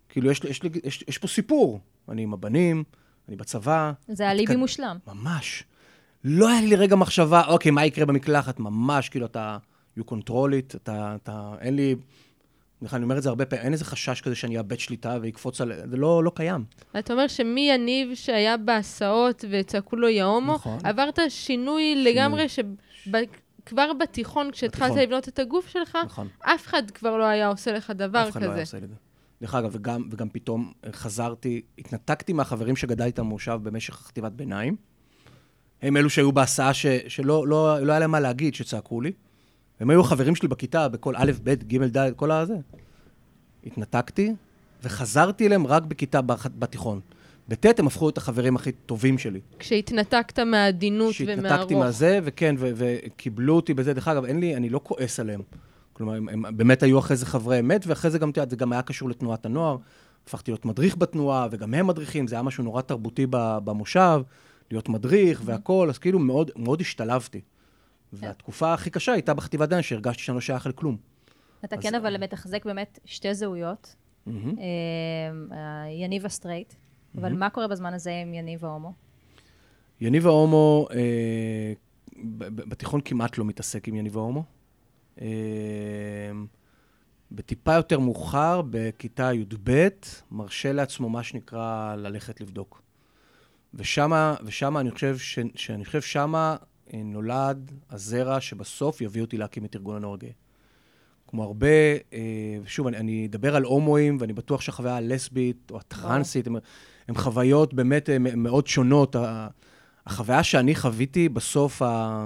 כאילו, 0.10 0.32
יש, 0.32 0.40
יש, 0.44 0.62
יש, 0.84 1.04
יש 1.08 1.18
פה 1.18 1.28
סיפור. 1.28 1.80
אני 2.10 2.24
עם 2.24 2.34
הבנים, 2.34 2.84
אני 3.28 3.36
בצבא. 3.36 3.92
זה 4.08 4.32
אליבי 4.32 4.54
התקד- 4.54 4.60
מושלם. 4.60 4.98
ממש. 5.08 5.64
לא 6.24 6.50
היה 6.50 6.62
לי 6.62 6.76
רגע 6.76 6.96
מחשבה, 6.96 7.42
אוקיי, 7.48 7.72
מה 7.72 7.86
יקרה 7.86 8.06
במקלחת? 8.06 8.60
ממש, 8.60 9.10
כאילו, 9.10 9.26
אתה, 9.26 9.58
you 10.00 10.04
control 10.04 10.30
it, 10.52 10.76
אתה, 10.76 11.16
אתה, 11.24 11.54
אין 11.62 11.76
לי, 11.76 11.96
בכלל, 12.82 12.98
אני 12.98 13.04
אומר 13.04 13.18
את 13.18 13.24
זה 13.24 13.30
הרבה 13.30 13.46
פעמים, 13.46 13.66
אין 13.66 13.74
איזה 13.74 13.86
חשש 13.86 14.22
כזה 14.22 14.36
שאני 14.36 14.58
אאבד 14.58 14.80
שליטה 14.80 15.18
ויקפוץ 15.22 15.62
על... 15.62 15.72
זה 15.90 15.98
לא, 15.98 16.24
לא 16.24 16.32
קיים. 16.36 16.64
אתה 17.00 17.14
אומר 17.14 17.28
שמיניב 17.28 18.10
שהיה 18.16 18.58
בהסעות 18.58 19.46
וצעקו 19.50 19.96
לו 19.96 20.10
יא 20.10 20.24
הומו, 20.24 20.54
נכון. 20.54 20.80
עברת 20.84 21.20
שינוי 21.30 21.96
לגמרי, 22.04 22.46
שכבר 23.66 23.92
בתיכון, 23.94 24.52
כשהתחלת 24.52 24.92
בתיכון. 24.92 25.04
לבנות 25.04 25.28
את 25.28 25.40
הגוף 25.40 25.68
שלך, 25.68 25.98
נכון. 26.06 26.28
אף 26.40 26.68
אחד 26.68 26.92
כבר 26.92 27.18
לא 27.18 27.24
היה 27.24 27.48
עושה 27.48 27.72
לך 27.72 27.92
דבר 27.92 28.24
אף 28.24 28.32
אחד 28.32 28.42
לא 28.42 28.46
היה 28.46 28.54
כזה. 28.54 28.62
עושה 28.62 28.80
לי 28.80 28.84
את 28.84 28.90
זה. 28.90 28.96
דרך 29.42 29.56
אגב, 29.56 29.70
וגם, 29.74 30.08
וגם 30.12 30.30
פתאום 30.30 30.74
חזרתי, 30.92 31.62
התנתקתי 31.78 32.34
מהחברים 32.34 32.76
שגדלתי 32.76 33.08
איתם 33.08 33.24
במושב 33.24 33.60
במשך 33.64 33.94
חטיבת 33.94 34.32
ביניים. 34.32 34.76
הם 35.82 35.98
אלו 35.98 36.10
שהיו 36.10 36.32
בהסעה 36.32 36.74
ש, 36.74 36.86
שלא 37.08 37.48
לא, 37.48 37.80
לא 37.80 37.92
היה 37.92 38.00
להם 38.00 38.12
מה 38.12 38.20
להגיד, 38.20 38.56
שצעקו 38.56 39.02
לי. 39.02 39.12
הם 39.80 39.90
היו 39.90 40.02
החברים 40.02 40.36
שלי 40.36 40.48
בכיתה, 40.48 40.90
בכל 40.90 41.14
א', 41.18 41.32
ב', 41.44 41.54
ג', 41.54 41.98
ד', 41.98 42.12
כל 42.16 42.32
הזה. 42.32 42.56
התנתקתי, 43.66 44.34
וחזרתי 44.84 45.48
אליהם 45.48 45.68
רק 45.68 45.84
בכיתה 45.84 46.22
בתיכון. 46.60 47.00
בט' 47.48 47.80
הם 47.80 47.88
הפכו 47.88 48.10
את 48.10 48.18
החברים 48.18 48.56
הכי 48.56 48.72
טובים 48.72 49.18
שלי. 49.18 49.40
כשהתנתקת 49.60 50.40
מהעדינות 50.40 51.14
שהתנתקתי 51.14 51.44
ומהרוך. 51.46 51.72
מהזה, 51.72 52.20
וכן, 52.24 52.56
ו- 52.60 52.72
וקיבלו 52.75 53.56
אותי 53.56 53.74
בזה. 53.74 53.94
דרך 53.94 54.08
אגב, 54.08 54.25
אין 54.25 54.40
לי, 54.40 54.56
אני 54.56 54.70
לא 54.70 54.80
כועס 54.84 55.20
עליהם. 55.20 55.42
כלומר, 55.94 56.14
הם, 56.14 56.30
הם 56.30 56.58
באמת 56.58 56.84
היו 56.84 57.00
אחרי 57.00 57.18
זה 57.18 57.25
חברי 57.25 57.60
אמת, 57.60 57.84
ואחרי 57.88 58.12
זה 58.12 58.20
גם, 58.20 58.30
את 58.30 58.38
יודעת, 58.38 58.50
זה 58.50 58.56
גם 58.56 58.72
היה 58.74 58.82
קשור 58.82 59.10
לתנועת 59.10 59.46
הנוער. 59.46 59.78
הפכתי 60.28 60.52
להיות 60.52 60.66
מדריך 60.66 60.98
בתנועה, 60.98 61.48
וגם 61.52 61.74
הם 61.74 61.88
מדריכים, 61.88 62.28
זה 62.28 62.36
היה 62.36 62.42
משהו 62.42 62.64
נורא 62.64 62.82
תרבותי 62.82 63.25
במושב, 63.32 64.22
להיות 64.72 64.90
מדריך 64.90 65.42
והכול, 65.46 65.90
אז 65.90 65.98
כאילו 65.98 66.20
מאוד, 66.20 66.52
מאוד 66.56 66.82
השתלבתי. 66.82 67.42
והתקופה 68.14 68.74
הכי 68.74 68.90
קשה 68.90 69.12
הייתה 69.12 69.34
בחטיבת 69.34 69.70
דן, 69.70 69.82
שהרגשתי 69.82 70.24
שאני 70.24 70.36
לא 70.36 70.42
שייך 70.42 70.68
לכלום. 70.68 70.98
אתה 71.66 71.75
אז- 71.75 71.82
כן 71.82 71.96
אבל 71.96 72.18
מתחזק 72.24 72.66
באמת 72.66 73.00
שתי 73.06 73.34
זהויות, 73.34 73.96
מהמם. 74.25 74.56
אה, 74.60 75.56
יניב 76.04 76.25
הסטרייט, 76.25 76.74
אבל 77.18 77.34
מה 77.34 77.50
קורה 77.50 77.68
בזמן 77.68 77.94
הזה 77.94 78.12
עם 78.22 78.34
יניב 78.34 78.66
ההומו? 78.66 78.94
יניב 80.02 80.28
ההומו, 80.28 80.88
אה, 80.94 81.74
בתיכון 82.50 83.02
כמעט 83.06 83.38
לא 83.38 83.46
מתעסק 83.46 83.88
עם 83.88 83.96
יניב 83.96 84.18
ההומו. 84.18 84.44
אה, 85.22 85.28
בטיפה 87.32 87.74
יותר 87.74 88.00
מאוחר, 88.00 88.62
בכיתה 88.70 89.34
י"ב, 89.34 89.88
מרשה 90.32 90.74
לעצמו 90.74 91.10
מה 91.10 91.24
שנקרא 91.24 91.96
ללכת 91.96 92.42
לבדוק. 92.42 92.82
ושמה, 93.74 94.36
ושמה 94.44 94.80
אני 94.80 94.92
חושב, 94.92 95.18
ש, 95.18 95.40
שאני 95.56 95.86
חושב 95.86 96.02
שמה 96.02 96.56
אה, 96.94 97.02
נולד 97.04 97.72
הזרע 97.90 98.42
שבסוף 98.42 99.02
יביא 99.02 99.22
אותי 99.22 99.38
להקים 99.38 99.66
את 99.66 99.76
ארגון 99.76 99.96
הנוער 99.96 100.14
הגאה. 100.14 100.32
כמו 101.27 101.44
הרבה, 101.44 101.67
אה, 102.13 102.20
שוב, 102.65 102.88
אני, 102.88 102.98
אני 102.98 103.25
אדבר 103.29 103.55
על 103.55 103.63
הומואים, 103.63 104.17
ואני 104.20 104.34
בטוח 104.34 104.61
שהחוויה 104.61 104.96
הלסבית 104.96 105.72
או 105.72 105.77
הטרנסית, 105.77 106.48
הם, 106.48 106.55
הם 107.07 107.16
חוויות 107.16 107.74
באמת 107.74 108.09
אה, 108.09 108.18
מאוד 108.20 108.68
שונות. 108.68 109.16
החוויה 110.05 110.44
שאני 110.44 110.75
חוויתי 110.75 111.29
בסוף, 111.29 111.81
ה... 111.81 112.25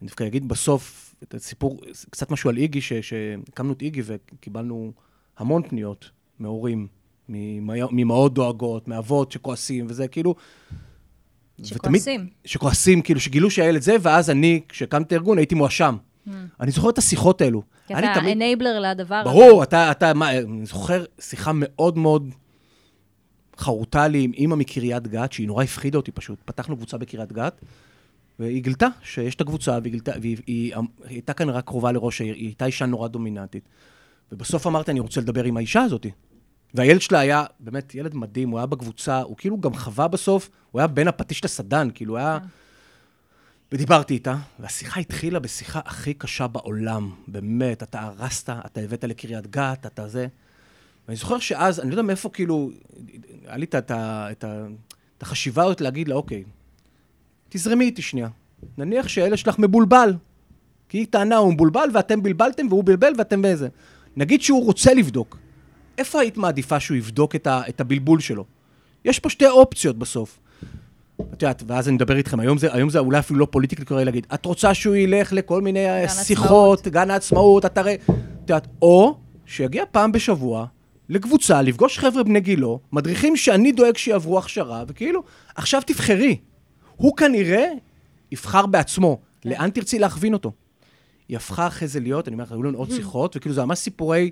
אני 0.00 0.08
דווקא 0.08 0.24
אגיד 0.26 0.48
בסוף, 0.48 1.14
את 1.22 1.34
הסיפור, 1.34 1.80
קצת 2.10 2.30
משהו 2.30 2.50
על 2.50 2.56
איגי, 2.56 2.80
שהקמנו 2.80 3.72
את 3.72 3.82
איגי 3.82 4.02
וקיבלנו 4.04 4.92
המון 5.38 5.62
פניות 5.68 6.10
מהורים, 6.38 6.86
ממ- 7.28 7.70
ממאות 7.92 8.34
דואגות, 8.34 8.88
מאבות 8.88 9.32
שכועסים, 9.32 9.86
וזה 9.88 10.08
כאילו... 10.08 10.34
ותמיד- 11.58 11.66
שכועסים. 11.66 12.26
שכועסים, 12.44 13.02
כאילו, 13.02 13.20
שגילו 13.20 13.50
שהילד 13.50 13.82
זה, 13.82 13.96
ואז 14.02 14.30
אני, 14.30 14.60
כשהקמתי 14.68 15.14
ארגון, 15.14 15.38
הייתי 15.38 15.54
מואשם. 15.54 15.96
אני 16.60 16.70
זוכר 16.70 16.90
את 16.90 16.98
השיחות 16.98 17.40
האלו. 17.40 17.62
כי 17.86 17.94
אתה 17.94 18.12
תמיד- 18.14 18.30
אנייבלר 18.36 18.80
לדבר 18.80 19.14
הזה. 19.14 19.30
ברור, 19.30 19.62
אתה, 19.62 19.90
אתה, 19.90 20.14
מה, 20.14 20.38
אני 20.38 20.66
זוכר 20.66 21.04
שיחה 21.20 21.50
מאוד 21.54 21.98
מאוד 21.98 22.28
חרוטה 23.58 24.08
לי 24.08 24.22
עם 24.24 24.32
אימא 24.32 24.56
מקריית 24.56 25.08
גת, 25.08 25.32
שהיא 25.32 25.46
נורא 25.46 25.64
הפחידה 25.64 25.96
אותי 25.98 26.12
פשוט. 26.12 26.38
פתחנו 26.44 26.76
קבוצה 26.76 26.98
בקריית 26.98 27.32
גת, 27.32 27.60
והיא 28.38 28.62
גילתה 28.62 28.86
שיש 29.02 29.34
את 29.34 29.40
הקבוצה, 29.40 29.78
והיא 29.82 29.90
גילתה, 29.92 30.12
והיא 30.20 30.36
היא, 30.46 30.74
היא 30.74 30.82
הייתה 31.04 31.32
כנראה 31.32 31.62
קרובה 31.62 31.92
לראש 31.92 32.20
העיר, 32.20 32.34
היא 32.34 32.46
הייתה 32.46 32.66
אישה 32.66 32.86
נורא 32.86 33.08
דומיננטית. 33.08 33.68
ובסוף 34.32 34.66
אמרתי, 34.66 34.90
אני 34.90 35.00
רוצה 35.00 35.20
לדבר 35.20 35.44
עם 35.44 35.56
האישה 35.56 35.82
הזאת. 35.82 36.06
והילד 36.74 37.00
שלה 37.00 37.18
היה 37.18 37.44
באמת 37.60 37.94
ילד 37.94 38.14
מדהים, 38.14 38.50
הוא 38.50 38.58
היה 38.58 38.66
בקבוצה, 38.66 39.20
הוא 39.20 39.36
כאילו 39.36 39.60
גם 39.60 39.74
חווה 39.74 40.08
בסוף, 40.08 40.50
הוא 40.70 40.80
היה 40.80 40.86
בין 40.86 41.08
הפטיש 41.08 41.44
לסדן, 41.44 41.88
כאילו, 41.94 42.12
הוא 42.12 42.18
היה... 42.18 42.38
ודיברתי 43.74 44.14
איתה, 44.14 44.36
והשיחה 44.58 45.00
התחילה 45.00 45.38
בשיחה 45.38 45.80
הכי 45.84 46.14
קשה 46.14 46.46
בעולם, 46.46 47.10
באמת, 47.28 47.82
אתה 47.82 48.00
הרסת, 48.00 48.50
אתה 48.50 48.80
הבאת 48.80 49.04
לקריית 49.04 49.46
גת, 49.46 49.86
אתה 49.86 50.08
זה. 50.08 50.26
ואני 51.08 51.16
זוכר 51.16 51.38
שאז, 51.38 51.80
אני 51.80 51.88
לא 51.88 51.94
יודע 51.94 52.02
מאיפה 52.02 52.28
כאילו, 52.28 52.70
היה 53.46 53.56
לי 53.56 53.66
את, 53.66 53.74
את, 53.90 54.44
החשיבה 55.20 55.64
הזאת 55.64 55.80
להגיד 55.80 56.08
לה, 56.08 56.14
אוקיי, 56.14 56.44
תזרמי 57.48 57.84
איתי 57.84 58.02
שנייה. 58.02 58.28
נניח 58.78 59.08
שהילד 59.08 59.38
שלך 59.38 59.58
מבולבל, 59.58 60.14
כי 60.88 60.98
היא 60.98 61.06
טענה, 61.10 61.36
הוא 61.36 61.52
מבולבל 61.52 61.88
ואתם 61.94 62.22
בלבלתם 62.22 62.66
והוא 62.68 62.84
בלבל 62.84 63.12
ואתם 63.18 63.42
באיזה. 63.42 63.68
נגיד 64.16 64.42
שהוא 64.42 64.64
רוצה 64.64 64.94
לבדוק. 64.94 65.38
איפה 65.98 66.20
היית 66.20 66.36
מעדיפה 66.36 66.80
שהוא 66.80 66.96
יבדוק 66.96 67.36
את, 67.36 67.46
ה, 67.46 67.62
את 67.68 67.80
הבלבול 67.80 68.20
שלו? 68.20 68.44
יש 69.04 69.18
פה 69.18 69.30
שתי 69.30 69.46
אופציות 69.46 69.98
בסוף. 69.98 70.38
את 71.20 71.42
יודעת, 71.42 71.62
ואז 71.66 71.88
אני 71.88 71.94
מדבר 71.94 72.16
איתכם, 72.16 72.40
היום 72.40 72.58
זה, 72.58 72.74
היום 72.74 72.90
זה 72.90 72.98
אולי 72.98 73.18
אפילו 73.18 73.38
לא 73.38 73.46
פוליטיקלי 73.50 73.84
קורא 73.84 74.04
להגיד, 74.04 74.26
את 74.34 74.46
רוצה 74.46 74.74
שהוא 74.74 74.94
ילך 74.94 75.32
לכל 75.32 75.62
מיני 75.62 75.88
אה, 75.88 76.08
שיחות, 76.08 76.88
גן 76.88 77.10
העצמאות, 77.10 77.64
אתרי... 77.64 77.94
את 77.94 78.50
יודעת, 78.50 78.66
או 78.82 79.18
שיגיע 79.46 79.84
פעם 79.90 80.12
בשבוע 80.12 80.66
לקבוצה, 81.08 81.62
לפגוש 81.62 81.98
חבר'ה 81.98 82.22
בני 82.22 82.40
גילו, 82.40 82.80
מדריכים 82.92 83.36
שאני 83.36 83.72
דואג 83.72 83.96
שיעברו 83.96 84.38
הכשרה, 84.38 84.84
וכאילו, 84.88 85.22
עכשיו 85.54 85.82
תבחרי. 85.86 86.36
הוא 86.96 87.16
כנראה 87.16 87.66
יבחר 88.32 88.66
בעצמו, 88.66 89.20
לאן 89.44 89.70
תרצי 89.70 89.98
להכווין 89.98 90.32
אותו. 90.32 90.52
היא 91.28 91.36
הפכה 91.36 91.66
אחרי 91.66 91.88
זה 91.88 92.00
להיות, 92.00 92.28
אני 92.28 92.34
אומר 92.34 92.44
לך, 92.44 92.52
היו 92.52 92.62
לנו 92.62 92.78
עוד 92.78 92.90
שיחות, 92.90 93.36
וכאילו 93.36 93.54
זה 93.54 93.64
ממש 93.64 93.78
סיפורי 93.78 94.30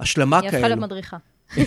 השלמה 0.00 0.38
היא 0.38 0.48
הפכה 0.48 0.60
כאלו. 0.60 0.86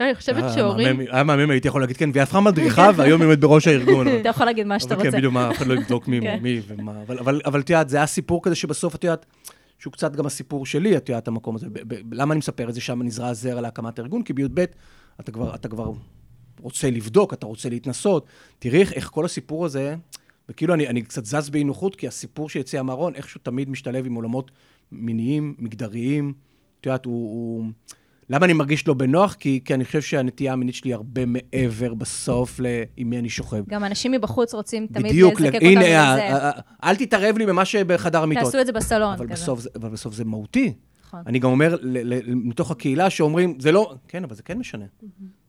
לא, 0.00 0.06
אני 0.06 0.14
חושבת 0.14 0.42
היה 0.42 0.52
שהורים... 0.52 1.00
היה 1.00 1.24
מהמם, 1.24 1.50
הייתי 1.50 1.68
יכול 1.68 1.80
להגיד 1.80 1.96
כן, 1.96 2.10
והיא 2.12 2.22
הפכה 2.22 2.40
מדריכה, 2.40 2.90
והיום 2.96 3.20
היא 3.20 3.26
עומדת 3.26 3.40
בראש 3.40 3.66
הארגון. 3.66 4.08
אתה 4.20 4.28
יכול 4.28 4.46
להגיד 4.46 4.66
מה 4.66 4.80
שאתה 4.80 4.96
כן, 4.96 5.06
רוצה. 5.06 5.16
בדיוק, 5.16 5.32
מה, 5.32 5.50
אף 5.50 5.56
אחד 5.56 5.66
לא 5.66 5.74
יבדוק 5.74 6.08
מי 6.08 6.20
כן. 6.22 6.38
ומה. 6.66 6.92
אבל- 7.08 7.60
את 7.60 7.70
יודעת, 7.70 7.88
זה 7.88 7.96
היה 7.96 8.06
סיפור 8.06 8.42
כזה 8.42 8.54
שבסוף, 8.54 8.94
את 8.94 9.04
יודעת, 9.04 9.26
שהוא 9.78 9.92
קצת 9.92 10.16
גם 10.16 10.26
הסיפור 10.26 10.66
שלי, 10.66 10.96
את 10.96 11.08
יודעת, 11.08 11.28
המקום 11.28 11.56
הזה. 11.56 11.66
למה 12.12 12.32
אני 12.32 12.38
מספר 12.38 12.68
את 12.68 12.74
זה? 12.74 12.80
שם 12.80 13.02
נזרע 13.02 13.32
זרע 13.32 13.60
להקמת 13.60 13.98
הארגון, 13.98 14.22
כי 14.22 14.32
בי"ב 14.32 14.64
אתה 15.20 15.68
כבר, 15.68 15.92
רוצה 16.60 16.90
לבדוק, 16.90 17.32
אתה 17.32 17.46
רוצה 17.46 17.68
להתנסות. 17.68 18.26
תראי 18.58 18.82
איך, 18.82 19.08
כל 19.08 19.24
הסיפור 19.24 19.64
הזה, 19.64 19.94
וכאילו 20.48 20.74
אני, 20.74 20.88
אני 20.88 21.02
קצת 21.02 21.24
זז 21.24 21.50
באי 21.50 21.64
נוחות, 21.64 21.96
כי 21.96 22.08
הסיפור 22.08 22.48
שיציאה 22.48 22.82
מהארון, 22.82 23.14
איכשהו 23.14 23.40
תמיד 23.42 23.70
משתלב 23.70 24.06
עם 24.06 24.14
עולמות 24.14 24.50
מיניים, 24.92 25.54
מגדריים. 25.58 26.32
את 26.80 26.86
יודעת, 26.86 27.04
הוא... 27.04 27.14
הוא... 27.14 27.64
למה 28.30 28.44
אני 28.46 28.52
מרגיש 28.52 28.88
לא 28.88 28.94
בנוח? 28.94 29.34
כי, 29.34 29.60
כי 29.64 29.74
אני 29.74 29.84
חושב 29.84 30.00
שהנטייה 30.02 30.52
המינית 30.52 30.74
שלי 30.74 30.92
הרבה 30.92 31.22
מעבר 31.26 31.94
בסוף 31.94 32.60
עם 32.96 33.10
מי 33.10 33.18
אני 33.18 33.28
שוכב. 33.28 33.62
גם 33.68 33.84
אנשים 33.84 34.12
מבחוץ 34.12 34.54
רוצים 34.54 34.86
תמיד 34.92 35.06
בדיוק, 35.12 35.40
לזקק 35.40 35.54
אותנו 35.54 35.68
הנה, 35.70 35.80
לזה. 35.80 36.00
ה- 36.00 36.48
ה- 36.48 36.60
אל 36.90 36.96
תתערב 36.96 37.38
לי 37.38 37.46
במה 37.46 37.64
שבחדר 37.64 38.22
המיטות. 38.22 38.44
תעשו 38.44 38.60
את 38.60 38.66
זה 38.66 38.72
בסלון. 38.72 39.12
אבל. 39.14 39.26
בסוף, 39.26 39.60
זה- 39.60 39.68
אבל 39.76 39.88
בסוף 39.88 40.14
זה 40.14 40.24
מהותי. 40.24 40.72
נכון. 41.06 41.20
אני 41.26 41.38
גם 41.38 41.50
אומר, 41.50 41.76
מתוך 42.26 42.70
הקהילה 42.70 43.10
שאומרים, 43.10 43.56
זה 43.60 43.72
לא, 43.72 43.94
כן, 44.08 44.24
אבל 44.24 44.34
זה 44.34 44.42
כן 44.42 44.58
משנה. 44.58 44.84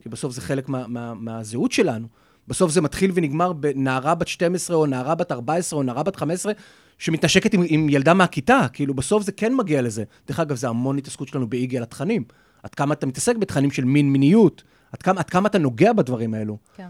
כי 0.04 0.10
בסוף 0.10 0.34
זה 0.34 0.42
חלק 0.42 0.70
מה, 0.70 0.88
מה, 0.88 1.14
מהזהות 1.14 1.72
שלנו. 1.72 2.08
בסוף 2.48 2.72
זה 2.72 2.82
מתחיל 2.82 3.12
ונגמר 3.14 3.54
בנערה 3.54 4.16
בת 4.16 4.28
12, 4.28 4.78
או 4.78 4.86
נערה 4.86 5.16
בת 5.16 5.32
14, 5.32 5.78
או 5.80 5.84
נערה 5.84 6.04
בת 6.04 6.16
15, 6.16 6.52
שמתנשקת 6.98 7.54
עם, 7.54 7.64
עם 7.68 7.90
ילדה 7.90 8.14
מהכיתה. 8.14 8.66
כאילו, 8.74 8.94
בסוף 8.94 9.24
זה 9.24 9.32
כן 9.32 9.56
מגיע 9.56 9.82
לזה. 9.82 10.04
דרך 10.28 10.40
אגב, 10.40 10.56
זה 10.56 10.70
המון 10.70 10.98
התעסקות 10.98 11.28
שלנו 11.28 11.50
באיגי 11.50 11.78
על 11.78 11.84
התכנים. 11.84 12.24
עד 12.64 12.76
כמה 12.76 12.94
אתה 12.94 13.06
מתעסק 13.06 13.36
בתכנים 13.36 13.72
של 13.72 13.86
מין 13.86 14.12
מיניות, 14.12 14.64
עד 14.92 15.02
כמה, 15.02 15.20
עד 15.20 15.30
כמה 15.30 15.48
אתה 15.48 15.58
נוגע 15.58 15.94
בדברים 15.94 16.34
האלו. 16.34 16.58
כן. 16.76 16.90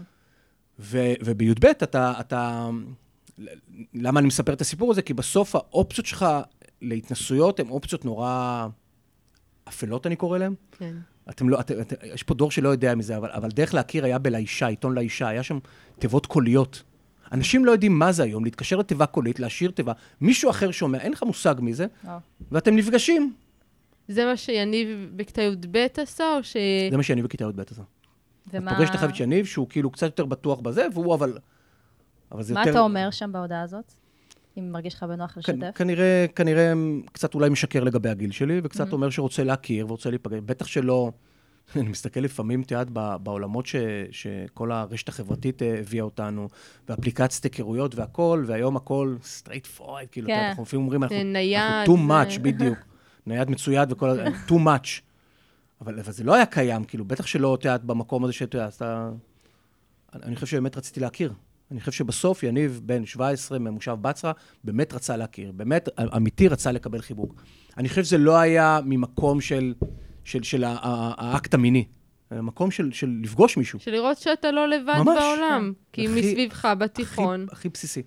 ו- 0.78 1.12
ובי"ב 1.24 1.64
אתה, 1.64 2.12
אתה... 2.20 2.70
למה 3.94 4.20
אני 4.20 4.26
מספר 4.26 4.52
את 4.52 4.60
הסיפור 4.60 4.90
הזה? 4.90 5.02
כי 5.02 5.14
בסוף 5.14 5.54
האופציות 5.54 6.06
שלך 6.06 6.26
להתנסויות 6.82 7.60
הן 7.60 7.68
אופציות 7.68 8.04
נורא 8.04 8.66
אפלות, 9.68 10.06
אני 10.06 10.16
קורא 10.16 10.38
להן. 10.38 10.54
כן. 10.78 10.94
אתם 11.30 11.48
לא, 11.48 11.60
את, 11.60 11.70
את, 11.70 11.92
יש 12.14 12.22
פה 12.22 12.34
דור 12.34 12.50
שלא 12.50 12.68
יודע 12.68 12.94
מזה, 12.94 13.16
אבל, 13.16 13.30
אבל 13.30 13.48
דרך 13.48 13.74
להכיר 13.74 14.04
היה 14.04 14.18
בלאישה, 14.18 14.66
עיתון 14.66 14.94
לאישה, 14.94 15.28
היה 15.28 15.42
שם 15.42 15.58
תיבות 15.98 16.26
קוליות. 16.26 16.82
אנשים 17.32 17.64
לא 17.64 17.72
יודעים 17.72 17.98
מה 17.98 18.12
זה 18.12 18.22
היום, 18.22 18.44
להתקשר 18.44 18.76
לתיבה 18.76 19.06
קולית, 19.06 19.40
להשאיר 19.40 19.70
תיבה. 19.70 19.92
מישהו 20.20 20.50
אחר 20.50 20.70
שומע, 20.70 20.98
אין 20.98 21.12
לך 21.12 21.22
מושג 21.22 21.54
מי 21.58 21.74
זה, 21.74 21.86
וואו. 22.04 22.18
ואתם 22.52 22.76
נפגשים. 22.76 23.32
זה 24.10 24.24
מה 24.24 24.36
שיניב 24.36 24.88
בכיתה 25.16 25.42
י"ב 25.42 25.86
עשה, 26.02 26.24
או 26.36 26.42
ש... 26.44 26.56
זה 26.90 26.96
מה 26.96 27.02
שאני 27.02 27.22
בכיתה 27.22 27.44
י"ב 27.44 27.60
עשה. 27.60 27.82
ומה 28.52 28.74
פוגש 28.76 28.90
את 28.90 28.94
החבר'ה 28.94 29.14
של 29.14 29.22
יניב, 29.24 29.46
שהוא 29.46 29.68
כאילו 29.68 29.90
קצת 29.90 30.06
יותר 30.06 30.24
בטוח 30.24 30.60
בזה, 30.60 30.86
והוא 30.94 31.14
אבל... 31.14 31.38
אבל 32.32 32.42
זה 32.42 32.54
מה 32.54 32.60
יותר... 32.60 32.70
אתה 32.70 32.80
אומר 32.80 33.10
שם 33.10 33.32
בהודעה 33.32 33.62
הזאת? 33.62 33.92
אם 34.58 34.72
מרגיש 34.72 34.94
לך 34.94 35.02
בנוח 35.02 35.30
כ- 35.32 35.36
לשתף? 35.38 35.70
כנראה, 35.74 36.26
כנראה 36.34 36.72
קצת 37.12 37.34
אולי 37.34 37.48
משקר 37.48 37.84
לגבי 37.84 38.08
הגיל 38.08 38.30
שלי, 38.30 38.60
וקצת 38.64 38.88
Mm-hmm. 38.88 38.92
אומר 38.92 39.10
שרוצה 39.10 39.44
להכיר 39.44 39.86
ורוצה 39.86 40.10
להיפגש. 40.10 40.38
בטח 40.44 40.66
שלא... 40.66 41.10
אני 41.76 41.88
מסתכל 41.88 42.20
לפעמים, 42.20 42.62
את 42.62 42.70
יודעת, 42.70 42.88
ב- 42.92 43.16
בעולמות 43.22 43.66
ש, 43.66 43.76
שכל 44.10 44.72
הרשת 44.72 45.08
החברתית 45.08 45.62
אה, 45.62 45.78
הביאה 45.80 46.04
אותנו, 46.04 46.48
ואפליקציית 46.88 47.44
היכרויות 47.44 47.94
והכל, 47.94 48.44
והיום 48.46 48.76
הכל 48.76 49.16
straight 49.22 49.78
forward, 49.80 50.06
כאילו, 50.10 50.26
כן. 50.26 50.44
אנחנו 50.48 50.62
לפעמים 50.62 50.84
אומרים, 50.84 51.02
אנחנו, 51.02 51.22
נייד, 51.24 51.58
אנחנו 51.60 51.94
too 51.94 51.98
זה- 51.98 52.36
much, 52.36 52.40
בדיוק. 52.40 52.78
נייד 53.26 53.50
מצויד 53.50 53.92
וכל 53.92 54.10
ה... 54.10 54.24
too 54.48 54.52
much. 54.52 55.00
אבל, 55.80 55.98
אבל 56.00 56.12
זה 56.12 56.24
לא 56.24 56.34
היה 56.34 56.46
קיים, 56.46 56.84
כאילו, 56.84 57.04
בטח 57.04 57.26
שלא, 57.26 57.54
את 57.54 57.64
יודעת, 57.64 57.84
במקום 57.84 58.24
הזה 58.24 58.32
שאתה 58.32 58.68
אתה... 58.68 59.10
אני 60.14 60.34
חושב 60.34 60.46
שבאמת 60.46 60.76
רציתי 60.76 61.00
להכיר. 61.00 61.32
אני 61.70 61.80
חושב 61.80 61.92
שבסוף 61.92 62.42
יניב, 62.42 62.80
בן 62.84 63.06
17, 63.06 63.58
ממושב 63.58 63.96
בצרה, 64.00 64.32
באמת 64.64 64.92
רצה 64.94 65.16
להכיר. 65.16 65.52
באמת, 65.52 65.88
אמיתי 66.16 66.48
רצה 66.48 66.72
לקבל 66.72 67.00
חיבוק. 67.00 67.42
אני 67.76 67.88
חושב 67.88 68.04
שזה 68.04 68.18
לא 68.18 68.38
היה 68.38 68.80
ממקום 68.84 69.40
של, 69.40 69.74
של, 70.24 70.42
של 70.42 70.64
האקט 70.66 71.54
המיני. 71.54 71.84
אלא 72.32 72.42
מקום 72.42 72.70
של, 72.70 72.92
של 72.92 73.18
לפגוש 73.22 73.56
מישהו. 73.56 73.80
של 73.80 73.90
לראות 73.90 74.18
שאתה 74.18 74.50
לא 74.50 74.68
לבד 74.68 74.94
ממש, 74.98 75.18
בעולם. 75.22 75.72
כי 75.92 76.06
הכי- 76.06 76.20
מסביבך 76.20 76.68
בתיכון. 76.78 77.42
הכי, 77.44 77.52
הכי 77.56 77.68
בסיסי. 77.68 78.02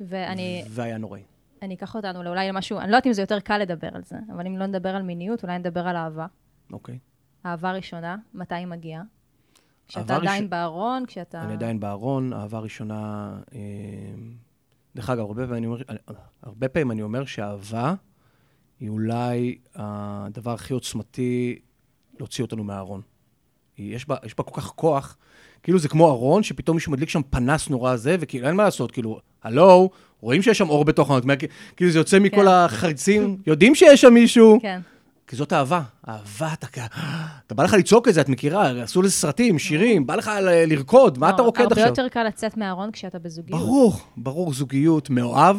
ואני 0.00 0.64
והיה 0.68 0.98
נוראי. 0.98 1.22
אני 1.62 1.74
אקח 1.74 1.96
אותנו 1.96 2.22
לאולי 2.22 2.48
למשהו, 2.48 2.78
אני 2.78 2.90
לא 2.90 2.96
יודעת 2.96 3.06
אם 3.06 3.12
זה 3.12 3.22
יותר 3.22 3.40
קל 3.40 3.58
לדבר 3.58 3.88
על 3.92 4.04
זה, 4.04 4.16
אבל 4.34 4.46
אם 4.46 4.56
לא 4.56 4.66
נדבר 4.66 4.88
על 4.88 5.02
מיניות, 5.02 5.42
אולי 5.42 5.58
נדבר 5.58 5.88
על 5.88 5.96
אהבה. 5.96 6.26
אוקיי. 6.72 6.98
אהבה 7.46 7.72
ראשונה, 7.72 8.16
מתי 8.34 8.54
היא 8.54 8.66
מגיעה? 8.66 9.02
כשאתה 9.88 10.16
עדיין 10.16 10.44
ראש- 10.44 10.50
בארון, 10.50 11.06
כשאתה... 11.06 11.42
אני 11.42 11.52
עדיין 11.52 11.80
בארון, 11.80 12.32
אהבה 12.32 12.58
ראשונה... 12.58 13.30
אה, 13.54 13.58
דרך 14.96 15.10
אגב, 15.10 15.20
הרבה 15.20 15.46
פעמים 15.46 15.64
אומר, 15.64 15.82
הרבה 16.42 16.68
פעמים 16.68 16.90
אני 16.90 17.02
אומר 17.02 17.24
שאהבה 17.24 17.94
היא 18.80 18.88
אולי 18.88 19.58
הדבר 19.74 20.52
הכי 20.52 20.72
עוצמתי 20.74 21.58
להוציא 22.18 22.44
אותנו 22.44 22.64
מהארון. 22.64 23.00
יש 23.78 24.08
בה, 24.08 24.16
יש 24.24 24.36
בה 24.36 24.44
כל 24.44 24.60
כך 24.60 24.66
כוח, 24.66 25.16
כאילו 25.62 25.78
זה 25.78 25.88
כמו 25.88 26.08
ארון, 26.10 26.42
שפתאום 26.42 26.76
מישהו 26.76 26.92
מדליק 26.92 27.08
שם 27.08 27.20
פנס 27.30 27.68
נורא 27.68 27.96
זה, 27.96 28.16
וכאילו 28.20 28.46
אין 28.48 28.56
מה 28.56 28.62
לעשות, 28.64 28.92
כאילו, 28.92 29.18
הלו, 29.44 29.90
רואים 30.20 30.42
שיש 30.42 30.58
שם 30.58 30.68
אור 30.68 30.84
בתוך 30.84 31.10
הארון, 31.10 31.22
כאילו 31.76 31.90
זה 31.90 31.98
יוצא 31.98 32.18
מכל 32.18 32.36
כן. 32.36 32.48
החריצים, 32.48 33.36
יודעים 33.46 33.74
שיש 33.74 34.00
שם 34.00 34.14
מישהו, 34.14 34.58
כן. 34.62 34.80
כי 35.26 35.36
זאת 35.36 35.52
אהבה. 35.52 35.80
אהבה, 36.08 36.52
אתה, 36.52 36.66
כ- 36.66 36.78
אתה 37.46 37.54
בא 37.54 37.64
לך 37.64 37.72
לצעוק 37.74 38.08
את 38.08 38.14
זה, 38.14 38.20
את 38.20 38.28
מכירה, 38.28 38.82
עשו 38.82 39.02
לזה 39.02 39.12
סרטים, 39.12 39.58
שירים, 39.58 40.06
בא 40.06 40.14
לך 40.16 40.30
ל- 40.42 40.64
לרקוד, 40.72 41.18
מה 41.18 41.28
אתה 41.30 41.36
לא, 41.42 41.46
רוקד 41.46 41.60
עכשיו? 41.72 41.78
הרבה 41.78 41.88
יותר 41.88 42.08
קל 42.08 42.24
לצאת 42.24 42.56
מהארון 42.56 42.90
כשאתה 42.92 43.18
בזוגיות. 43.18 43.60
ברור, 43.60 43.92
ברור, 44.16 44.52
זוגיות, 44.54 45.10
מאוהב. 45.10 45.56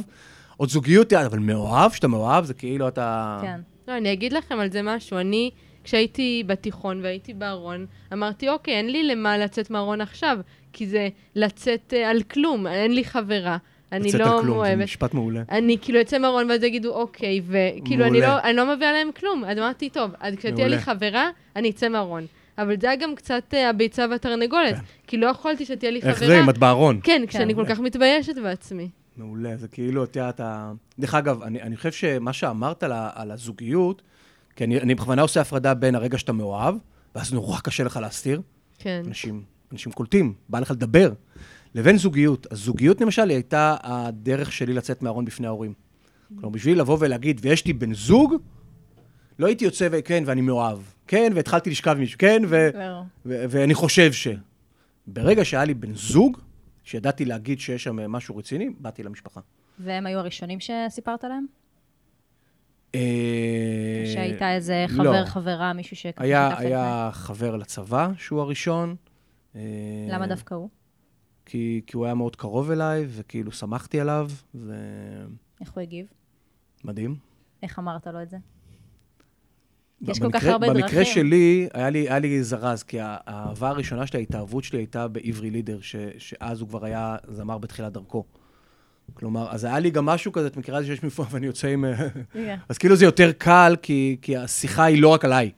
עוד 0.57 0.69
זוגיות, 0.69 1.13
אבל 1.13 1.39
מאוהב, 1.39 1.91
שאתה 1.91 2.07
מאוהב, 2.07 2.45
זה 2.45 2.53
כאילו 2.53 2.87
אתה... 2.87 3.37
כן. 3.41 3.59
לא, 3.87 3.97
אני 3.97 4.13
אגיד 4.13 4.33
לכם 4.33 4.59
על 4.59 4.71
זה 4.71 4.81
משהו. 4.83 5.17
אני, 5.17 5.51
כשהייתי 5.89 6.43
בתיכון 6.47 6.99
והייתי 7.03 7.33
בארון, 7.33 7.85
אמרתי, 8.13 8.49
אוקיי, 8.49 8.73
אין 8.73 8.89
לי 8.91 9.03
למה 9.03 9.37
לצאת 9.37 9.69
מהארון 9.69 10.01
עכשיו, 10.01 10.37
כי 10.73 10.87
זה 10.87 11.09
לצאת 11.35 11.93
אה, 11.97 12.09
על 12.09 12.23
כלום, 12.23 12.67
אין 12.67 12.93
לי 12.93 13.03
חברה. 13.03 13.57
אני 13.91 14.07
לצאת 14.07 14.19
לא 14.19 14.25
על 14.25 14.31
כלום, 14.31 14.41
זה 14.45 14.51
מאוהבת. 14.51 14.83
משפט 14.83 15.13
מעולה. 15.13 15.41
אני 15.51 15.77
כאילו 15.81 16.01
אצא 16.01 16.19
מהארון 16.19 16.49
ואז 16.49 16.63
יגידו, 16.63 16.93
אוקיי, 16.93 17.41
וכאילו, 17.47 18.05
אני. 18.05 18.21
לא, 18.21 18.39
אני 18.43 18.57
לא 18.57 18.75
מביאה 18.75 18.91
להם 18.91 19.09
כלום. 19.19 19.43
אז 19.45 19.57
אמרתי, 19.57 19.89
טוב, 19.89 20.11
אז 20.19 20.35
כשתהיה 20.35 20.67
לי. 20.67 20.79
חברה, 20.79 21.29
אני 21.55 21.69
אצא 21.69 21.89
מהארון. 21.89 22.25
אבל 22.57 22.75
זה 22.81 22.87
היה 22.87 22.95
גם 22.95 23.15
קצת 23.15 23.53
אה, 23.53 23.69
הביצה 23.69 24.05
והתרנגולת, 24.09 24.75
כן. 24.75 24.81
כי 25.07 25.17
לא 25.17 25.27
יכולתי 25.27 25.65
שתהיה 25.65 25.91
לי 25.91 26.01
חברה. 26.01 26.13
איך 26.13 26.19
זה 26.19 26.39
אם 26.39 26.49
את 26.49 26.57
בארון? 26.57 26.99
כן, 27.03 27.23
כשאני 27.27 27.55
כל. 27.55 27.65
כך 27.69 27.79
מתביישת 27.79 28.35
בעצמי. 28.35 28.89
מעולה, 29.17 29.57
זה 29.57 29.67
כאילו, 29.67 30.03
את 30.03 30.15
יודעת. 30.15 30.41
דרך 30.99 31.15
אגב, 31.15 31.43
אני, 31.43 31.61
אני 31.61 31.77
חושב 31.77 31.91
שמה 31.91 32.33
שאמרת 32.33 32.83
על, 32.83 32.91
על 33.15 33.31
הזוגיות, 33.31 34.01
כי 34.59 34.63
אני, 34.63 34.79
אני 34.79 34.95
בכוונה 34.95 35.21
עושה 35.21 35.41
הפרדה 35.41 35.73
בין 35.73 35.95
הרגע 35.95 36.17
שאתה 36.17 36.33
מאוהב, 36.33 36.75
ואז 37.15 37.33
נורא 37.33 37.59
קשה 37.59 37.83
לך 37.83 37.97
להסתיר, 37.97 38.41
כן. 38.79 39.03
אנשים, 39.07 39.43
אנשים 39.71 39.91
קולטים, 39.91 40.33
בא 40.49 40.59
לך 40.59 40.71
לדבר, 40.71 41.13
לבין 41.75 41.97
זוגיות. 41.97 42.47
אז 42.51 42.57
זוגיות, 42.57 43.01
למשל, 43.01 43.29
היא 43.29 43.35
הייתה 43.35 43.75
הדרך 43.83 44.51
שלי 44.51 44.73
לצאת 44.73 45.01
מהארון 45.01 45.25
בפני 45.25 45.47
ההורים. 45.47 45.73
כלומר, 46.39 46.49
בשביל 46.49 46.79
לבוא 46.79 46.97
ולהגיד, 46.99 47.39
ויש 47.43 47.65
לי 47.65 47.73
בן 47.73 47.93
זוג, 47.93 48.33
לא 49.39 49.47
הייתי 49.47 49.65
יוצא, 49.65 49.87
וכן, 49.91 50.23
ואני 50.25 50.41
מאוהב. 50.41 50.79
כן, 51.07 51.31
והתחלתי 51.35 51.69
לשכב 51.69 51.91
עם 51.91 51.99
מישהו, 51.99 52.19
כן, 52.19 52.41
ו... 52.47 52.69
ברור. 52.73 53.03
ו- 53.25 53.45
ואני 53.49 53.73
חושב 53.73 54.13
ש... 54.13 54.27
ברגע 55.07 55.45
שהיה 55.45 55.65
לי 55.65 55.73
בן 55.73 55.95
זוג, 55.95 56.37
שידעתי 56.83 57.25
להגיד 57.25 57.59
שיש 57.59 57.83
שם 57.83 58.11
משהו 58.11 58.37
רציני, 58.37 58.69
באתי 58.79 59.03
למשפחה. 59.03 59.41
והם 59.79 60.05
היו 60.05 60.19
הראשונים 60.19 60.59
שסיפרת 60.59 61.23
להם? 61.23 61.45
אה, 62.95 64.03
שהייתה 64.13 64.55
איזה 64.55 64.85
לא. 64.89 65.03
חבר, 65.03 65.25
חברה, 65.25 65.73
מישהו 65.73 65.95
שככה 65.95 66.23
היה, 66.23 66.49
שיתף 66.51 66.61
היה 66.65 67.09
חבר 67.13 67.55
לצבא, 67.55 68.09
שהוא 68.17 68.41
הראשון. 68.41 68.95
אה? 69.55 69.61
למה 70.09 70.27
דווקא 70.27 70.53
הוא? 70.53 70.69
כי, 71.45 71.81
כי 71.87 71.97
הוא 71.97 72.05
היה 72.05 72.13
מאוד 72.13 72.35
קרוב 72.35 72.71
אליי, 72.71 73.05
וכאילו 73.09 73.51
שמחתי 73.51 73.99
עליו, 73.99 74.29
איך 75.61 75.71
הוא 75.73 75.81
הגיב? 75.81 76.05
ומדהים. 76.85 77.15
איך 77.63 77.79
אמרת 77.79 78.07
לו 78.07 78.21
את 78.21 78.29
זה? 78.29 78.37
יש 80.01 80.19
כל 80.19 80.25
במקרה- 80.25 80.41
כך 80.41 80.47
הרבה 80.47 80.67
במקרה 80.69 80.81
דרכים. 80.89 81.05
שלי, 81.05 81.67
היה 81.73 81.89
לי, 81.89 81.99
היה 82.09 82.19
לי 82.19 82.43
זרז, 82.43 82.83
כי 82.83 82.97
האהבה 83.01 83.69
הראשונה 83.69 84.07
שלי, 84.07 84.19
ההתאהבות 84.19 84.63
שלי 84.63 84.79
הייתה 84.79 85.07
בעברי 85.07 85.49
לידר, 85.49 85.79
ש, 85.81 85.95
שאז 86.17 86.61
הוא 86.61 86.69
כבר 86.69 86.85
היה 86.85 87.15
זמר 87.27 87.57
בתחילת 87.57 87.93
דרכו. 87.93 88.23
כלומר, 89.13 89.47
אז 89.51 89.63
היה 89.63 89.79
לי 89.79 89.89
גם 89.89 90.05
משהו 90.05 90.31
כזה, 90.31 90.47
את 90.47 90.57
מכירה 90.57 90.79
את 90.79 90.83
זה 90.83 90.89
שיש 90.89 91.03
מפורט 91.03 91.27
ואני 91.33 91.45
יוצא 91.45 91.67
עם... 91.67 91.85
אז 92.69 92.77
כאילו 92.77 92.95
זה 92.95 93.05
יותר 93.05 93.31
קל, 93.31 93.75
כי, 93.81 94.17
כי 94.21 94.37
השיחה 94.37 94.83
היא 94.83 95.01
לא 95.01 95.07
רק 95.07 95.25
עליי. 95.25 95.51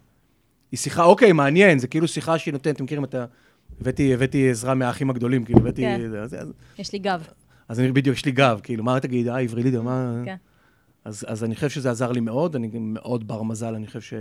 היא 0.72 0.78
שיחה, 0.78 1.04
אוקיי, 1.04 1.32
מעניין, 1.32 1.80
זה 1.80 1.88
כאילו 1.88 2.08
שיחה 2.08 2.38
שהיא 2.38 2.52
נותנת, 2.52 2.76
אתם 2.76 2.84
מכירים 2.84 3.04
את 3.04 3.16
ה... 3.16 3.26
הבאתי, 3.82 4.14
הבאתי 4.14 4.50
עזרה 4.50 4.76
מהאחים 4.76 5.10
הגדולים, 5.10 5.44
כאילו, 5.44 5.60
הבאתי... 5.60 5.82
כן. 5.82 6.16
אז, 6.16 6.34
אז, 6.34 6.54
יש 6.80 6.94
לי 6.94 7.00
גב. 7.00 7.28
אז 7.68 7.80
אני 7.80 7.92
בדיוק, 7.92 8.18
יש 8.18 8.26
לי 8.26 8.32
גב, 8.32 8.60
כאילו, 8.64 8.84
מה 8.84 9.00
תגיד, 9.00 9.28
אה, 9.28 9.40
עברי 9.40 9.64
לידר, 9.64 9.82
מה... 9.82 10.22
כן. 10.26 10.36
אז, 11.06 11.26
אז 11.28 11.44
אני 11.44 11.56
חושב 11.56 11.70
שזה 11.70 11.92
עזר 11.92 12.12
לי 12.12 12.20
מאוד, 12.20 12.56
אני 12.56 12.70
מאוד 12.74 13.28
בר 13.28 13.44
מזל, 13.44 13.76
אני 13.76 13.88
חושב 13.88 14.02
ש... 14.02 14.14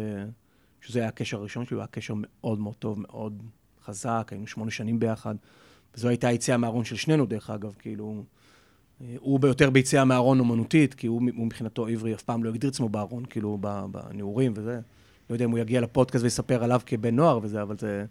שזה 0.80 0.98
היה 0.98 1.08
הקשר 1.08 1.36
הראשון 1.36 1.64
שלי, 1.64 1.74
הוא 1.74 1.80
היה 1.80 1.86
קשר 1.86 2.14
מאוד 2.16 2.60
מאוד 2.60 2.74
טוב, 2.74 3.00
מאוד 3.00 3.42
חזק, 3.84 4.28
היינו 4.30 4.46
שמונה 4.46 4.70
שנים 4.70 4.98
ביחד. 4.98 5.34
וזו 5.94 6.08
הייתה 6.08 6.28
היציאה 6.28 6.56
מהארון 6.56 6.84
של 6.84 6.96
שנינו, 6.96 7.26
דרך 7.26 7.50
אגב, 7.50 7.74
כאילו... 7.78 8.24
הוא 9.18 9.40
ביותר 9.40 9.70
ביציאה 9.70 10.04
מהארון 10.04 10.40
אומנותית, 10.40 10.94
כי 10.94 11.06
הוא, 11.06 11.22
הוא 11.36 11.46
מבחינתו 11.46 11.86
עברי 11.86 12.14
אף 12.14 12.22
פעם 12.22 12.44
לא 12.44 12.48
הגדיר 12.48 12.70
עצמו 12.70 12.88
בארון, 12.88 13.24
כאילו, 13.30 13.58
בנעורים 13.90 14.52
וזה. 14.56 14.80
לא 15.30 15.34
יודע 15.34 15.44
אם 15.44 15.50
הוא 15.50 15.58
יגיע 15.58 15.80
לפודקאסט 15.80 16.24
ויספר 16.24 16.64
עליו 16.64 16.80
כבן 16.86 17.16
נוער 17.16 17.38
וזה, 17.42 17.62
אבל 17.62 17.78
זה... 17.78 18.04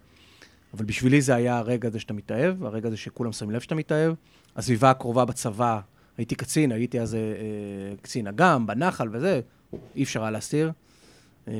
אבל 0.74 0.84
בשבילי 0.84 1.20
זה 1.20 1.34
היה 1.34 1.58
הרגע 1.58 1.88
הזה 1.88 1.98
שאתה 2.00 2.14
מתאהב, 2.14 2.64
הרגע 2.64 2.88
הזה 2.88 2.96
שכולם 2.96 3.32
שמים 3.32 3.50
לב 3.50 3.60
שאתה 3.60 3.74
מתאהב. 3.74 4.14
הסביבה 4.56 4.90
הקרובה 4.90 5.24
בצבא, 5.24 5.80
הייתי 6.18 6.34
קצין, 6.34 6.72
הייתי 6.72 7.00
אז 7.00 7.14
אה, 7.14 7.20
קצין 8.02 8.26
אג"ם, 8.26 8.64
בנחל 8.66 9.08
וזה, 9.12 9.40
אי 9.96 10.02
אפשר 10.02 10.22
היה 10.22 10.30
להסתיר. 10.30 10.72
אה, 11.48 11.54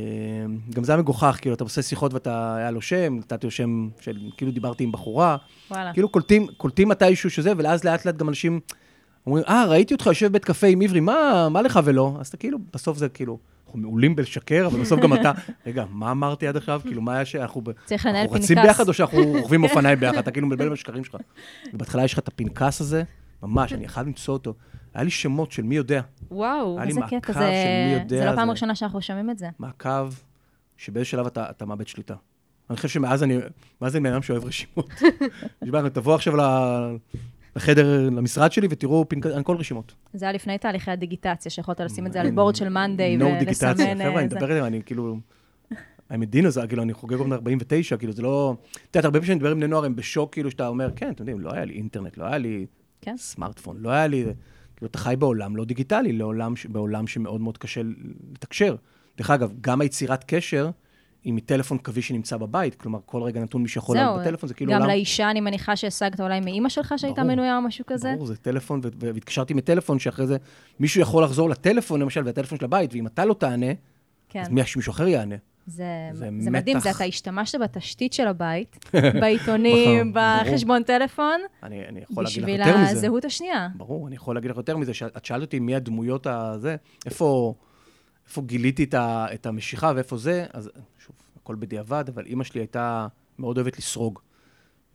גם 0.74 0.84
זה 0.84 0.92
היה 0.92 1.02
מגוחך, 1.02 1.38
כאילו, 1.40 1.54
אתה 1.54 1.64
עושה 1.64 1.82
שיחות 1.82 2.14
ואתה, 2.14 2.56
היה 2.56 2.70
לו 2.70 2.82
שם, 2.82 3.16
נתתי 3.18 3.46
לו 3.46 3.50
שם 3.50 3.88
של, 4.00 4.18
כאילו 4.36 4.52
דיברתי 4.52 4.84
עם 4.84 4.92
בחורה, 4.92 5.36
וואלה. 5.70 5.92
כאילו 5.92 6.08
קולטים, 6.08 6.46
קולטים 6.56 6.88
מתישהו 6.88 7.30
שזה, 7.30 7.52
ואז 7.56 7.84
לאט 7.84 8.04
לאט 8.04 8.16
גם 8.16 8.28
אנשים 8.28 8.60
אומרים, 9.26 9.44
אה, 9.48 9.64
ראיתי 9.68 9.94
אותך 9.94 10.06
יושב 10.06 10.26
בבית 10.26 10.44
קפה 10.44 10.66
עם 10.66 10.80
עברי, 10.82 11.00
מה, 11.00 11.48
מה 11.50 11.62
לך 11.62 11.80
ולא? 11.84 12.16
אז 12.20 12.28
אתה 12.28 12.36
כאילו, 12.36 12.58
בסוף 12.74 12.98
זה 12.98 13.08
כאילו, 13.08 13.38
אנחנו 13.66 13.80
מעולים 13.80 14.16
בלשקר, 14.16 14.66
אבל 14.66 14.80
בסוף 14.80 15.00
גם 15.00 15.14
אתה, 15.14 15.32
רגע, 15.66 15.84
מה 15.90 16.10
אמרתי 16.10 16.46
עד 16.46 16.56
עכשיו? 16.56 16.80
כאילו, 16.84 17.02
מה 17.02 17.14
היה 17.14 17.24
ש... 17.24 17.36
אנחנו, 17.36 17.60
ב- 17.60 17.70
צריך 17.84 18.06
לנהל 18.06 18.16
אנחנו 18.20 18.32
פנקס. 18.32 18.44
רצים 18.44 18.58
ביחד 18.62 18.88
או 18.88 18.94
שאנחנו 18.94 19.22
רוכבים 19.38 19.64
אופניים 19.64 20.00
ביחד? 20.00 20.18
אתה 20.18 20.30
כאילו 20.30 20.46
מבלבל 20.46 20.66
עם 20.66 20.72
השקרים 20.72 21.04
שלך. 21.04 21.16
ובהתחלה 21.72 22.04
יש 22.04 22.12
לך 22.12 22.18
את 22.18 22.28
הפנקס 22.28 22.80
הזה, 22.80 23.02
ממש, 23.42 23.72
אני 23.72 23.88
חייב 23.88 24.06
למצוא 24.06 24.34
אותו. 24.34 24.54
היה 24.94 25.04
לי 25.04 25.10
שמות 25.10 25.52
של 25.52 25.62
מי 25.62 25.76
יודע. 25.76 26.00
וואו. 26.30 26.82
איזה 26.82 27.00
קטע, 27.10 27.32
של 27.32 27.38
זה 27.38 27.84
מי 27.86 27.92
יודע, 28.02 28.18
זה 28.18 28.24
לא 28.30 28.36
פעם 28.36 28.50
ראשונה 28.50 28.74
שאנחנו 28.74 29.02
שומעים 29.02 29.30
את 29.30 29.38
זה. 29.38 29.48
מעקב 29.58 30.12
שבאיזה 30.76 31.04
שלב 31.04 31.26
אתה, 31.26 31.50
אתה 31.50 31.64
מאבד 31.66 31.86
שליטה. 31.88 32.14
אני 32.70 32.76
חושב 32.76 32.88
שמאז 32.88 33.22
אני, 33.22 33.38
מאז 33.82 33.96
אני 33.96 34.04
בן 34.04 34.12
אדם 34.12 34.22
שאוהב 34.22 34.44
רשימות. 34.44 34.90
תבוא 35.92 36.14
עכשיו 36.14 36.34
לחדר, 37.56 38.10
למשרד 38.10 38.52
שלי, 38.52 38.66
ותראו 38.70 39.08
פנק... 39.08 39.26
אני 39.26 39.44
כל 39.44 39.56
רשימות. 39.56 39.94
זה 40.12 40.24
היה 40.24 40.32
לפני 40.32 40.58
תהליכי 40.58 40.90
הדיגיטציה, 40.90 41.50
שיכולת 41.50 41.80
לשים 41.80 42.06
את 42.06 42.12
זה 42.12 42.20
על 42.20 42.30
בורד 42.30 42.54
של 42.54 42.68
מאנדיי 42.68 43.16
ולסמן... 43.16 43.38
דיגיטציה, 43.38 43.68
אה, 43.70 43.94
חבר'ה, 43.94 44.18
אני. 44.18 44.24
מדבר 44.24 44.54
איתם, 44.54 44.64
אני 44.64 44.82
כאילו... 44.86 45.16
I'm 46.10 46.12
a 46.12 46.34
dinosaur, 46.34 46.66
כאילו, 46.66 46.82
אני 46.82 46.92
חוגג 46.94 47.18
עוד 47.18 47.32
49, 47.32 47.96
כאילו, 47.96 48.12
זה 48.12 48.22
לא... 48.22 48.54
את 48.72 48.96
יודעת, 48.96 49.04
הרבה 49.04 49.18
פעמים 49.18 49.22
כשאני 49.22 49.36
מדבר 49.36 49.50
עם 49.50 49.56
בני 49.56 49.66
נוער, 49.66 49.84
הם 49.84 49.96
בשוק, 49.96 50.32
כאילו, 50.32 50.50
שאתה 50.50 50.68
אומר, 50.68 50.90
כן, 50.96 51.10
אתם 51.10 51.22
יודעים, 51.22 51.40
לא 51.40 51.50
היה 51.52 51.64
לי 51.64 51.74
אינטרנט, 51.74 52.18
לא 52.18 52.24
היה 52.24 52.38
לי 52.38 52.66
כן. 53.00 53.16
סמארטפון, 53.16 53.76
לא 53.80 53.90
היה 53.90 54.06
לי... 54.06 54.24
כאילו, 54.76 54.90
אתה 54.90 54.98
חי 54.98 55.14
בעולם 55.18 55.56
לא 55.56 55.64
דיגיטלי, 55.64 56.18
בעולם 56.68 57.06
שמאוד 57.06 57.40
מאוד 57.40 57.58
קשה 57.58 57.80
לתקשר. 58.32 58.76
דרך 59.18 59.30
אגב, 59.30 59.52
גם 59.60 59.80
היצירת 59.80 60.24
קשר 60.26 60.70
היא 61.24 61.32
מטלפון 61.32 61.78
קווי 61.78 62.02
שנמצא 62.02 62.36
בבית, 62.36 62.74
כלומר, 62.74 62.98
כל 63.06 63.22
רגע 63.22 63.40
נתון 63.40 63.62
מי 63.62 63.68
שיכול 63.68 63.96
לעלות 63.96 64.20
בטלפון, 64.20 64.48
זה 64.48 64.54
כאילו 64.54 64.72
גם 64.72 64.78
עולם... 64.78 64.90
לאישה, 64.90 65.30
אני 65.30 65.40
מניחה 65.40 65.76
שהשגת 65.76 66.20
אולי 66.20 66.40
מאימא 66.40 66.68
שלך 66.68 66.94
שהייתה. 66.96 67.22
מנויה 67.24 67.56
או 67.56 67.62
משהו 67.62 67.84
כזה. 67.86 68.12
ברור, 68.14 68.26
זה 68.26 68.36
טלפון, 68.36 68.80
והתקשרתי 68.98 69.54
מטלפון 69.54 69.98
שאחרי 69.98 70.26
זה 70.26 70.36
מישהו 70.80 71.00
יכול 71.00 71.24
לחזור 71.24 71.50
לטלפון, 71.50 72.00
למשל, 72.00 72.22
והטלפון 72.26 72.58
של 72.58 72.64
הבית, 72.64 72.94
ואם 72.94 73.06
אתה 73.06 73.24
לא 73.24 73.34
תענה, 73.34 73.66
כן. 74.28 74.40
אז 74.40 74.48
מי- 74.48 74.60
מישהו 74.76 74.90
אחר 74.90 75.08
יענה. 75.08 75.34
זה, 75.66 75.84
זה 76.12 76.30
זה 76.38 76.50
מדהים, 76.50 76.76
מתח. 76.76 76.84
זה 76.84 76.90
אתה 76.90 77.04
השתמשת 77.04 77.58
בתשתית 77.60 78.12
של 78.12 78.26
הבית, 78.26 78.84
בעיתונים, 79.20 80.12
ברור. 80.12 80.26
בחשבון 80.52 80.82
טלפון, 80.82 81.40
אני, 81.62 81.88
אני 81.88 82.00
יכול 82.10 82.24
להגיד 82.24 82.42
לך 82.42 82.48
בשביל 82.48 82.60
יותר 82.66 82.78
מזה. 82.78 82.90
הזהות 82.90 83.24
השנייה. 83.24 83.68
ברור, 83.74 84.06
אני 84.06 84.16
יכול 84.16 84.34
להגיד 84.34 84.50
לך 84.50 84.56
יותר 84.56 84.76
מזה. 84.76 84.94
שאת 84.94 85.24
שאלת 85.24 85.42
אותי 85.42 85.58
מי 85.58 85.74
הדמויות 85.74 86.26
הזה, 86.26 86.76
איפה, 87.06 87.54
איפה 88.30 88.42
גיליתי 88.42 88.84
את, 88.84 88.94
ה, 88.94 89.26
את 89.34 89.46
המשיכה 89.46 89.92
ואיפה 89.94 90.16
זה, 90.16 90.46
אז 90.52 90.70
שוב, 91.06 91.16
הכל 91.42 91.54
בדיעבד, 91.54 92.04
אבל 92.14 92.26
אימא 92.26 92.44
שלי 92.44 92.60
הייתה 92.60 93.06
מאוד 93.38 93.58
אוהבת 93.58 93.78
לסרוג. 93.78 94.18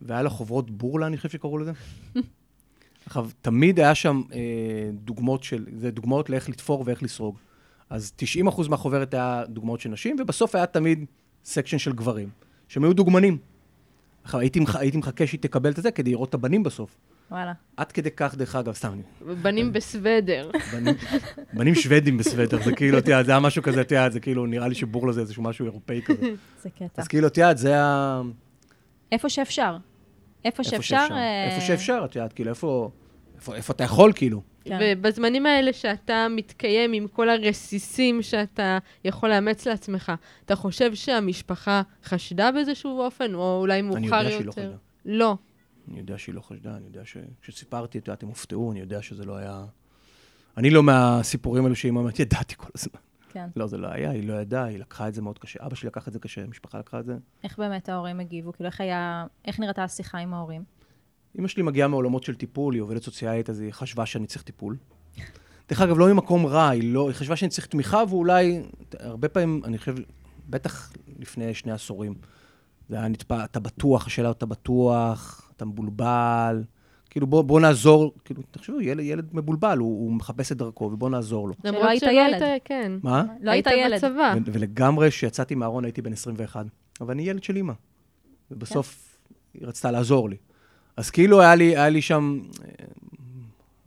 והיה 0.00 0.22
לה 0.22 0.30
חוברות 0.30 0.70
בורלה, 0.70 1.06
אני 1.06 1.16
חושב 1.16 1.28
שקראו 1.28 1.58
לזה. 1.58 1.72
עכשיו, 3.06 3.28
תמיד 3.42 3.80
היה 3.80 3.94
שם 3.94 4.22
אה, 4.32 4.38
דוגמאות 4.92 5.42
של, 5.42 5.66
זה 5.78 5.90
דוגמאות 5.90 6.30
לאיך 6.30 6.48
לתפור 6.48 6.82
ואיך 6.86 7.02
לסרוג. 7.02 7.36
אז 7.90 8.12
90% 8.46 8.68
מהחוברת 8.68 9.14
היה 9.14 9.44
דוגמאות 9.48 9.80
של 9.80 9.88
נשים, 9.88 10.16
ובסוף 10.20 10.54
היה 10.54 10.66
תמיד 10.66 11.04
סקשן 11.44 11.78
של 11.78 11.92
גברים, 11.92 12.28
שהם 12.68 12.84
היו 12.84 12.92
דוגמנים. 12.92 13.38
עכשיו, 14.24 14.40
הייתי, 14.40 14.60
מח- 14.60 14.76
הייתי 14.76 14.96
מחכה 14.98 15.26
שהיא 15.26 15.40
תקבל 15.40 15.70
את 15.70 15.82
זה 15.82 15.90
כדי 15.90 16.10
לראות 16.10 16.28
את 16.28 16.34
הבנים 16.34 16.62
בסוף. 16.62 16.96
וואלה. 17.30 17.52
עד 17.76 17.92
כדי 17.92 18.10
כך, 18.10 18.34
דרך 18.34 18.56
אגב, 18.56 18.74
סתם, 18.74 18.92
אני- 18.92 19.34
בנים 19.34 19.72
בסוודר. 19.72 20.50
בנים, 20.72 20.94
בנים 21.52 21.74
שוודים 21.74 22.18
בסוודר, 22.18 22.62
זה 22.62 22.72
כאילו, 22.72 22.98
את 22.98 23.08
יודעת, 23.08 23.26
זה 23.26 23.32
היה 23.32 23.40
משהו 23.40 23.62
כזה, 23.62 23.80
את 23.80 23.92
יודעת, 23.92 24.12
זה 24.12 24.20
כאילו, 24.20 24.46
נראה 24.46 24.68
לי 24.68 24.74
שבורלה 24.74 25.12
זה 25.12 25.20
איזשהו 25.20 25.42
משהו 25.42 25.64
אירופאי 25.64 26.02
כזה. 26.04 26.20
זה 26.62 26.70
קטע. 26.70 27.02
אז 27.02 27.08
כאילו, 27.08 27.26
את 27.26 27.36
יודעת, 27.38 27.58
זה 27.58 27.80
ה... 27.80 28.20
איפה 29.12 29.28
שאפשר. 29.28 29.76
איפה 30.44 30.64
שאפשר... 30.64 31.06
אה, 31.10 31.44
איפה 31.50 31.66
שאפשר, 31.66 32.02
את 32.04 32.16
יודעת, 32.16 32.32
כאילו, 32.32 32.50
איפה... 32.50 32.90
איפה, 33.36 33.54
איפה 33.54 33.72
אתה 33.72 33.84
יכול, 33.84 34.12
כאילו? 34.14 34.42
כן. 34.64 34.78
ובזמנים 34.80 35.46
האלה 35.46 35.72
שאתה 35.72 36.26
מתקיים 36.30 36.92
עם 36.92 37.08
כל 37.08 37.28
הרסיסים 37.28 38.22
שאתה 38.22 38.78
יכול 39.04 39.28
לאמץ 39.28 39.66
לעצמך, 39.66 40.12
אתה 40.44 40.56
חושב 40.56 40.94
שהמשפחה 40.94 41.82
חשדה 42.04 42.52
באיזשהו 42.52 43.00
אופן, 43.00 43.34
או 43.34 43.58
אולי 43.60 43.82
מאוחר 43.82 43.98
יודע 44.00 44.30
יותר? 44.30 44.30
שהיא 44.30 44.46
לא 44.46 44.52
חשדה. 44.52 44.76
לא. 45.04 45.36
אני 45.88 45.98
יודע 45.98 46.18
שהיא 46.18 46.34
לא 46.34 46.40
חשדה, 46.40 46.76
אני 46.76 46.86
יודע 46.86 47.04
ש... 47.04 47.16
כשסיפרתי, 47.42 47.98
את 47.98 48.08
יודעת, 48.08 48.22
הם 48.22 48.28
הופתעו, 48.28 48.72
אני 48.72 48.80
יודע 48.80 49.02
שזה 49.02 49.24
לא 49.24 49.36
היה... 49.36 49.64
אני 50.56 50.70
לא 50.70 50.82
מהסיפורים 50.82 51.64
האלו 51.64 51.76
שאמא 51.76 51.98
אומרת, 51.98 52.18
ידעתי 52.18 52.54
כל 52.56 52.68
הזמן. 52.74 53.00
כן. 53.28 53.48
לא, 53.56 53.66
זה 53.66 53.76
לא 53.76 53.88
היה, 53.88 54.10
היא 54.10 54.28
לא 54.28 54.34
ידעה, 54.34 54.64
היא 54.64 54.78
לקחה 54.78 55.08
את 55.08 55.14
זה 55.14 55.22
מאוד 55.22 55.38
קשה. 55.38 55.66
אבא 55.66 55.74
שלי 55.74 55.86
לקח 55.86 56.08
את 56.08 56.12
זה 56.12 56.18
קשה, 56.18 56.42
המשפחה 56.42 56.78
לקחה 56.78 57.00
את 57.00 57.06
זה. 57.06 57.16
איך 57.44 57.58
באמת 57.58 57.88
ההורים 57.88 58.20
הגיבו? 58.20 58.52
כאילו, 58.52 58.66
איך 58.66 58.80
היה... 58.80 59.26
איך 59.44 59.60
נראתה 59.60 59.84
השיחה 59.84 60.18
עם 60.18 60.34
ההורים? 60.34 60.64
אמא 61.38 61.48
שלי 61.48 61.62
מגיעה 61.62 61.88
מעולמות 61.88 62.24
של 62.24 62.34
טיפול, 62.34 62.74
היא 62.74 62.82
עובדת 62.82 63.02
סוציאלית, 63.02 63.50
אז 63.50 63.60
היא 63.60 63.72
חשבה 63.72 64.06
שאני 64.06 64.26
צריך 64.26 64.42
טיפול. 64.42 64.76
דרך 65.68 65.80
אגב, 65.80 65.98
לא 65.98 66.12
ממקום 66.12 66.46
רע, 66.46 66.68
היא 66.68 66.94
לא, 66.94 67.08
היא 67.08 67.14
חשבה 67.14 67.36
שאני 67.36 67.48
צריך 67.48 67.66
תמיכה, 67.66 68.02
ואולי, 68.08 68.62
הרבה 68.98 69.28
פעמים, 69.28 69.62
אני 69.64 69.78
חושב, 69.78 69.94
בטח 70.48 70.92
לפני 71.18 71.54
שני 71.54 71.72
עשורים, 71.72 72.14
זה 72.88 72.96
היה 72.96 73.08
נתפע, 73.08 73.44
אתה 73.44 73.60
בטוח, 73.60 74.06
השאלה 74.06 74.30
אתה 74.30 74.46
בטוח, 74.46 75.45
אתה 75.56 75.64
מבולבל, 75.64 76.62
כאילו 77.10 77.26
בוא, 77.26 77.42
בוא 77.42 77.60
נעזור, 77.60 78.12
כאילו, 78.24 78.42
תחשבו, 78.50 78.80
ילד, 78.80 79.04
ילד 79.04 79.28
מבולבל, 79.32 79.78
הוא, 79.78 80.00
הוא 80.00 80.12
מחפש 80.12 80.52
את 80.52 80.56
דרכו, 80.56 80.84
ובוא 80.84 81.10
נעזור 81.10 81.48
לו. 81.48 81.54
למרות 81.64 81.84
היית 81.88 82.02
ילד. 82.02 82.42
כן. 82.64 82.92
מה? 83.02 83.24
לא 83.40 83.50
היית 83.50 83.66
ילד. 83.66 83.96
בצבא. 83.96 84.34
ו- 84.46 84.52
ולגמרי, 84.52 85.10
כשיצאתי 85.10 85.54
מהארון 85.54 85.84
הייתי 85.84 86.02
בן 86.02 86.12
21, 86.12 86.66
אבל 87.00 87.10
אני 87.10 87.22
ילד 87.22 87.42
של 87.42 87.56
אימא. 87.56 87.72
ובסוף 88.50 89.18
היא 89.54 89.66
רצתה 89.66 89.90
לעזור 89.90 90.28
לי. 90.28 90.36
אז 90.96 91.10
כאילו 91.10 91.40
היה 91.40 91.54
לי, 91.54 91.76
היה 91.76 91.88
לי 91.88 92.02
שם, 92.02 92.40
אה, 92.64 92.84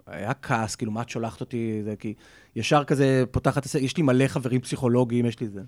היה 0.07 0.33
כעס, 0.33 0.75
כאילו, 0.75 0.91
מה 0.91 1.01
את 1.01 1.09
שולחת 1.09 1.41
אותי? 1.41 1.81
זה 1.83 1.95
כי 1.95 2.13
ישר 2.55 2.83
כזה 2.83 3.23
פותחת, 3.31 3.75
יש 3.75 3.97
לי 3.97 4.03
מלא 4.03 4.27
חברים 4.27 4.61
פסיכולוגיים, 4.61 5.25
יש 5.25 5.39
לי 5.39 5.47
זה. 5.47 5.61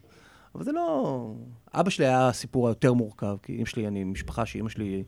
אבל 0.56 0.64
זה 0.64 0.72
לא... 0.72 1.34
אבא 1.74 1.90
שלי 1.90 2.06
היה 2.06 2.28
הסיפור 2.28 2.68
היותר 2.68 2.94
מורכב, 2.94 3.36
כי 3.44 3.56
אמא 3.58 3.66
שלי, 3.66 3.88
אני 3.88 4.04
משפחה 4.04 4.46
שאימא 4.46 4.70
שלי, 4.70 5.04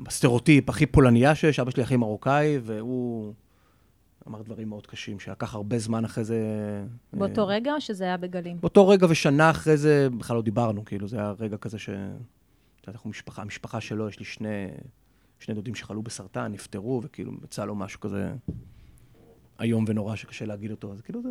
בסטריאוטיפ 0.00 0.68
הכי 0.68 0.86
פולניה 0.86 1.34
שיש, 1.34 1.60
אבא 1.60 1.70
שלי 1.70 1.82
הכי 1.82 1.96
מרוקאי, 1.96 2.58
והוא 2.62 3.32
אמר 4.28 4.42
דברים 4.42 4.68
מאוד 4.68 4.86
קשים, 4.86 5.20
שלקח 5.20 5.54
הרבה 5.54 5.78
זמן 5.78 6.04
אחרי 6.04 6.24
זה... 6.24 6.36
אה, 7.14 7.18
באותו 7.18 7.46
רגע 7.46 7.74
או 7.74 7.80
שזה 7.80 8.04
היה 8.04 8.16
בגלים? 8.16 8.60
באותו 8.60 8.88
רגע 8.88 9.06
ושנה 9.10 9.50
אחרי 9.50 9.76
זה 9.76 10.08
בכלל 10.18 10.36
לא 10.36 10.42
דיברנו, 10.42 10.84
כאילו, 10.84 11.08
זה 11.08 11.16
היה 11.16 11.34
רגע 11.38 11.56
כזה 11.56 11.78
ש... 11.78 11.88
את 11.88 11.94
יודעת, 12.82 12.94
אנחנו 12.94 13.10
משפחה, 13.10 13.42
המשפחה 13.42 13.80
שלו, 13.80 14.08
יש 14.08 14.18
לי 14.18 14.24
שני, 14.24 14.66
שני 15.38 15.54
דודים 15.54 15.74
שחלו 15.74 16.02
בסרטן, 16.02 16.52
נפטרו, 16.52 17.00
וכאילו, 17.04 17.32
יצא 17.44 17.64
לו 17.64 17.74
משהו 17.74 18.00
כזה 18.00 18.32
איום 19.60 19.84
ונורא 19.88 20.16
שקשה 20.16 20.46
להגיד 20.46 20.70
אותו, 20.70 20.92
אז 20.92 21.00
כאילו 21.00 21.22
זה... 21.22 21.28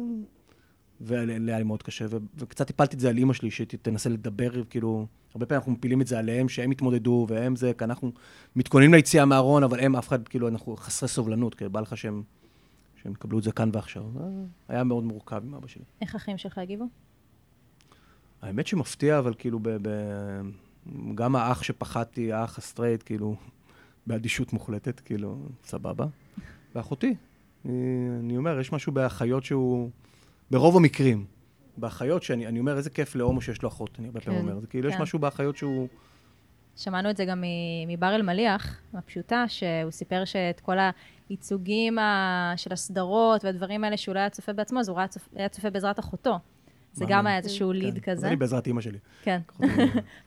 והיה 1.02 1.58
לי 1.58 1.64
מאוד 1.64 1.84
קשה, 1.84 2.06
ו- 2.10 2.18
וקצת 2.38 2.70
הפלתי 2.70 2.96
את 2.96 3.00
זה 3.00 3.10
על 3.10 3.18
אימא 3.18 3.34
שלי, 3.34 3.52
שתנסה 3.52 4.10
לדבר, 4.10 4.64
כאילו, 4.64 5.08
הרבה 5.34 5.46
פעמים 5.46 5.60
אנחנו 5.60 5.72
מפילים 5.72 6.02
את 6.02 6.08
זה 6.08 6.20
עליהם, 6.20 6.50
שהם 6.50 6.72
יתמודדו, 6.72 7.26
והם 7.30 7.56
זה, 7.56 7.72
כי 7.78 7.84
אנחנו 7.84 8.12
מתכוננים 8.56 8.94
ליציאה 8.94 9.26
מהארון, 9.26 9.64
אבל 9.64 9.80
הם, 9.80 9.96
אף 9.96 10.08
אחד, 10.08 10.28
כאילו, 10.28 10.48
אנחנו 10.48 10.76
חסרי 10.76 11.10
סובלנות, 11.10 11.56
כי 11.56 11.70
בא 11.70 11.80
לך 11.80 11.98
שהם, 11.98 12.24
שהם 13.04 13.12
יקבלו 13.12 13.40
את 13.40 13.44
זה 13.44 13.52
כאן 13.52 13.70
ועכשיו. 13.74 14.04
היה 14.68 14.84
מאוד 14.84 15.04
מורכב 15.04 15.42
עם 15.46 15.54
אבא 15.54 15.68
שלי. 15.68 15.84
איך 16.02 16.16
אחים 16.16 16.38
שלך 16.38 16.58
הגיבו? 16.58 16.86
האמת 18.42 18.68
שמפתיע, 18.68 19.20
אבל 19.20 19.34
כאילו, 19.38 19.60
ב, 19.62 19.70
ב, 19.82 19.90
גם 21.16 21.36
האח 21.36 21.64
שפחדתי, 21.64 22.34
האח 22.34 22.58
הסטרייט, 22.58 23.04
כאילו, 23.06 23.36
באדישות 24.08 24.54
מוחלטת, 24.54 25.00
כאילו, 25.00 25.38
סבבה. 25.64 26.06
ואחותי, 26.76 27.16
אני, 27.66 27.74
אני 28.20 28.38
אומר, 28.38 28.60
יש 28.60 28.72
משהו 28.72 28.92
באחיות 28.92 29.44
שהוא, 29.44 29.90
ברוב 30.52 30.78
המקרים, 30.78 31.26
באחיות 31.78 32.24
שאני 32.24 32.48
אני 32.48 32.60
אומר, 32.60 32.78
איזה 32.78 32.90
כיף 32.90 33.16
להומו 33.16 33.42
שיש 33.42 33.62
לו 33.62 33.70
אחות, 33.70 33.90
אני 34.00 34.08
הרבה 34.08 34.22
פעמים 34.22 34.42
כן, 34.42 34.48
אומר, 34.48 34.60
זה 34.60 34.68
כאילו, 34.68 34.90
יש 34.90 34.96
כן. 34.96 35.02
משהו 35.02 35.20
באחיות 35.20 35.58
שהוא... 35.58 35.88
שמענו 36.78 37.10
את 37.10 37.18
זה 37.18 37.26
גם 37.26 37.42
מ- 37.42 37.88
מבר 37.88 38.16
אלמליח, 38.16 38.82
הפשוטה, 38.94 39.46
שהוא 39.48 39.92
סיפר 39.92 40.26
שאת 40.26 40.60
כל 40.60 40.78
הייצוגים 41.30 41.98
של 42.56 42.74
הסדרות 42.74 43.46
והדברים 43.46 43.84
האלה 43.84 43.98
שהוא 43.98 44.16
לא 44.16 44.20
היה 44.20 44.30
צופה 44.30 44.54
בעצמו, 44.54 44.80
אז 44.80 44.90
הוא 44.90 44.98
היה 44.98 45.08
צופה, 45.08 45.30
היה 45.36 45.50
צופה 45.50 45.70
בעזרת 45.70 46.00
אחותו. 46.00 46.40
זה. 46.94 47.06
גם 47.08 47.28
היה 47.28 47.38
איזשהו 47.38 47.72
ליד 47.72 48.00
כן. 48.00 48.12
כזה. 48.12 48.28
אני 48.28 48.36
בעזרת 48.36 48.68
אימא 48.68 48.82
שלי. 48.82 48.98
כן, 49.24 49.40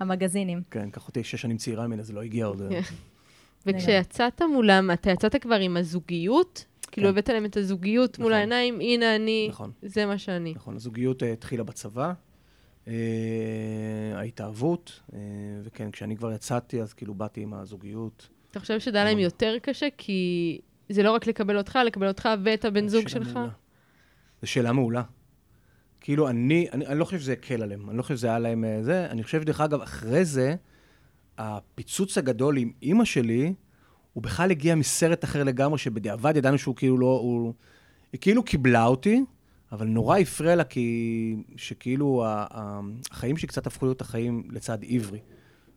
המגזינים. 0.00 0.62
כן, 0.70 0.90
כך 0.90 1.08
אותי 1.08 1.24
שש 1.24 1.42
שנים 1.42 1.56
צעירה 1.56 1.86
ממנה, 1.86 2.02
זה 2.02 2.12
לא 2.12 2.22
הגיע 2.22 2.46
עוד. 2.46 2.62
וכשיצאת 3.66 4.42
מולם, 4.42 4.90
אתה 4.90 5.10
יצאת 5.10 5.36
כבר 5.36 5.54
עם 5.54 5.76
הזוגיות? 5.76 6.64
כאילו 6.92 7.06
כן. 7.06 7.10
הבאת 7.10 7.28
להם 7.28 7.44
את 7.44 7.56
הזוגיות 7.56 8.18
מול 8.18 8.26
נכון. 8.26 8.38
העיניים, 8.38 8.80
הנה 8.80 9.16
אני, 9.16 9.46
נכון. 9.50 9.72
זה 9.82 10.06
מה 10.06 10.18
שאני. 10.18 10.52
נכון, 10.56 10.76
הזוגיות 10.76 11.22
אה, 11.22 11.32
התחילה 11.32 11.64
בצבא, 11.64 12.12
אה, 12.88 12.92
ההתאהבות, 14.14 15.00
אה, 15.14 15.18
וכן, 15.64 15.90
כשאני 15.90 16.16
כבר 16.16 16.32
יצאתי, 16.32 16.82
אז 16.82 16.94
כאילו 16.94 17.14
באתי 17.14 17.40
עם 17.40 17.54
הזוגיות. 17.54 18.28
אתה 18.50 18.60
חושב 18.60 18.80
שזה 18.80 18.96
היה 18.96 19.04
להם. 19.04 19.18
יותר 19.18 19.56
קשה? 19.62 19.88
כי 19.98 20.60
זה 20.88 21.02
לא 21.02 21.12
רק 21.12 21.26
לקבל 21.26 21.58
אותך, 21.58 21.78
לקבל 21.86 22.08
אותך 22.08 22.28
ואת 22.44 22.64
הבן 22.64 22.88
זוג 22.88 23.08
שלך? 23.08 23.32
מעולה. 23.32 23.50
זו 24.42 24.46
שאלה 24.46 24.72
מעולה. 24.72 25.02
כאילו, 26.00 26.28
אני, 26.28 26.68
אני, 26.72 26.86
אני 26.86 26.98
לא 26.98 27.04
חושב 27.04 27.18
שזה 27.18 27.32
הקל 27.32 27.62
עליהם, 27.62 27.90
אני 27.90 27.98
לא 27.98 28.02
חושב 28.02 28.16
שזה 28.16 28.26
היה 28.26 28.38
להם 28.38 28.64
זה. 28.82 29.06
אני 29.10 29.22
חושב, 29.22 29.42
דרך 29.44 29.60
אגב, 29.60 29.80
אחרי 29.80 30.24
זה, 30.24 30.54
הפיצוץ 31.38 32.18
הגדול 32.18 32.56
עם 32.56 32.72
אימא 32.82 33.04
שלי, 33.04 33.54
הוא 34.12 34.22
בכלל 34.22 34.50
הגיע 34.50 34.74
מסרט 34.74 35.24
אחר 35.24 35.44
לגמרי, 35.44 35.78
שבדיעבד 35.78 36.36
ידענו 36.36 36.58
שהוא 36.58 36.76
כאילו 36.76 36.98
לא... 36.98 37.06
הוא, 37.22 37.54
היא 38.12 38.20
כאילו 38.20 38.42
קיבלה 38.42 38.84
אותי, 38.84 39.24
אבל 39.72 39.86
נורא 39.86 40.18
הפריע 40.18 40.56
לה, 40.56 40.64
כי... 40.64 41.36
שכאילו 41.56 42.24
ה, 42.24 42.46
ה, 42.50 42.80
החיים 43.10 43.36
שלי 43.36 43.48
קצת 43.48 43.66
הפכו 43.66 43.86
להיות 43.86 44.00
החיים 44.00 44.48
לצד 44.50 44.78
עברי. 44.88 45.18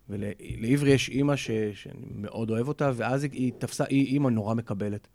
ולעברי 0.09 0.91
יש 0.91 1.09
אימא 1.09 1.35
ש, 1.35 1.51
שאני 1.73 2.05
מאוד 2.15 2.49
אוהב 2.49 2.67
אותה, 2.67 2.91
ואז 2.95 3.23
היא, 3.23 3.31
היא 3.33 3.51
תפסה, 3.57 3.83
היא 3.89 4.05
אימא 4.05 4.29
נורא 4.29 4.53
מקבלת. 4.53 5.07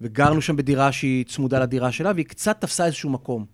וגרנו 0.00 0.42
שם 0.42 0.56
בדירה 0.56 0.92
שהיא 0.92 1.24
צמודה 1.24 1.58
לדירה 1.58 1.92
שלה, 1.92 2.12
והיא 2.14 2.26
קצת 2.26 2.60
תפסה 2.60 2.86
איזשהו 2.86 3.10
מקום. 3.10 3.46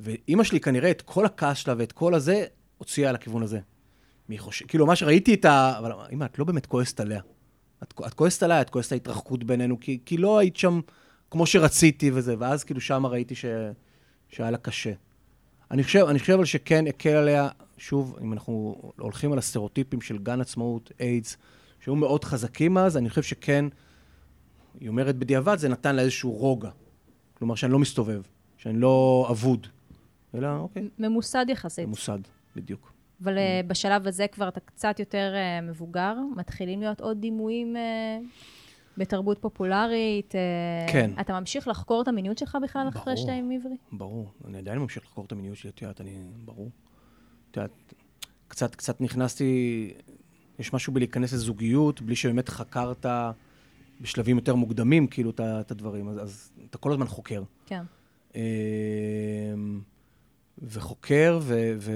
ואימא 0.00 0.44
שלי 0.44 0.60
כנראה, 0.60 0.90
את 0.90 1.02
כל 1.02 1.26
הכעס 1.26 1.58
שלה 1.58 1.74
ואת 1.78 1.92
כל 1.92 2.14
הזה, 2.14 2.44
הוציאה 2.78 3.12
לכיוון 3.12 3.42
הזה. 3.42 3.60
מי 4.28 4.38
חושב, 4.38 4.66
כאילו, 4.66 4.86
מה 4.86 4.96
שראיתי 4.96 5.34
את 5.34 5.44
ה... 5.44 5.78
אבל 5.78 5.92
אמא, 6.12 6.24
את 6.24 6.38
לא 6.38 6.44
באמת 6.44 6.66
כועסת 6.66 7.00
עליה. 7.00 7.20
את, 7.82 7.94
את 8.06 8.14
כועסת 8.14 8.42
עליה, 8.42 8.60
את 8.60 8.70
כועסת 8.70 8.92
ההתרחקות 8.92 9.44
בינינו, 9.44 9.80
כי, 9.80 9.98
כי 10.04 10.16
לא 10.16 10.38
היית 10.38 10.56
שם 10.56 10.80
כמו 11.30 11.46
שרציתי 11.46 12.10
וזה, 12.14 12.34
ואז 12.38 12.64
כאילו 12.64 12.80
שם 12.80 13.06
ראיתי 13.06 13.34
ש, 13.34 13.44
שהיה 14.28 14.50
לה 14.50 14.58
קשה. 14.58 14.92
אני 15.70 15.84
חושב, 15.84 16.06
אני 16.08 16.18
חושב 16.18 16.32
אבל 16.32 16.44
שכן 16.44 16.86
הקל 16.86 17.08
עליה, 17.08 17.48
שוב, 17.78 18.18
אם 18.22 18.32
אנחנו 18.32 18.82
הולכים 18.98 19.32
על 19.32 19.38
הסטריאוטיפים 19.38 20.00
של 20.00 20.18
גן 20.18 20.40
עצמאות, 20.40 20.92
איידס, 21.00 21.36
שהיו 21.80 21.96
מאוד 21.96 22.24
חזקים 22.24 22.78
אז, 22.78 22.96
אני 22.96 23.08
חושב 23.08 23.22
שכן, 23.22 23.64
היא 24.80 24.88
אומרת 24.88 25.16
בדיעבד, 25.16 25.58
זה 25.58 25.68
נתן 25.68 25.96
לה 25.96 26.02
איזשהו 26.02 26.32
רוגע. 26.32 26.70
כלומר, 27.38 27.54
שאני 27.54 27.72
לא 27.72 27.78
מסתובב, 27.78 28.22
שאני 28.56 28.80
לא 28.80 29.26
אבוד, 29.30 29.66
אלא 30.34 30.48
אוקיי, 30.56 30.88
ממוסד 30.98 31.46
יחסית. 31.48 31.86
ממוסד, 31.86 32.18
בדיוק. 32.56 32.92
אבל 33.22 33.38
אה, 33.38 33.60
בשלב 33.66 34.06
הזה 34.06 34.26
כבר 34.26 34.48
אתה 34.48 34.60
קצת 34.60 34.96
יותר 34.98 35.32
אה, 35.34 35.60
מבוגר, 35.60 36.14
מתחילים 36.36 36.80
להיות 36.80 37.00
עוד 37.00 37.20
דימויים 37.20 37.76
אה, 37.76 38.18
בתרבות 38.96 39.38
פופולרית. 39.38 40.34
אה, 40.34 40.92
כן. 40.92 41.10
אתה 41.20 41.40
ממשיך 41.40 41.68
לחקור 41.68 42.02
את 42.02 42.08
המיניות 42.08 42.38
שלך 42.38 42.58
בכלל 42.62 42.88
אחרי 42.88 43.02
ברור. 43.04 43.16
שאתה 43.16 43.32
עם 43.32 43.50
עברי? 43.50 43.76
ברור, 43.92 44.32
אני 44.46 44.58
עדיין 44.58 44.78
ממשיך 44.78 45.04
לחקור 45.04 45.24
את 45.24 45.32
המיניות 45.32 45.56
שלי, 45.56 45.70
את 45.70 45.82
יודעת, 45.82 46.00
אני, 46.00 46.18
ברור. 46.44 46.70
את 47.50 47.56
יודעת, 47.56 47.70
קצת, 48.48 48.74
קצת 48.74 49.00
נכנסתי, 49.00 49.92
יש 50.58 50.72
משהו 50.72 50.92
בלהיכנס 50.92 51.32
לזוגיות, 51.32 52.00
בלי 52.00 52.16
שבאמת 52.16 52.48
חקרת 52.48 53.06
בשלבים 54.00 54.36
יותר 54.36 54.54
מוקדמים, 54.54 55.06
כאילו, 55.06 55.30
את 55.40 55.70
הדברים, 55.70 56.08
אז, 56.08 56.22
אז 56.22 56.52
אתה 56.70 56.78
כל 56.78 56.92
הזמן 56.92 57.06
חוקר. 57.06 57.42
כן. 57.66 57.82
וחוקר, 60.58 61.38
ו... 61.42 61.74
ו... 61.78 61.92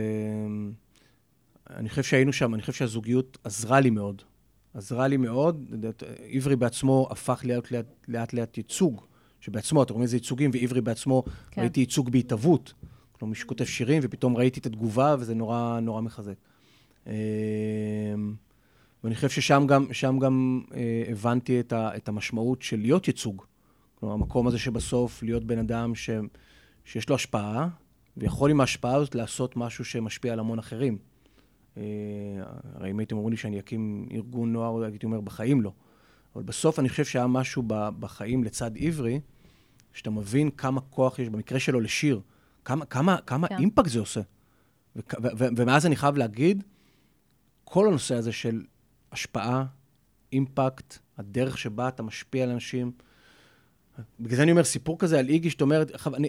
אני 1.70 1.88
חושב 1.88 2.02
שהיינו 2.02 2.32
שם, 2.32 2.54
אני 2.54 2.62
חושב 2.62 2.72
שהזוגיות 2.72 3.38
עזרה 3.44 3.80
לי 3.80 3.90
מאוד. 3.90 4.22
עזרה 4.74 5.08
לי 5.08 5.16
מאוד. 5.16 5.74
עברי 6.30 6.56
בעצמו 6.56 7.08
הפך 7.10 7.40
להיות 7.44 7.72
לאט 7.72 7.86
לאט, 8.08 8.32
לאט 8.32 8.56
ייצוג, 8.56 9.00
שבעצמו, 9.40 9.82
אתה 9.82 9.92
רואה 9.92 10.02
איזה 10.02 10.16
ייצוגים, 10.16 10.50
ועברי 10.54 10.80
בעצמו, 10.80 11.22
כן. 11.50 11.60
ראיתי 11.60 11.80
ייצוג 11.80 12.10
בהתהוות. 12.10 12.72
כלומר, 13.12 13.30
מישהו 13.30 13.48
כותב 13.48 13.64
שירים, 13.64 14.02
ופתאום 14.04 14.36
ראיתי 14.36 14.60
את 14.60 14.66
התגובה, 14.66 15.16
וזה 15.18 15.34
נורא, 15.34 15.80
נורא 15.82 16.00
מחזק. 16.00 16.34
אמ, 17.06 17.12
ואני 19.04 19.14
חושב 19.14 19.28
ששם 19.28 19.64
גם, 19.68 19.92
שם 19.92 20.18
גם 20.18 20.62
אה, 20.74 21.04
הבנתי 21.08 21.60
את, 21.60 21.72
ה, 21.72 21.96
את 21.96 22.08
המשמעות 22.08 22.62
של 22.62 22.80
להיות 22.80 23.08
ייצוג. 23.08 23.42
כלומר, 23.94 24.14
המקום 24.14 24.46
הזה 24.46 24.58
שבסוף 24.58 25.22
להיות 25.22 25.44
בן 25.44 25.58
אדם 25.58 25.94
ש, 25.94 26.10
שיש 26.84 27.08
לו 27.08 27.14
השפעה, 27.14 27.68
ויכול 28.16 28.50
עם 28.50 28.60
ההשפעה 28.60 28.94
הזאת 28.94 29.14
לעשות 29.14 29.56
משהו 29.56 29.84
שמשפיע 29.84 30.32
על 30.32 30.38
המון 30.38 30.58
אחרים. 30.58 30.98
אה, 31.76 31.82
הרי 32.74 32.90
אם 32.90 32.98
הייתם 32.98 33.16
אומרים 33.16 33.30
לי 33.30 33.36
שאני 33.36 33.60
אקים 33.60 34.08
ארגון 34.12 34.52
נוער, 34.52 34.82
הייתי 34.82 35.06
אומר, 35.06 35.20
בחיים 35.20 35.62
לא. 35.62 35.72
אבל 36.34 36.42
בסוף 36.42 36.78
אני 36.78 36.88
חושב 36.88 37.04
שהיה 37.04 37.26
משהו 37.26 37.62
בחיים 37.66 38.44
לצד 38.44 38.70
עברי, 38.78 39.20
שאתה 39.92 40.10
מבין 40.10 40.50
כמה 40.50 40.80
כוח 40.80 41.18
יש, 41.18 41.28
במקרה 41.28 41.60
שלו 41.60 41.80
לשיר, 41.80 42.20
כמה, 42.64 42.84
כמה, 42.84 43.16
כמה 43.26 43.48
כן. 43.48 43.58
אימפקט 43.58 43.90
זה 43.90 44.00
עושה. 44.00 44.20
וכ- 44.96 45.14
ו- 45.22 45.28
ו- 45.38 45.48
ומאז 45.56 45.86
אני 45.86 45.96
חייב 45.96 46.16
להגיד, 46.16 46.64
כל 47.64 47.88
הנושא 47.88 48.14
הזה 48.14 48.32
של 48.32 48.64
השפעה, 49.12 49.64
אימפקט, 50.32 50.98
הדרך 51.18 51.58
שבה 51.58 51.88
אתה 51.88 52.02
משפיע 52.02 52.44
על 52.44 52.50
אנשים, 52.50 52.92
בגלל 54.20 54.36
זה 54.36 54.42
אני 54.42 54.50
אומר, 54.50 54.64
סיפור 54.64 54.98
כזה 54.98 55.18
על 55.18 55.28
איגי, 55.28 55.50
שאת 55.50 55.60
אומרת, 55.60 56.06
אני, 56.14 56.28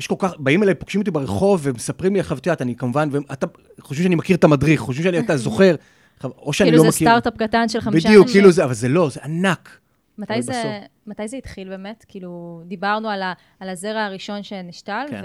יש 0.00 0.06
כל 0.06 0.14
כך, 0.18 0.34
באים 0.38 0.62
אליי, 0.62 0.74
פוגשים 0.74 1.00
אותי 1.00 1.10
ברחוב 1.10 1.60
ומספרים 1.62 2.14
לי, 2.14 2.20
עכשיו, 2.20 2.38
את 2.38 2.62
אני 2.62 2.76
כמובן, 2.76 3.08
ואתה, 3.12 3.46
חושבים 3.80 4.04
שאני 4.04 4.14
מכיר 4.14 4.36
את 4.36 4.44
המדריך, 4.44 4.80
חושבים 4.80 5.04
שאני, 5.04 5.18
אתה 5.18 5.36
זוכר, 5.36 5.74
או 6.24 6.52
שאני 6.52 6.70
כאילו 6.70 6.84
לא 6.84 6.90
זה 6.90 6.96
מכיר. 6.96 7.08
סטארט-אפ 7.08 7.36
קטן 7.36 7.68
של 7.68 7.80
חמישה 7.80 8.08
בדיוק, 8.08 8.26
אנשים. 8.26 8.40
כאילו 8.40 8.52
זה, 8.52 8.64
אבל 8.64 8.74
זה 8.74 8.88
לא, 8.88 9.08
זה 9.10 9.20
ענק. 9.24 9.78
מתי 10.18 10.42
זה. 10.42 10.80
מתי 11.06 11.28
זה 11.28 11.36
התחיל 11.36 11.68
באמת? 11.68 12.04
כאילו, 12.08 12.62
דיברנו 12.66 13.08
על, 13.08 13.22
ה, 13.22 13.32
על 13.60 13.68
הזרע 13.68 14.00
הראשון 14.00 14.42
שנשתל, 14.42 15.06
כן. 15.10 15.22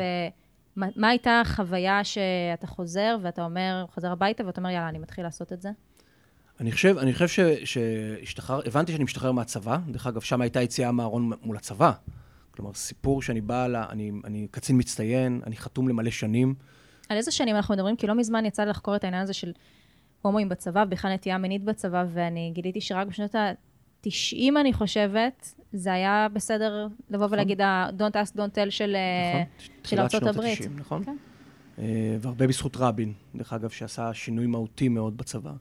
ומה 0.78 0.88
מה 0.96 1.10
הייתה 1.10 1.42
החוויה 1.42 2.04
שאתה 2.04 2.68
חוזר, 2.68 3.18
ואתה 3.22 3.44
אומר, 3.46 3.86
חוזר 3.94 4.12
הביתה, 4.12 4.46
ואתה 4.46 4.62
אומר, 4.62 4.70
יאללה, 4.70 4.90
אני 4.90 5.00
מתחיל 5.00 5.24
לעשות 5.24 5.54
את 5.54 5.62
זה? 5.62 5.70
אני 6.60 6.72
חושב, 6.72 6.98
אני 6.98 7.14
חושב 7.14 7.48
שהשתחרר, 7.66 8.62
הבנתי 8.66 8.92
שאני 8.92 9.04
משתחרר 9.04 9.32
מהצבא, 9.32 9.78
דרך 9.88 10.08
אגב, 10.08 10.22
שם 10.22 10.42
הייתה 10.42 10.62
יציאה 10.62 10.92
מהארון 10.92 11.32
מול 11.42 11.58
הצבא. 11.58 11.92
כלומר, 12.56 12.74
סיפור 12.74 13.22
שאני 13.22 13.42
בא, 13.42 13.68
לה, 13.68 13.86
אני, 13.90 14.12
אני 14.26 14.48
קצין 14.52 14.78
מצטיין, 14.78 15.42
אני 15.48 15.56
חתום 15.56 15.88
למלא 15.88 16.10
שנים. 16.10 16.54
על 17.10 17.18
איזה 17.18 17.32
שנים 17.32 17.56
אנחנו 17.56 17.74
מדברים? 17.74 17.96
כי 17.96 18.08
לא 18.08 18.16
מזמן 18.16 18.46
יצא 18.46 18.64
לי 18.64 18.70
לחקור 18.70 18.96
את 18.96 19.04
העניין 19.04 19.24
הזה 19.24 19.34
של 19.34 19.52
הומואים 20.22 20.50
בצבא, 20.50 20.86
בכלל 20.86 21.14
נטייה 21.14 21.38
מינית 21.38 21.64
בצבא, 21.64 22.06
ואני 22.14 22.52
גיליתי 22.54 22.82
שרק 22.82 23.08
בשנות 23.08 23.36
ה-90, 23.36 24.60
אני 24.60 24.74
חושבת, 24.74 25.54
זה 25.74 25.94
היה 25.94 26.28
בסדר 26.34 26.88
לבוא 27.10 27.28
ולהגיד 27.32 27.62
ה-Don't 27.62 28.14
ask, 28.14 28.36
don't 28.36 28.56
tell 28.56 28.70
של, 28.70 28.96
אה, 28.96 29.30
נכון? 29.30 29.46
של 29.58 29.72
תחילת 29.82 30.04
ארצות 30.04 30.22
שנות 30.22 30.36
הברית. 30.36 30.62
ה-90, 30.62 30.80
נכון? 30.80 31.04
כן. 31.04 31.16
אה, 31.80 32.18
והרבה 32.22 32.48
בזכות 32.48 32.78
רבין, 32.78 33.14
דרך 33.36 33.54
אגב, 33.54 33.70
שעשה 33.70 34.14
שינוי 34.14 34.48
מהותי 34.48 34.90
מאוד 34.90 35.18
בצבא. 35.18 35.52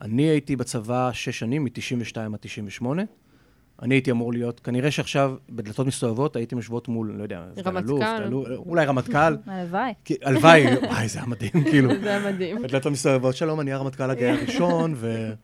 אני 0.00 0.22
הייתי 0.22 0.56
בצבא 0.56 1.10
שש 1.12 1.38
שנים, 1.38 1.64
מ-92 1.64 2.16
עד 2.16 2.38
98. 2.40 3.02
אני 3.82 3.94
הייתי 3.94 4.10
אמור 4.10 4.32
להיות, 4.32 4.60
כנראה 4.60 4.90
שעכשיו 4.90 5.34
בדלתות 5.50 5.86
מסתובבות 5.86 6.36
הייתם 6.36 6.56
יושבות 6.56 6.88
מול, 6.88 7.12
לא 7.16 7.22
יודע, 7.22 7.44
רמטכ"ל. 7.66 8.32
אולי 8.56 8.86
רמטכ"ל. 8.86 9.36
הלוואי. 9.46 9.92
הלוואי, 10.22 10.76
וואי, 10.76 11.08
זה 11.08 11.18
היה 11.18 11.28
מדהים, 11.28 11.64
כאילו. 11.70 11.90
זה 12.00 12.08
היה 12.08 12.32
מדהים. 12.32 12.62
בדלתות 12.62 12.92
מסתובבות, 12.92 13.36
שלום, 13.36 13.60
אני 13.60 13.72
הרמטכ"ל 13.72 14.10
הגאה 14.10 14.32
הראשון, 14.38 14.94
וזה 14.96 15.34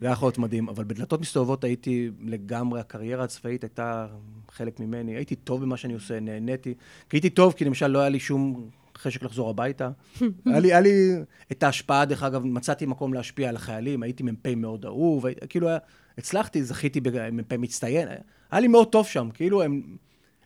היה 0.00 0.12
יכול 0.12 0.26
להיות 0.26 0.38
מדהים. 0.38 0.68
אבל 0.68 0.84
בדלתות 0.84 1.20
מסתובבות 1.20 1.64
הייתי 1.64 2.10
לגמרי, 2.20 2.80
הקריירה 2.80 3.24
הצבאית 3.24 3.62
הייתה 3.62 4.06
חלק 4.50 4.80
ממני. 4.80 5.16
הייתי 5.16 5.34
טוב 5.34 5.62
במה 5.62 5.76
שאני 5.76 5.94
עושה, 5.94 6.20
נהניתי. 6.20 6.74
כי 7.08 7.16
הייתי 7.16 7.30
טוב, 7.30 7.52
כי 7.52 7.64
למשל 7.64 7.86
לא 7.86 7.98
היה 7.98 8.08
לי 8.08 8.20
שום 8.20 8.68
חשק 8.98 9.22
לחזור 9.22 9.50
הביתה. 9.50 9.90
היה 10.46 10.58
לי, 10.60 10.68
היה 10.72 10.80
לי 10.80 11.12
את 11.52 11.62
ההשפעה, 11.62 12.04
דרך 12.04 12.22
אגב, 12.22 12.44
מצאתי 12.44 12.86
מקום 12.86 13.14
להשפיע 13.14 13.48
על 13.48 13.56
החיילים, 13.56 14.02
הייתי 14.02 14.22
מ"פ 14.22 14.46
מאוד 14.56 14.84
אהוב, 14.84 15.24
כאילו, 15.48 15.68
היה- 15.68 15.78
הצלחתי, 16.18 16.64
זכיתי 16.64 17.00
במ"פ 17.00 17.52
מצטיין. 17.52 18.08
היה 18.50 18.60
לי 18.60 18.68
מאוד 18.68 18.88
טוב 18.92 19.06
שם, 19.06 19.28
כאילו, 19.34 19.62
הם 19.62 19.96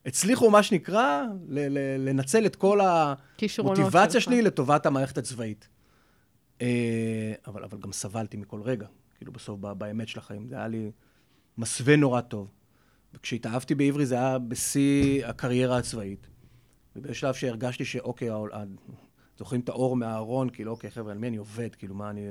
הצליחו, 0.07 0.51
מה 0.51 0.63
שנקרא, 0.63 1.23
ל- 1.49 1.79
ל- 1.79 2.09
לנצל 2.09 2.47
את 2.47 2.57
כל 2.57 2.81
ה... 2.81 3.15
כישרונות 3.37 3.79
מוטיבציה 3.79 4.21
שלך. 4.21 4.33
שלי 4.33 4.43
לטובת 4.43 4.87
המערכת 4.87 5.19
הצבאית. 5.19 5.69
אה, 6.63 7.33
אבל, 7.47 7.65
אבל 7.65 7.79
גם 7.81 7.93
סבלתי 7.93 8.37
מכל 8.37 8.61
רגע, 8.63 8.87
כאילו 9.17 9.33
בסוף, 9.33 9.61
באמת 9.61 10.09
של 10.09 10.19
החיים. 10.19 10.47
זה 10.49 10.57
היה 10.57 10.69
לי 10.69 10.91
מסווה 11.59 11.97
נורא 11.97 12.21
טוב. 12.21 12.49
וכשהתאהבתי 13.15 13.75
בעברי 13.75 14.07
זה 14.07 14.15
היה 14.15 14.39
בשיא 14.39 15.27
הקריירה 15.27 15.79
הצבאית. 15.79 16.27
ובאיזשהו 16.99 17.21
שלב 17.21 17.35
שהרגשתי 17.35 17.85
שאוקיי, 17.85 18.31
העול- 18.31 18.53
ה- 18.53 18.65
זוכרים 19.39 19.61
את 19.61 19.69
האור 19.69 19.97
מהארון, 19.97 20.51
כאילו, 20.51 20.71
אוקיי, 20.73 20.91
חבר'ה, 20.91 21.13
על 21.13 21.19
מי 21.19 21.29
אני 21.29 21.37
עובד? 21.37 21.75
כאילו, 21.75 21.95
מה 21.95 22.11
אני... 22.11 22.29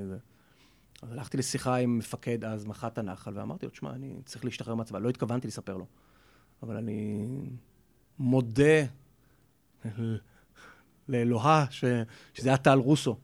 אז 1.02 1.12
הלכתי 1.12 1.38
לשיחה 1.38 1.76
עם 1.76 1.98
מפקד 1.98 2.46
אז, 2.46 2.66
מח"ט 2.66 2.98
הנחל, 2.98 3.38
ואמרתי 3.38 3.66
לו, 3.66 3.72
תשמע, 3.72 3.94
אני 3.94 4.16
צריך 4.26 4.46
להשתחרר 4.46 4.76
מהצבא. 4.76 5.00
לא 5.00 5.10
התכוונתי 5.10 5.48
לספר 5.48 5.78
לו, 5.78 5.86
אבל 6.64 6.78
אני 6.78 7.26
מודה 8.20 8.84
לאלוהה, 11.10 11.66
ש... 11.70 11.86
שזה 12.34 12.50
היה 12.50 12.58
טל 12.58 12.78
רוסו, 12.78 13.18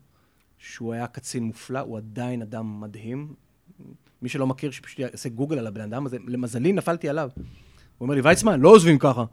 שהוא 0.58 0.93
היה 0.93 1.08
קצין 1.08 1.43
מופלא, 1.43 1.79
הוא 1.79 1.97
עדיין 1.97 2.41
אדם 2.41 2.82
מדהים. 2.82 3.34
מי 4.21 4.29
שלא 4.29 4.47
מכיר, 4.47 4.71
שפשוט 4.71 4.99
יעשה 4.99 5.29
גוגל 5.29 5.60
על 5.60 5.67
הבן 5.67 5.82
אדם 5.82 6.06
הזה, 6.06 6.17
למזלי 6.27 6.73
נפלתי 6.73 7.10
עליו. 7.10 7.29
הוא 8.03 8.07
אומר 8.07 8.15
לי, 8.15 8.21
ויצמן, 8.21 8.61
לא 8.61 8.69
עוזבים 8.69 8.99
ככה. 8.99 9.23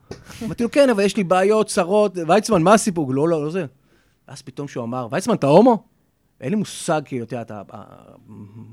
אמרתי 0.42 0.62
לו, 0.62 0.70
כן, 0.70 0.90
אבל 0.90 1.02
יש 1.02 1.16
לי 1.16 1.24
בעיות, 1.24 1.66
צרות, 1.66 2.18
ויצמן, 2.28 2.62
מה 2.62 2.74
הסיפור? 2.74 3.14
לא, 3.14 3.28
לא, 3.28 3.44
לא 3.44 3.50
זה. 3.50 3.66
ואז 4.28 4.42
פתאום 4.42 4.68
שהוא 4.68 4.84
אמר, 4.84 5.08
ויצמן, 5.10 5.34
אתה 5.34 5.46
הומו? 5.46 5.84
אין 6.40 6.50
לי 6.50 6.56
מושג, 6.56 7.00
כאילו, 7.04 7.24
אתה 7.24 7.36
יודע, 7.36 7.62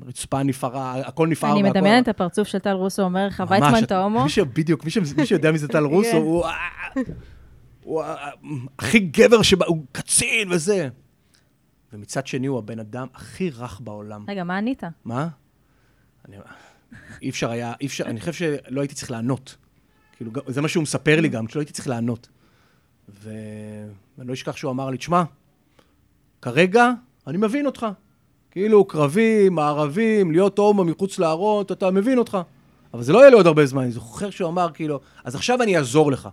הרצפה 0.06 0.44
נפערה, 0.44 0.96
הכל 1.00 1.28
נפער. 1.28 1.52
אני 1.54 1.64
מדמיינת 1.64 2.04
את 2.04 2.08
הפרצוף 2.08 2.48
של 2.48 2.60
טל 2.60 2.72
רוסו 2.72 3.02
אומר 3.02 3.28
לך, 3.28 3.42
ממש, 3.42 3.52
ויצמן, 3.52 3.84
אתה 3.84 4.04
הומו? 4.04 4.24
מי 4.24 4.30
ש... 4.30 4.40
בדיוק, 4.40 4.86
מי, 4.86 5.26
שיודע 5.26 5.52
מי 5.52 5.58
זה 5.58 5.68
טל 5.68 5.84
רוסו, 5.94 6.12
כן. 6.12 6.18
הוא... 6.18 6.46
הוא 7.84 8.04
ה- 8.04 8.30
הכי 8.80 9.00
גבר 9.00 9.42
שבא, 9.42 9.66
הוא 9.66 9.84
קצין 9.92 10.52
וזה. 10.52 10.90
ומצד 11.94 12.28
שני, 12.28 12.48
הוא 12.48 12.58
הבן 12.58 12.80
אדם 12.80 13.08
הכי 13.14 13.50
רך 13.50 13.80
בעולם. 13.84 14.26
רגע, 14.28 14.44
מה 14.44 14.58
ענית? 14.58 14.84
מה? 15.06 15.28
אני... 16.28 16.38
אי 17.22 17.30
אפשר 17.30 17.52
היה, 17.52 17.74
אי 17.82 17.86
אפשר, 17.86 18.06
אני 18.06 18.20
חושב 18.20 18.34
שלא 18.34 18.82
הייתי 18.82 18.96
צריך 18.96 19.12
לענות. 19.12 19.58
כאילו, 20.18 20.32
זה 20.48 20.62
מה 20.62 20.68
שהוא 20.68 20.84
מספר 20.84 21.22
לי 21.22 21.30
גם, 21.30 21.48
שלא 21.48 21.62
הייתי 21.62 21.74
צריך 21.74 21.88
לענות. 21.88 22.30
ואני 23.24 24.28
לא 24.28 24.34
אשכח 24.34 24.56
שהוא 24.56 24.72
אמר 24.72 24.90
לי, 24.90 24.98
תשמע, 24.98 25.24
כרגע 26.42 26.92
אני 27.28 27.38
מבין 27.38 27.66
אותך. 27.66 27.86
כאילו, 28.52 28.86
קרבים, 28.86 29.56
מערבים, 29.56 30.32
להיות 30.32 30.58
הומו 30.58 30.84
מחוץ 30.84 31.20
לארון, 31.20 31.66
אתה- 31.72 31.92
מבין 31.92 32.18
אותך. 32.18 32.38
אבל 32.94 33.04
זה 33.04 33.14
לא 33.14 33.20
יהיה 33.20 33.30
לי 33.30 33.36
עוד 33.36 33.48
הרבה 33.48 33.66
זמן. 33.66 33.82
אני 33.84 33.92
זוכר 33.92 34.30
שהוא 34.30 34.50
אמר, 34.50 34.68
כאילו, 34.74 35.00
אז 35.24 35.36
עכשיו 35.36 35.62
אני 35.62 35.78
אעזור 35.78 36.12
לך. 36.12 36.30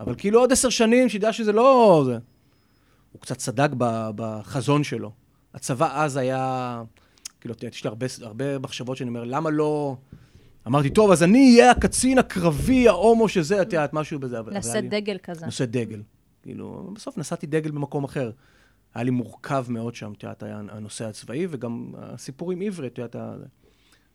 אבל 0.00 0.14
כאילו 0.18 0.40
עוד 0.40 0.52
עשר 0.52 0.68
שנים, 0.68 1.08
שידע 1.08 1.32
שזה 1.32 1.52
לא... 1.52 2.02
זה. 2.06 2.18
הוא 3.12 3.20
קצת 3.20 3.36
צדק 3.36 3.70
בחזון 4.16 4.84
שלו. 4.84 5.12
הצבא 5.54 6.02
אז 6.04 6.16
היה, 6.16 6.82
כאילו, 7.40 7.54
יש 7.72 7.84
לי 7.84 7.88
הרבה, 7.88 8.06
הרבה 8.22 8.58
מחשבות 8.58 8.96
שאני 8.96 9.08
אומר, 9.08 9.24
למה 9.24 9.50
לא... 9.50 9.96
אמרתי, 10.66 10.90
טוב, 10.90 11.10
אז 11.10 11.22
אני 11.22 11.50
אהיה 11.50 11.70
הקצין 11.70 12.18
הקרבי, 12.18 12.88
ההומו 12.88 13.28
שזה, 13.28 13.62
את 13.62 13.72
יודעת, 13.72 13.92
משהו 13.92 14.18
בזה. 14.18 14.38
נושא 14.40 14.80
דגל 14.80 15.18
כזה. 15.22 15.46
נושא 15.46 15.64
דגל. 15.64 16.02
כאילו, 16.42 16.90
בסוף 16.94 17.18
נשאתי 17.18 17.46
דגל 17.46 17.70
במקום 17.70 18.04
אחר. 18.04 18.30
היה 18.94 19.04
לי 19.04 19.10
מורכב 19.10 19.66
מאוד 19.68 19.94
שם, 19.94 20.12
את 20.12 20.22
יודעת, 20.22 20.42
הנושא 20.46 21.04
הצבאי, 21.04 21.46
וגם 21.50 21.92
הסיפור 21.98 22.52
עם 22.52 22.62
עברי, 22.62 22.86
את 22.86 22.98
יודעת, 22.98 23.16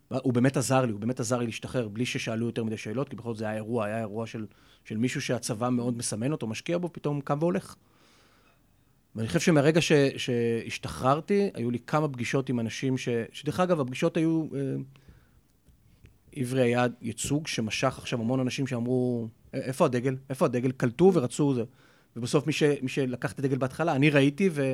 הוא 0.10 0.34
באמת 0.34 0.58
עזר 0.58 0.86
לי, 0.86 0.91
הוא 0.91 0.99
באמת 0.99 1.20
עזר 1.20 1.38
לי 1.38 1.45
להשתחרר, 1.45 1.88
בלי 1.88 2.06
ששאלו 2.06 2.45
יותר 2.45 2.64
מדי 2.64 2.78
שאלות, 2.78 3.10
כי 3.10 3.16
בכל 3.16 3.30
זאת 3.30 3.38
זה 3.38 3.45
היה 3.45 3.56
אירוע, 3.56 3.86
היה 3.86 3.99
אירוע 3.99 4.28
של, 4.28 4.45
של 4.86 4.97
מישהו 4.97 5.22
שהצבא 5.22 5.70
מאוד 5.70 5.97
מסמן 5.97 6.32
אותו, 6.32 6.47
משקיע 6.47 6.78
בו, 6.78 6.93
פתאום 6.93 7.22
קם 7.22 7.38
והולך. 7.41 7.76
ואני 9.16 9.28
חושב 9.28 9.39
שמהרגע 9.39 9.82
ש, 9.82 9.91
שהשתחררתי, 10.18 11.49
היו 11.54 11.72
לי 11.72 11.80
כמה 11.80 12.08
פגישות 12.08 12.49
עם 12.49 12.60
אנשים 12.60 12.97
ש... 12.97 13.10
שדרך 13.32 13.60
אגב, 13.60 13.80
הפגישות 13.80 14.18
היו... 14.18 14.45
אה, 14.56 14.60
עברי 16.36 16.62
היה 16.62 16.86
ייצוג 17.02 17.48
שמשך 17.48 17.98
עכשיו 17.98 18.20
המון 18.20 18.40
אנשים 18.40 18.68
שאמרו, 18.68 19.28
"א- 19.56 19.58
איפה 19.58 19.86
הדגל? 19.86 20.16
איפה 20.30 20.46
הדגל? 20.46 20.72
קלטו 20.72 21.12
ורצו 21.14 21.54
זה. 21.54 21.64
ובסוף 22.16 22.48
מי, 22.48 22.54
ש, 22.54 22.64
מי 22.64 22.90
שלקח 22.90 23.32
את 23.32 23.40
הדגל 23.40 23.58
בהתחלה, 23.58 23.96
אני 23.96 24.10
ראיתי, 24.10 24.50
ו... 24.54 24.74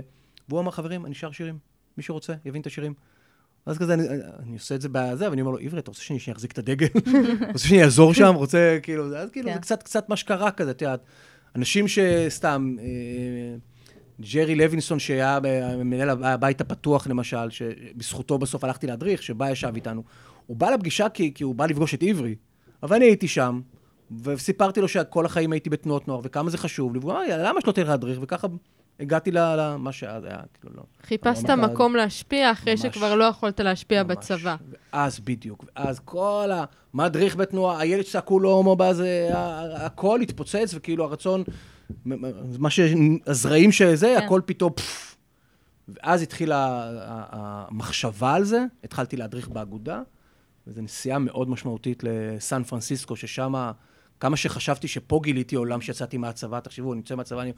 והוא 0.49 0.60
אמר, 0.60 0.72
חברים, 0.72 1.05
אני 1.05 1.16
שר 1.16 1.32
שירים. 1.32 1.58
מי 1.97 2.03
שרוצה, 2.03 2.34
יבין 2.45 2.62
את 2.62 2.68
השירים. 2.68 2.93
אז 3.66 3.78
כזה, 3.78 3.93
אני, 3.93 4.03
אני 4.39 4.53
עושה 4.53 4.76
את 4.76 4.82
זה 4.82 4.89
בזה, 4.91 5.30
ואני 5.30 5.41
אומר 5.41 5.51
לו, 5.51 5.58
עברי, 5.58 5.80
אתה 5.80 5.91
רוצה 5.91 6.01
שאני 6.01 6.20
אחזיק 6.32 6.51
את 6.51 6.58
הדגל? 6.58 6.88
רוצה 7.53 7.68
שאני 7.68 7.84
אעזור 7.84 8.14
שם? 8.14 8.34
רוצה, 8.36 8.78
כאילו, 8.84 9.16
אז 9.18 9.32
כאילו, 9.32 9.47
כן. 9.49 9.53
זה 9.53 9.60
קצת, 9.60 9.84
קצת 9.84 10.10
מה 10.10 10.16
שקרה 10.16 10.51
כזה, 10.51 10.72
את 10.72 10.82
יודעת. 10.82 10.99
אנשים 11.55 11.86
שסתם, 11.88 12.76
אה, 12.80 12.86
ג'רי 14.22 14.55
לוינסון, 14.55 14.99
שהיה 14.99 15.39
מנהל 15.78 16.10
הבית 16.10 16.62
הפתוח, 16.62 17.08
למשל, 17.08 17.49
שבזכותו 17.49 18.38
בסוף 18.38 18.64
הלכתי 18.64 18.88
להדריך, 18.88 19.24
שבא 19.24 19.49
ישב 19.49 19.72
איתנו, 19.76 20.03
הוא 20.47 20.57
בא 20.57 20.69
לפגישה 20.69 21.09
כי, 21.09 21.33
כי 21.33 21.43
הוא 21.43 21.55
בא 21.55 21.65
לפגוש 21.65 21.93
את 21.93 22.03
עברי, 22.03 22.35
אבל 22.83 22.95
אני 22.95 23.05
הייתי 23.05 23.27
שם, 23.27 23.61
וסיפרתי 24.23 24.81
לו 24.81 24.87
שכל 24.87 25.25
החיים 25.25 25.51
הייתי 25.51 25.69
בתנועות 25.69 26.07
נוער, 26.07 26.19
וכמה 26.23 26.49
זה 26.49 26.57
חשוב 26.57 26.93
לי, 26.93 26.99
והוא 26.99 27.11
אמר, 27.11 27.23
"יאללה, 27.29 27.49
למה 27.49 27.61
שלא 27.61 27.71
תלך 27.71 27.87
להדריך? 27.87 28.19
וככה 28.21 28.47
הגעתי 28.99 29.31
למה 29.33 29.91
שאז 29.91 30.23
היה, 30.23 30.37
כאילו, 30.59 30.73
לא. 30.77 30.83
חיפשת 31.03 31.49
ממש- 31.49 31.69
מקום 31.71 31.95
להשפיע 31.95 32.51
אחרי 32.51 32.73
ממש. 32.73 32.81
שכבר 32.81 33.15
לא 33.15 33.23
יכולת 33.23 33.59
להשפיע 33.59 34.03
ממש. 34.03 34.17
בצבא. 34.17 34.55
ואז 34.93 35.19
בדיוק, 35.19 35.65
ואז 35.77 35.99
כל 36.05 36.49
המדריך 36.93 37.35
בתנועה, 37.35 37.79
הילד 37.79 38.05
שצעקו 38.05 38.39
לו 38.39 38.51
הומו 38.51 38.75
בזה, 38.75 39.29
הכל 39.75 40.21
התפוצץ, 40.21 40.71
וכאילו 40.75 41.03
הרצון, 41.03 41.43
מה 42.59 42.69
ש... 42.69 42.79
הזרעים 43.27 43.71
שזה, 43.71 44.15
כן. 44.19 44.25
הכל 44.25 44.41
פתאום 44.45 44.71
פפפ. 44.75 45.15
ואז 45.87 46.21
התחילה 46.21 46.89
המחשבה 47.31 48.33
על 48.33 48.43
זה, 48.43 48.65
התחלתי 48.83 49.17
להדריך 49.17 49.47
באגודה, 49.47 50.01
וזו 50.68 50.82
נסיעה 50.82 51.20
מאוד 51.20 51.49
משמעותית 51.49 52.03
לסן 52.03 52.63
פרנסיסקו, 52.63 53.15
ששם, 53.15 53.72
כמה 54.20 54.38
שחשבתי 54.38 54.88
שפה 54.88 55.20
גיליתי 55.24 55.55
עולם 55.55 55.82
שיצאתי 55.82 56.18
מהצבא, 56.18 56.59
תחשבו, 56.59 56.93
אני 56.93 56.99
יוצא 56.99 57.15
מהצבא, 57.15 57.41
אני... 57.41 57.53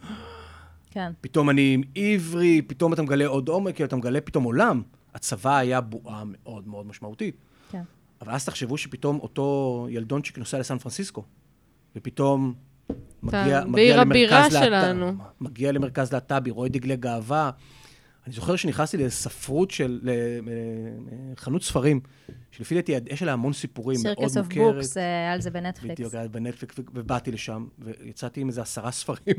כן. 0.90 1.12
פתאום 1.20 1.50
אני 1.50 1.74
עם 1.74 1.82
עברי, 1.94 2.62
פתאום 2.62 2.92
אתה 2.92 3.02
מגלה 3.02 3.26
עוד 3.26 3.48
עומק, 3.48 3.74
כאילו 3.74 3.86
אתה 3.86 3.96
מגלה 3.96 4.20
פתאום 4.20 4.44
עולם. 4.44 4.82
הצבא 5.14 5.56
היה 5.56 5.80
בועה 5.80 6.22
מאוד 6.26 6.68
מאוד 6.68 6.86
משמעותית. 6.86 7.36
כן. 7.70 7.82
אבל 8.20 8.32
אז 8.32 8.44
תחשבו 8.44 8.78
שפתאום 8.78 9.18
אותו 9.20 9.86
ילדונצ'יק 9.90 10.38
נוסע 10.38 10.58
לסן 10.58 10.78
פרנסיסקו, 10.78 11.24
ופתאום 11.96 12.54
מגיע, 13.22 13.64
בעיר 13.64 13.66
מגיע 13.66 14.04
למרכז 14.04 14.52
להט"ב- 14.52 14.64
שלנו. 14.64 15.12
מגיע 15.40 15.72
למרכז 15.72 16.12
להט"בי, 16.12 16.50
רואה 16.50 16.68
דגלי 16.68 16.96
גאווה. 16.96 17.50
אני 18.26 18.34
זוכר 18.34 18.56
שנכנסתי 18.56 18.96
לספרות 18.96 19.70
של, 19.70 20.00
לחנות 21.32 21.62
ספרים, 21.62 22.00
שלפי 22.50 22.74
דעתי 22.74 22.92
יש 23.06 23.22
עליה 23.22 23.34
המון 23.34 23.52
סיפורים, 23.52 23.98
מאוד 24.04 24.16
Circus 24.16 24.36
of 24.36 24.46
מוכרת. 24.46 24.74
Books, 24.74 24.96
על 25.32 25.40
זה 25.40 25.50
בנטפליקס. 25.50 25.94
בדיוק, 25.94 26.14
היה 26.14 26.28
בנטפליקס, 26.28 26.74
ובאתי 26.94 27.32
לשם, 27.32 27.66
ויצאתי 27.78 28.40
עם 28.40 28.48
איזה 28.48 28.62
עשרה 28.62 28.90
ספרים. 28.90 29.36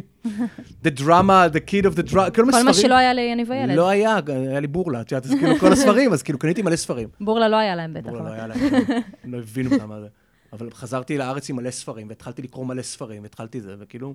The 0.83 0.99
drama, 0.99 1.53
the 1.53 1.69
kid 1.69 1.85
of 1.85 1.95
the 1.97 2.11
drama, 2.11 2.31
כל 2.35 2.45
מיני 2.45 2.57
כל 2.57 2.63
מה 2.63 2.73
ספרים. 2.73 2.73
שלא 2.73 2.95
היה 2.95 3.13
ליניב 3.13 3.51
הילד. 3.51 3.75
לא 3.75 3.89
היה, 3.89 4.19
היה 4.27 4.59
לי 4.59 4.67
בורלה, 4.67 5.01
את 5.01 5.11
יודעת, 5.11 5.25
אז 5.25 5.31
כאילו 5.39 5.55
כל 5.59 5.73
הספרים, 5.73 6.13
אז 6.13 6.23
כאילו 6.23 6.39
קניתי 6.39 6.61
מלא 6.61 6.75
ספרים. 6.75 7.09
בורלה 7.21 7.47
לא 7.47 7.55
היה 7.55 7.75
להם 7.75 7.93
בטח. 7.93 8.09
בורלה 8.09 8.23
לא 8.23 8.29
היה 8.29 8.47
להם, 8.47 8.59
הם 9.23 9.33
לא 9.33 9.37
הבינו 9.37 9.69
בכלל 9.69 9.85
מה 9.85 10.01
זה. 10.01 10.07
אבל 10.53 10.71
חזרתי 10.71 11.17
לארץ 11.17 11.49
עם 11.49 11.55
מלא 11.55 11.71
ספרים, 11.71 12.09
והתחלתי 12.09 12.41
לקרוא 12.41 12.65
מלא 12.65 12.81
ספרים, 12.81 13.23
והתחלתי 13.23 13.61
זה, 13.61 13.75
וכאילו, 13.79 14.13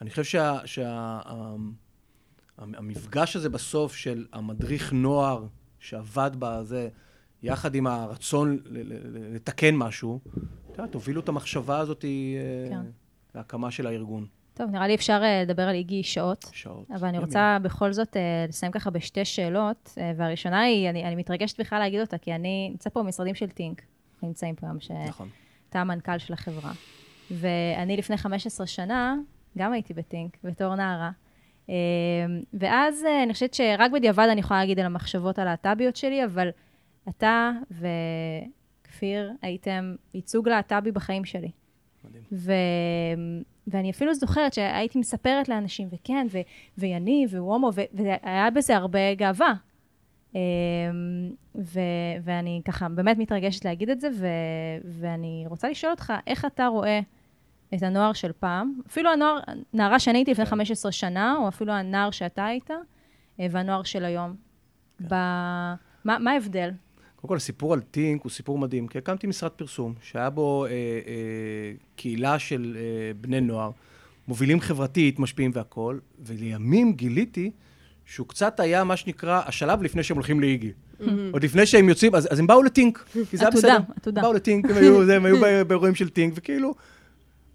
אני 0.00 0.10
חושב 0.10 0.24
שה... 0.64 1.20
המפגש 2.60 3.36
הזה 3.36 3.48
בסוף 3.48 3.94
של 3.94 4.26
המדריך 4.32 4.92
נוער 4.92 5.46
שעבד 5.78 6.30
בזה, 6.38 6.88
יחד 7.42 7.74
עם 7.74 7.86
הרצון 7.86 8.58
לתקן 9.34 9.74
משהו, 9.74 10.20
את 10.70 10.78
יודעת, 10.78 10.94
הובילו 10.94 11.20
את 11.20 11.28
המחשבה 11.28 11.78
הזאת 11.78 12.04
אה, 12.04 12.70
כן. 12.70 12.86
להקמה 13.34 13.70
של 13.70 13.86
הארגון. 13.86 14.26
טוב, 14.54 14.70
נראה 14.70 14.86
לי 14.86 14.94
אפשר 14.94 15.20
אה, 15.22 15.42
לדבר 15.42 15.62
על 15.62 15.74
איגי 15.74 16.02
שעות. 16.02 16.50
שעות. 16.52 16.90
אבל 16.90 17.08
אני 17.08 17.16
ימים. 17.16 17.26
רוצה 17.26 17.58
בכל 17.62 17.92
זאת 17.92 18.16
אה, 18.16 18.44
לסיים 18.48 18.72
ככה 18.72 18.90
בשתי 18.90 19.24
שאלות, 19.24 19.98
והראשונה 20.16 20.60
היא, 20.60 20.90
אני, 20.90 21.04
אני 21.04 21.16
מתרגשת 21.16 21.60
בכלל 21.60 21.78
להגיד 21.78 22.00
אותה, 22.00 22.18
כי 22.18 22.34
אני 22.34 22.68
נמצא 22.70 22.90
פה 22.90 23.02
במשרדים 23.02 23.34
של 23.34 23.48
טינק, 23.48 23.82
אנחנו 24.14 24.28
נמצאים 24.28 24.54
פה 24.54 24.66
היום, 24.66 24.80
שאתה 24.80 24.94
נכון. 25.08 25.28
המנכ"ל 25.72 26.18
של 26.18 26.32
החברה. 26.32 26.72
ואני 27.30 27.96
לפני 27.96 28.16
15 28.16 28.66
שנה, 28.66 29.16
גם 29.58 29.72
הייתי 29.72 29.94
בטינק, 29.94 30.36
בתור 30.44 30.74
נערה. 30.74 31.10
אה, 31.70 31.74
ואז 32.52 33.04
אה, 33.04 33.22
אני 33.22 33.32
חושבת 33.32 33.54
שרק 33.54 33.90
בדיעבד 33.90 34.26
אני 34.32 34.40
יכולה 34.40 34.60
להגיד 34.60 34.78
על 34.80 34.86
המחשבות 34.86 35.38
הלהט"ביות 35.38 35.96
שלי, 35.96 36.24
אבל 36.24 36.48
אתה 37.08 37.50
וכפיר 37.70 39.32
הייתם 39.42 39.94
ייצוג 40.14 40.48
להט"בי 40.48 40.92
בחיים 40.92 41.24
שלי. 41.24 41.50
מדהים. 42.04 42.22
ו... 42.32 42.52
ואני 43.66 43.90
אפילו 43.90 44.14
זוכרת 44.14 44.52
שהייתי 44.52 44.98
מספרת 44.98 45.48
לאנשים, 45.48 45.88
וכן, 45.92 46.26
ו... 46.30 46.38
ויניב, 46.78 47.34
והוא 47.34 47.52
הומו, 47.52 47.70
ו... 47.74 47.80
והיה 47.92 48.50
בזה 48.50 48.76
הרבה 48.76 49.14
גאווה. 49.14 49.54
אמ, 50.34 50.40
ו... 51.54 51.80
ואני 52.22 52.60
ככה 52.64 52.88
באמת 52.88 53.18
מתרגשת 53.18 53.64
להגיד 53.64 53.90
את 53.90 54.00
זה, 54.00 54.08
ו... 54.14 54.26
ואני 54.84 55.44
רוצה 55.46 55.68
לשאול 55.68 55.90
אותך, 55.90 56.12
איך 56.26 56.44
אתה 56.44 56.66
רואה 56.66 57.00
את 57.74 57.82
הנוער 57.82 58.12
של 58.12 58.32
פעם, 58.32 58.80
אפילו 58.86 59.10
הנוער, 59.10 59.38
נערה 59.74 59.98
שאני 59.98 60.18
הייתי 60.18 60.30
לפני 60.30 60.44
כן. 60.44 60.50
15 60.50 60.92
שנה, 60.92 61.36
או 61.38 61.48
אפילו 61.48 61.72
הנער 61.72 62.10
שאתה 62.10 62.44
היית, 62.44 62.70
אה, 63.40 63.46
והנוער 63.50 63.82
של 63.82 64.04
היום. 64.04 64.34
כן. 64.98 65.04
ב... 65.08 65.14
מה, 66.04 66.18
מה 66.18 66.30
ההבדל? 66.30 66.70
קודם 67.16 67.28
כל, 67.28 67.36
הסיפור 67.36 67.72
על 67.72 67.80
טינק 67.80 68.22
הוא 68.22 68.30
סיפור 68.30 68.58
מדהים, 68.58 68.86
כי 68.86 68.98
הקמתי 68.98 69.26
משרד 69.26 69.50
פרסום, 69.50 69.94
שהיה 70.02 70.30
בו 70.30 70.66
אה, 70.66 70.70
אה, 70.70 70.74
קהילה 71.96 72.38
של 72.38 72.76
אה, 72.80 73.12
בני 73.20 73.40
נוער, 73.40 73.70
מובילים 74.28 74.60
חברתית, 74.60 75.18
משפיעים 75.18 75.50
והכול, 75.54 76.00
ולימים 76.26 76.92
גיליתי 76.92 77.50
שהוא 78.04 78.26
קצת 78.26 78.60
היה 78.60 78.84
מה 78.84 78.96
שנקרא 78.96 79.42
השלב 79.46 79.82
לפני 79.82 80.02
שהם 80.02 80.16
הולכים 80.16 80.40
לאיגי. 80.40 80.72
עוד 81.32 81.44
לפני 81.44 81.66
שהם 81.66 81.88
יוצאים, 81.88 82.14
אז, 82.14 82.28
אז 82.30 82.38
הם 82.38 82.46
באו 82.46 82.62
לטינק, 82.62 83.04
כי 83.30 83.36
זה 83.36 83.44
היה 83.44 83.48
עתודה, 83.48 83.78
בסדר. 83.78 83.92
עתודה. 83.96 84.22
באו 84.22 84.32
לטינק, 84.32 84.70
הם 84.70 84.76
היו, 84.76 85.12
הם 85.12 85.68
באירועים 85.68 85.94
של 85.94 86.08
טינק, 86.08 86.32
וכאילו, 86.36 86.74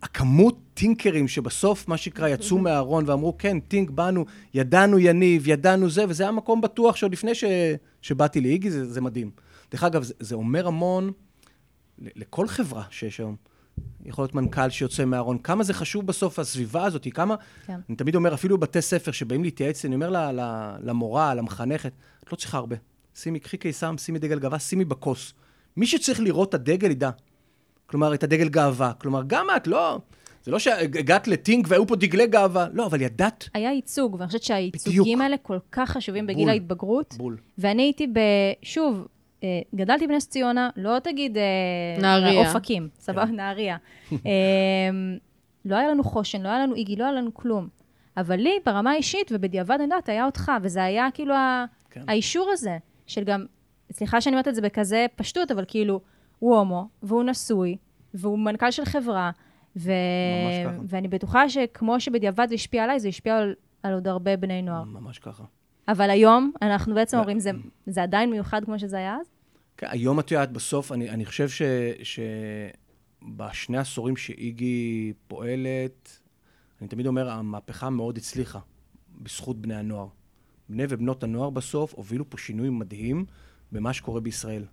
הכמות 0.05 0.57
טינקרים 0.73 1.27
שבסוף, 1.27 1.87
מה 1.87 1.97
שנקרא, 1.97 2.27
יצאו 2.27 2.57
מהארון 2.57 3.03
ואמרו, 3.07 3.37
כן, 3.37 3.59
טינק, 3.59 3.89
באנו, 3.89 4.25
ידענו 4.53 4.99
יניב, 4.99 5.47
ידענו 5.47 5.89
זה, 5.89 6.05
וזה 6.09 6.23
היה 6.23 6.31
מקום 6.31 6.61
בטוח 6.61 6.95
שעוד 6.95 7.11
לפני 7.11 7.35
ש... 7.35 7.43
שבאתי 8.01 8.41
לאיגי, 8.41 8.71
זה, 8.71 8.85
זה 8.85 9.01
מדהים. 9.01 9.31
דרך 9.71 9.83
אגב, 9.83 10.03
זה, 10.03 10.13
זה 10.19 10.35
אומר 10.35 10.67
המון 10.67 11.11
לכל 11.99 12.47
חברה 12.47 12.83
שיש 12.89 13.19
היום. 13.19 13.35
יכול 14.05 14.23
להיות 14.23 14.35
מנכ"ל 14.35 14.69
שיוצא 14.69 15.05
מהארון, 15.05 15.37
כמה 15.37 15.63
זה 15.63 15.73
חשוב 15.73 16.07
בסוף 16.07 16.39
הסביבה 16.39 16.85
הזאת, 16.85 17.07
כמה... 17.13 17.35
כן. 17.65 17.79
אני 17.89 17.95
תמיד 17.97 18.15
אומר, 18.15 18.33
אפילו 18.33 18.57
בתי 18.57 18.81
ספר 18.81 19.11
שבאים 19.11 19.43
להתייעץ, 19.43 19.85
אני 19.85 19.95
אומר 19.95 20.09
ל- 20.09 20.31
ל- 20.39 20.75
למורה, 20.83 21.33
למחנכת, 21.33 21.91
את 22.23 22.31
לא 22.31 22.37
צריכה 22.37 22.57
הרבה. 22.57 22.75
שימי, 23.15 23.39
קחי 23.39 23.57
קיסם, 23.57 23.97
שימי 23.97 24.19
דגל 24.19 24.39
גאווה, 24.39 24.59
שימי 24.59 24.85
בכוס. 24.85 25.33
מי 25.77 25.87
שצריך 25.87 26.19
לראות 26.19 26.49
את 26.49 26.53
הדגל 26.53 26.91
ידע. 26.91 27.09
כלומר, 27.85 28.13
את 28.13 28.23
הדגל 28.23 28.49
גאווה. 28.49 28.91
כלומר, 28.97 29.21
גם 29.27 29.47
את, 29.57 29.67
לא... 29.67 29.99
זה 30.43 30.51
לא 30.51 30.59
שהגעת 30.59 31.27
לטינק 31.27 31.65
והיו 31.69 31.87
פה 31.87 31.95
דגלי 31.95 32.27
גאווה. 32.27 32.67
לא, 32.73 32.85
אבל 32.85 33.01
ידעת 33.01 33.49
היה 33.53 33.71
ייצוג, 33.71 34.15
ואני 34.15 34.27
חושבת 34.27 34.43
שהייצוגים 34.43 35.01
בדיוק. 35.01 35.21
האלה 35.21 35.37
כל 35.37 35.57
כך 35.71 35.89
חשובים 35.89 36.27
בגיל 36.27 36.43
בול. 36.43 36.49
ההתבגרות. 36.49 37.15
בול. 37.17 37.37
ואני 37.57 37.81
הייתי 37.83 38.07
ב... 38.07 38.19
שוב, 38.61 39.07
אה, 39.43 39.59
גדלתי 39.75 40.07
בנס 40.07 40.27
ציונה, 40.27 40.69
לא 40.77 40.99
תגיד... 40.99 41.37
אה, 41.37 41.43
נהריה. 42.01 42.47
אופקים, 42.47 42.89
סבבה, 42.99 43.25
כן. 43.27 43.35
נהריה. 43.39 43.77
אה, 44.11 44.19
לא 45.65 45.75
היה 45.75 45.89
לנו 45.89 46.03
חושן, 46.03 46.41
לא 46.41 46.49
היה 46.49 46.59
לנו 46.59 46.75
איגי, 46.75 46.95
לא 46.95 47.03
היה 47.03 47.13
לנו 47.13 47.33
כלום. 47.33 47.67
אבל 48.17 48.35
לי, 48.35 48.53
ברמה 48.65 48.91
האישית, 48.91 49.31
ובדיעבד, 49.31 49.75
אני 49.75 49.83
יודעת, 49.83 50.09
היה 50.09 50.25
אותך, 50.25 50.51
וזה 50.61 50.83
היה 50.83 51.07
כאילו. 51.13 51.35
כן. 51.91 52.01
האישור 52.07 52.49
הזה, 52.51 52.77
של 53.07 53.23
גם, 53.23 53.45
סליחה 53.91 54.21
שאני 54.21 54.33
אומרת 54.33 54.47
את 54.47 54.55
זה 54.55 54.61
בכזה 54.61 55.05
פשטות, 55.15 55.51
אבל 55.51 55.65
כאילו, 55.67 55.99
הוא 56.45 56.55
הומו, 56.55 56.89
והוא 57.03 57.23
נשוי, 57.23 57.77
והוא 58.13 58.39
מנכ"ל 58.39 58.71
של 58.71 58.85
חברה, 58.85 59.31
ו... 59.75 59.91
ואני 60.87 61.07
בטוחה 61.07 61.49
שכמו 61.49 61.99
שבדיעבד 61.99 62.45
זה 62.49 62.55
השפיע 62.55 62.83
עליי, 62.83 62.99
זה 62.99 63.07
השפיע 63.07 63.37
על, 63.37 63.53
על 63.83 63.93
עוד 63.93 64.07
הרבה 64.07 64.37
בני 64.37 64.61
נוער. 64.61 64.83
ממש 64.83 65.19
ככה. 65.19 65.43
אבל 65.87 66.09
היום, 66.09 66.51
אנחנו 66.61 66.95
בעצם. 66.95 67.17
אומרים, 67.17 67.39
זה, 67.39 67.51
זה 67.87 68.03
עדיין 68.03 68.29
מיוחד 68.29 68.65
כמו 68.65 68.79
שזה 68.79 68.97
היה 68.97 69.17
אז? 69.21 69.27
כן, 69.77 69.87
היום 69.89 70.19
את 70.19 70.31
יודעת, 70.31 70.51
בסוף, 70.51 70.91
אני, 70.91 71.09
אני 71.09 71.25
חושב 71.25 71.49
ש, 71.49 71.61
שבשני 73.23 73.77
עשורים 73.77 74.17
שאיגי 74.17 75.13
פועלת, 75.27 76.19
אני 76.81 76.87
תמיד 76.87 77.07
אומר, 77.07 77.29
המהפכה 77.29 77.89
מאוד 77.89 78.17
הצליחה 78.17 78.59
בזכות 79.21 79.61
בני 79.61 79.75
הנוער. 79.75 80.07
בני 80.69 80.83
ובנות 80.89 81.23
הנוער 81.23 81.49
בסוף 81.49 81.93
הובילו 81.93 82.29
פה 82.29 82.37
שינוי 82.37 82.69
מדהים 82.69 83.25
במה 83.71 83.93
שקורה 83.93 84.21
בישראל. 84.21 84.63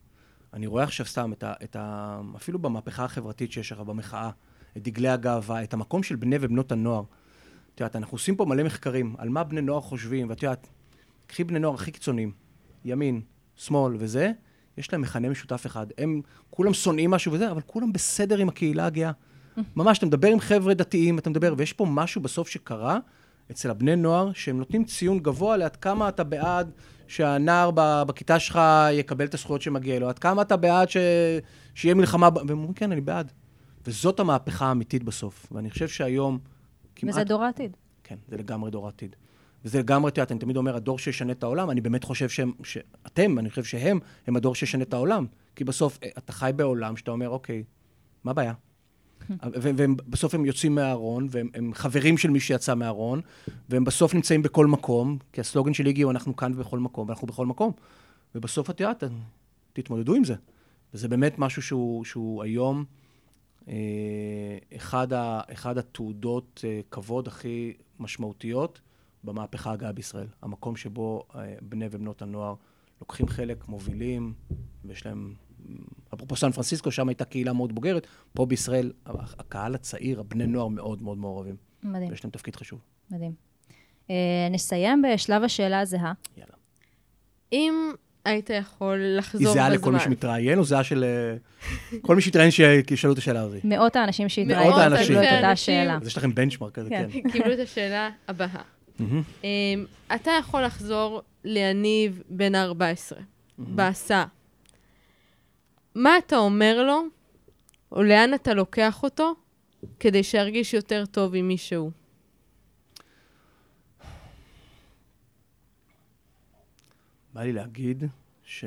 אני 0.52 0.66
רואה 0.66 0.84
עכשיו 0.84 1.06
סתם 1.06 1.32
את 1.32 1.42
ה, 1.42 1.52
את 1.64 1.76
ה... 1.76 2.20
אפילו 2.36 2.58
במהפכה 2.58 3.04
החברתית 3.04 3.52
שיש 3.52 3.72
עכשיו, 3.72 3.84
במחאה, 3.84 4.30
את 4.76 4.82
דגלי 4.82 5.08
הגאווה, 5.08 5.62
את 5.62 5.74
המקום 5.74 6.02
של 6.02 6.16
בני 6.16 6.36
ובנות 6.40 6.72
הנוער. 6.72 7.02
את 7.74 7.80
יודעת, 7.80 7.96
אנחנו 7.96 8.14
עושים 8.14 8.36
פה 8.36 8.44
מלא 8.44 8.62
מחקרים 8.62 9.14
על 9.18 9.28
מה 9.28 9.44
בני 9.44 9.60
נוער 9.60 9.80
חושבים, 9.80 10.30
ואת 10.30 10.42
יודעת, 10.42 10.68
קחי 11.26 11.44
בני 11.44 11.58
נוער 11.58 11.74
הכי 11.74 11.90
קיצוניים, 11.90 12.32
ימין, 12.84 13.20
שמאל 13.56 13.96
וזה, 13.98 14.32
יש 14.78 14.92
להם 14.92 15.02
מכנה 15.02 15.28
משותף 15.28 15.66
אחד. 15.66 15.86
הם 15.98 16.20
כולם 16.50 16.74
שונאים 16.74 17.10
משהו 17.10 17.32
וזה, 17.32 17.50
אבל 17.50 17.60
כולם 17.66 17.92
בסדר 17.92 18.38
עם 18.38 18.48
הקהילה 18.48 18.86
הגאה. 18.86 19.10
ממש, 19.76 19.98
אתה 19.98 20.06
מדבר 20.06 20.28
עם 20.28 20.40
חבר'ה 20.40 20.74
דתיים, 20.74 21.18
אתה 21.18 21.30
מדבר, 21.30 21.54
ויש 21.56 21.72
פה 21.72 21.86
משהו 21.88 22.20
בסוף 22.20 22.48
שקרה 22.48 22.98
אצל 23.52 23.70
הבני 23.70 23.96
נוער, 23.96 24.32
שהם 24.32 24.58
נותנים 24.58 24.84
ציון 24.84 25.18
גבוה 25.18 25.56
לעד 25.56 25.76
כמה 25.76 26.08
אתה 26.08 26.24
בעד 26.24 26.70
שהנער 27.06 27.70
בכיתה 28.06 28.38
שלך 28.38 28.60
יקבל 28.92 29.24
את 29.24 29.34
הזכויות 29.34 29.62
שמגיע 29.62 29.98
לו, 29.98 30.08
עד 30.08 30.18
כמה 30.18 30.42
אתה 30.42 30.56
בעד 30.56 30.88
ש... 30.88 30.96
שיהיה 31.74 31.94
מלחמה, 31.94 32.28
והם 32.34 32.50
אומרים, 32.50 32.72
כן, 32.72 32.92
אני 32.92 33.00
בעד. 33.00 33.32
וזאת 33.86 34.20
המהפכה 34.20 34.66
האמיתית 34.66 35.04
בסוף. 35.04 35.52
ואני 35.52 35.70
חושב 35.70 35.88
שהיום 35.88 36.38
כמעט... 36.96 37.14
וזה 37.14 37.24
דור 37.24 37.42
העתיד. 37.44 37.76
כן, 38.04 38.16
זה 38.28 38.36
לגמרי 38.36 38.70
דור 38.70 38.86
העתיד. 38.86 39.16
וזה 39.64 39.78
לגמרי, 39.78 40.10
את 40.10 40.18
יודעת, 40.18 40.32
אני 40.32 40.40
תמיד 40.40 40.56
אומר, 40.56 40.76
הדור 40.76 40.98
שישנה 40.98 41.32
את 41.32 41.42
העולם, 41.42 41.70
אני 41.70 41.80
באמת 41.80 42.04
חושב 42.04 42.28
שהם, 42.28 42.52
שאתם, 42.62 43.38
אני 43.38 43.50
חושב 43.50 43.64
שהם, 43.64 44.00
הם 44.26 44.36
הדור 44.36 44.54
שישנה 44.54 44.82
את 44.82 44.94
העולם. 44.94 45.26
כי 45.56 45.64
בסוף, 45.64 45.98
אה, 46.02 46.08
אתה 46.18 46.32
חי 46.32 46.50
בעולם 46.56 46.96
שאתה 46.96 47.10
אומר, 47.10 47.28
אוקיי, 47.28 47.64
מה 48.24 48.30
הבעיה? 48.30 48.52
ובסוף 49.42 50.34
הם 50.34 50.44
יוצאים 50.44 50.74
מהארון, 50.74 51.28
והם 51.30 51.48
הם 51.54 51.74
חברים 51.74 52.18
של 52.18 52.30
מי 52.30 52.40
שיצא 52.40 52.74
מהארון, 52.74 53.20
והם 53.68 53.84
בסוף 53.84 54.14
נמצאים 54.14 54.42
בכל 54.42 54.66
מקום, 54.66 55.18
כי 55.32 55.40
הסלוגן 55.40 55.74
של 55.74 55.86
איגי 55.86 56.02
הוא 56.02 56.10
אנחנו 56.10 56.36
כאן 56.36 56.52
בכל 56.56 56.78
מקום, 56.78 57.08
ואנחנו 57.08 57.26
בכל 57.26 57.46
מקום. 57.46 57.72
ובסוף, 58.34 58.70
את 58.70 58.80
יודעת, 58.80 59.04
תתמודדו 59.72 60.14
עם 60.14 60.24
זה. 60.24 60.34
וזה 60.94 61.08
באמת 61.08 61.38
משהו 61.38 61.62
שהוא, 61.62 62.04
שהוא 62.04 62.42
היום 62.42 62.84
אה, 63.68 64.58
אחד, 64.76 65.08
אחד 65.52 65.78
התעודות 65.78 66.64
אה, 66.64 66.80
כבוד 66.90 67.28
הכי 67.28 67.72
משמעותיות 67.98 68.80
במהפכה 69.24 69.72
הגאה 69.72 69.92
בישראל. 69.92 70.26
המקום 70.42 70.76
שבו 70.76 71.22
אה, 71.34 71.54
בני 71.62 71.86
ובנות 71.90 72.22
הנוער 72.22 72.54
לוקחים 73.00 73.28
חלק, 73.28 73.68
מובילים, 73.68 74.32
ויש 74.84 75.06
להם... 75.06 75.34
אפרופו 76.14 76.36
סן 76.36 76.50
פרנסיסקו, 76.50 76.90
שם 76.90 77.08
הייתה 77.08 77.24
קהילה 77.24 77.52
מאוד 77.52 77.74
בוגרת. 77.74 78.06
פה 78.34 78.46
בישראל, 78.46 78.92
הקהל 79.38 79.74
הצעיר, 79.74 80.20
הבני 80.20 80.46
נוער 80.46 80.68
מאוד 80.68 81.02
מאוד 81.02 81.18
מעורבים. 81.18 81.56
מדהים, 81.82 82.10
ויש 82.10 82.24
להם 82.24 82.30
תפקיד 82.30 82.56
חשוב. 82.56 82.80
מדהים. 83.10 83.32
אה, 84.10 84.14
נסיים 84.50 85.02
בשלב 85.02 85.44
השאלה 85.44 85.80
הזהה. 85.80 86.12
יאללה. 86.36 86.54
אם 87.52 87.92
היית 88.24 88.50
יכול 88.50 89.02
לחזור 89.18 89.40
היא 89.40 89.48
בזמן. 89.48 89.62
זהה 89.62 89.68
לכל 89.68 89.92
מי 89.92 90.00
שמתראיין, 90.00 90.58
או 90.58 90.64
זהה 90.64 90.84
של... 90.84 91.04
אה, 91.04 91.98
כל 92.02 92.16
מי 92.16 92.22
שהתראיין 92.22 92.50
שישאלו 92.50 93.12
את 93.12 93.18
השאלה 93.18 93.40
הזאת. 93.40 93.64
מאות 93.64 93.96
האנשים 93.96 94.24
מאות 94.24 94.32
שהתראיינו 94.32 94.76
האנשים. 94.76 95.06
קיבלו 95.06 95.20
את 95.20 95.24
אותה 95.24 95.50
אנשים. 95.50 95.74
השאלה. 95.74 95.98
אז 96.00 96.06
יש 96.06 96.16
לכם 96.16 96.34
בנצ'מרק 96.34 96.74
כזה, 96.74 96.88
כן. 96.90 97.08
כן. 97.12 97.30
קיבלו 97.30 97.52
את 97.52 97.58
השאלה 97.58 98.10
הבאה. 98.28 98.62
אמ, 99.00 99.84
אתה 100.14 100.30
יכול 100.40 100.62
לחזור 100.64 101.22
ליניב 101.44 102.22
בן 102.28 102.54
ה-14, 102.54 103.16
בהסעה. 103.58 104.26
מה 105.94 106.18
אתה 106.18 106.36
אומר 106.36 106.84
לו, 106.86 107.02
או 107.92 108.02
לאן 108.02 108.34
אתה 108.34 108.54
לוקח 108.54 109.02
אותו, 109.02 109.34
כדי 110.00 110.22
שירגיש 110.22 110.74
יותר 110.74 111.06
טוב 111.06 111.34
עם 111.34 111.48
מישהו? 111.48 111.90
בא 117.32 117.42
לי 117.42 117.52
להגיד 117.52 118.04
ש... 118.44 118.64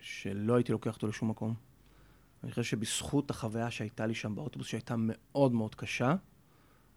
שלא 0.00 0.54
הייתי 0.54 0.72
לוקח 0.72 0.94
אותו 0.94 1.06
לשום 1.06 1.30
מקום. 1.30 1.54
אני 2.44 2.50
חושב 2.50 2.62
שבזכות 2.62 3.30
החוויה 3.30 3.70
שהייתה 3.70 4.06
לי 4.06 4.14
שם 4.14 4.34
באוטובוס, 4.34 4.66
שהייתה 4.68 4.94
מאוד 4.98 5.52
מאוד 5.52 5.74
קשה, 5.74 6.14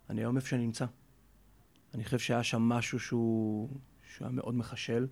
אני 0.09 0.21
היום 0.21 0.35
איפה 0.35 0.47
שאני 0.47 0.65
נמצא. 0.65 0.85
אני 1.93 2.03
חושב 2.03 2.19
שהיה 2.19 2.43
שם 2.43 2.61
משהו 2.61 2.99
שהוא, 2.99 3.69
שהוא 4.03 4.27
היה 4.27 4.35
מאוד 4.35 4.55
מחשל, 4.55 5.07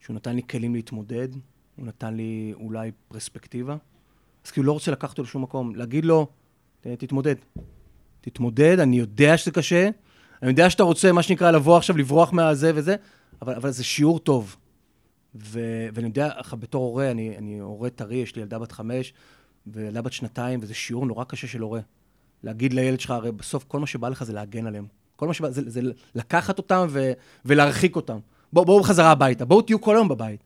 שהוא 0.00 0.16
נתן 0.16 0.36
לי 0.36 0.42
כלים 0.50 0.74
להתמודד, 0.74 1.28
הוא 1.76 1.86
נתן 1.86 2.14
לי 2.14 2.52
אולי 2.60 2.90
פרספקטיבה. 3.08 3.76
אז 4.46 4.50
כאילו 4.50 4.66
לא 4.66 4.72
רוצה 4.72 4.90
לקחת 4.90 5.10
אותו 5.10 5.22
לשום 5.22 5.42
מקום, 5.42 5.74
להגיד 5.74 6.04
לו, 6.04 6.26
"ת- 6.80 6.86
תתמודד. 6.86 7.34
תתמודד, 8.20 8.78
אני 8.80 8.98
יודע 8.98 9.36
שזה 9.36 9.50
קשה, 9.50 9.88
אני 10.42 10.50
יודע 10.50 10.70
שאתה 10.70 10.82
רוצה, 10.82 11.12
מה 11.12 11.22
שנקרא, 11.22 11.50
לבוא 11.50 11.76
עכשיו, 11.76 11.96
לברוח 11.96 12.32
מהזה 12.32 12.72
וזה, 12.74 12.96
אבל, 13.42 13.54
אבל 13.54 13.70
זה 13.70 13.84
שיעור 13.84 14.18
טוב. 14.18 14.56
ו- 15.34 15.88
ואני 15.94 16.06
יודע, 16.06 16.30
בתור 16.52 16.84
הורה, 16.84 17.10
אני, 17.10 17.38
אני 17.38 17.58
הורה 17.58 17.90
טרי, 17.90 18.16
יש 18.16 18.36
לי 18.36 18.42
ילדה 18.42 18.58
בת 18.58 18.72
חמש 18.72 19.12
וילדה 19.66 20.02
בת 20.02 20.12
שנתיים, 20.12 20.60
וזה 20.62 20.74
שיעור 20.74 21.06
נורא 21.06 21.24
קשה 21.24 21.46
של 21.46 21.60
הורה. 21.60 21.80
להגיד 22.42 22.72
לילד 22.72 23.00
שלך, 23.00 23.10
הרי 23.10 23.32
בסוף 23.32 23.64
כל 23.68 23.80
מה 23.80 23.86
שבא 23.86 24.08
לך 24.08 24.24
זה 24.24 24.32
להגן 24.32 24.66
עליהם. 24.66 24.86
כל 25.16 25.26
מה 25.26 25.34
שבא, 25.34 25.50
זה, 25.50 25.70
זה 25.70 25.80
לקחת 26.14 26.58
אותם 26.58 26.86
ו- 26.90 27.12
ולהרחיק 27.44 27.96
אותם. 27.96 28.18
בואו 28.52 28.64
בוא 28.64 28.82
חזרה 28.82 29.10
הביתה, 29.10 29.44
בואו 29.44 29.62
תהיו 29.62 29.80
כל 29.80 29.96
היום 29.96 30.08
בבית. 30.08 30.44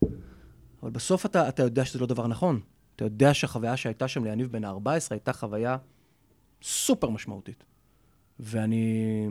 אבל 0.83 0.91
בסוף 0.91 1.27
אתה, 1.27 1.49
אתה 1.49 1.63
יודע 1.63 1.85
שזה 1.85 1.99
לא 1.99 2.07
דבר 2.07 2.27
נכון. 2.27 2.61
אתה 2.97 3.05
יודע 3.05 3.35
שהחוויה 3.35 3.77
שהייתה 3.77 4.09
שם 4.09 4.25
ליניב 4.25 4.53
בן 4.53 4.65
ה-14 4.65 4.89
הייתה 5.11 5.33
חוויה 5.33 5.77
סופר 6.63 7.11
משמעותית. 7.11 7.65
ואני 8.41 9.27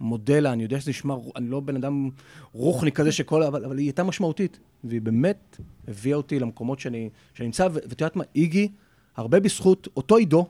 מודה 0.00 0.40
לה, 0.40 0.52
אני 0.52 0.62
יודע 0.62 0.80
שזה 0.80 0.90
נשמע, 0.90 1.14
אני 1.36 1.50
לא 1.50 1.60
בן 1.60 1.76
אדם 1.76 2.10
רוחני 2.52 2.92
כזה 2.92 3.12
שכל, 3.12 3.42
אבל, 3.42 3.64
אבל 3.64 3.78
היא 3.78 3.86
הייתה 3.86 4.04
משמעותית. 4.04 4.58
והיא 4.84 5.00
באמת 5.00 5.60
הביאה 5.88 6.16
אותי 6.16 6.38
למקומות 6.38 6.80
שאני, 6.80 7.10
שאני 7.34 7.46
נמצא, 7.46 7.68
ואת 7.72 8.00
יודעת 8.00 8.16
מה, 8.16 8.24
איגי, 8.34 8.68
הרבה 9.16 9.40
בזכות 9.40 9.88
אותו 9.96 10.16
עידו, 10.16 10.46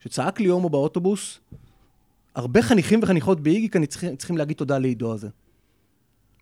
שצעק 0.00 0.40
לי 0.40 0.48
הומו 0.48 0.68
באוטובוס, 0.68 1.40
הרבה 2.34 2.62
חניכים 2.62 3.00
וחניכות 3.02 3.40
באיגי 3.40 3.68
כאן 3.68 3.86
צריכים, 3.86 4.16
צריכים 4.16 4.36
להגיד 4.36 4.56
תודה 4.56 4.78
לעידו 4.78 5.12
הזה. 5.12 5.28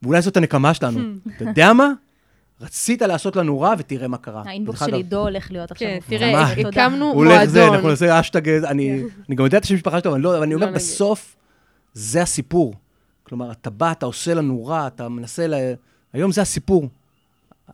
ואולי 0.02 0.22
זאת 0.22 0.36
הנקמה 0.36 0.74
שלנו. 0.74 1.00
אתה 1.36 1.44
יודע 1.44 1.72
מה? 1.72 1.92
רצית 2.60 3.02
לעשות 3.02 3.36
לנו 3.36 3.60
רע, 3.60 3.74
ותראה 3.78 4.08
מה 4.08 4.18
קרה. 4.18 4.42
האינבוקס 4.46 4.78
של 4.86 4.94
עידו 4.94 5.18
הולך 5.18 5.50
להיות 5.50 5.70
עכשיו 5.70 5.88
כן. 5.88 5.98
תראה. 6.08 6.54
תודה. 6.56 6.68
הקמנו 6.68 7.04
הוא 7.04 7.14
הולך 7.14 7.44
זה, 7.44 7.58
מועדון. 7.58 7.74
אנחנו 7.74 7.88
נעשה 7.88 8.20
אשטג, 8.20 8.48
אני, 8.48 9.02
אני 9.28 9.36
גם 9.36 9.44
יודע 9.44 9.58
את 9.58 9.64
השם 9.64 9.74
המשפחה 9.74 10.00
שלו, 10.00 10.10
אבל 10.10 10.16
אני 10.16 10.24
לא, 10.24 10.34
אבל 10.36 10.42
אני 10.42 10.54
אומר, 10.54 10.66
לא 10.66 10.72
נגיד. 10.72 10.82
בסוף, 10.82 11.36
זה 11.92 12.22
הסיפור. 12.22 12.74
כלומר, 13.22 13.52
אתה 13.52 13.70
בא, 13.70 13.92
אתה 13.92 14.06
עושה 14.06 14.34
לנו 14.34 14.66
רע, 14.66 14.86
אתה 14.86 15.08
מנסה 15.08 15.46
ל... 15.46 15.54
היום 16.12 16.32
זה 16.32 16.42
הסיפור. 16.42 16.88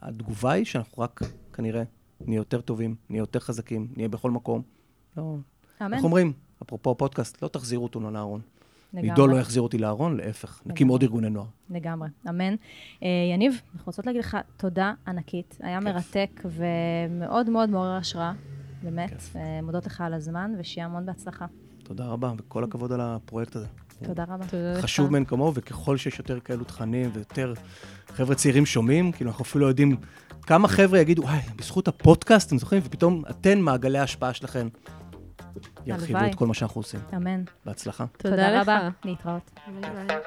התגובה 0.01 0.51
היא 0.51 0.65
שאנחנו 0.65 1.03
רק, 1.03 1.21
כנראה, 1.53 1.83
נהיה 2.21 2.37
יותר 2.37 2.61
טובים, 2.61 2.95
נהיה 3.09 3.19
יותר 3.19 3.39
חזקים, 3.39 3.87
נהיה 3.95 4.09
בכל 4.09 4.31
מקום. 4.31 4.61
לא, 5.17 5.35
אמן. 5.81 5.93
איך 5.93 6.03
אומרים? 6.03 6.33
אפרופו 6.63 6.91
הפודקאסט, 6.91 7.41
לא 7.41 7.47
תחזירו 7.47 7.83
אותנו 7.83 8.11
לארון. 8.11 8.41
לגמרי. 8.95 9.09
עידו 9.09 9.27
לא 9.27 9.35
יחזיר 9.35 9.61
אותי 9.61 9.77
לארון, 9.77 10.17
להפך. 10.17 10.61
נקים 10.65 10.87
לגמרי. 10.87 10.93
עוד 10.93 11.03
ארגוני 11.03 11.29
נוער. 11.29 11.45
לגמרי, 11.69 12.09
אמן. 12.29 12.55
אה, 13.03 13.07
יניב, 13.33 13.61
אנחנו 13.75 13.85
רוצות 13.85 14.05
להגיד 14.05 14.21
לך 14.21 14.37
תודה 14.57 14.93
ענקית. 15.07 15.57
היה 15.59 15.79
כיף. 15.79 15.87
מרתק 15.87 16.41
ומאוד 16.45 17.49
מאוד 17.49 17.69
מעורר 17.69 17.91
השראה, 17.91 18.33
באמת. 18.83 19.21
אה, 19.35 19.59
מודות 19.63 19.85
לך 19.85 20.01
על 20.01 20.13
הזמן, 20.13 20.51
ושיהיה 20.59 20.85
המון 20.85 21.05
בהצלחה. 21.05 21.45
תודה 21.83 22.05
רבה, 22.05 22.33
וכל 22.37 22.63
הכבוד 22.63 22.91
על 22.91 23.01
הפרויקט 23.01 23.55
הזה. 23.55 23.67
תודה 24.03 24.23
רבה. 24.23 24.45
תודה. 24.47 24.81
חשוב 24.81 25.11
מאין 25.11 25.25
כמוהו, 25.25 25.53
וככל 25.55 25.97
שיש 25.97 26.19
יותר 26.19 26.39
כאלו 26.39 26.63
תכנים 26.63 27.09
ויותר 27.13 27.53
חבר'ה 28.07 28.35
צעירים 28.35 28.65
שומעים, 28.65 29.11
כאילו 29.11 29.29
אנחנו 29.29 29.43
אפילו 29.43 29.65
לא 29.65 29.69
יודעים 29.69 29.97
כמה 30.41 30.67
חבר'ה 30.67 30.99
יגידו, 30.99 31.21
וואי, 31.21 31.39
בזכות 31.55 31.87
הפודקאסט, 31.87 32.47
אתם 32.47 32.57
זוכרים? 32.57 32.81
ופתאום 32.85 33.23
אתן, 33.29 33.59
מעגלי 33.59 33.97
ההשפעה 33.97 34.33
שלכם, 34.33 34.67
ירחיבו. 35.85 36.19
את 36.29 36.35
כל 36.35 36.47
מה 36.47 36.53
שאנחנו 36.53 36.79
עושים. 36.79 36.99
אמן. 37.15 37.43
בהצלחה. 37.65 38.05
תודה 38.17 38.51
לך. 38.51 38.61
רבה. 38.61 38.89
להתראות. 39.05 39.51
ביי 39.67 39.91
ביי. 40.07 40.17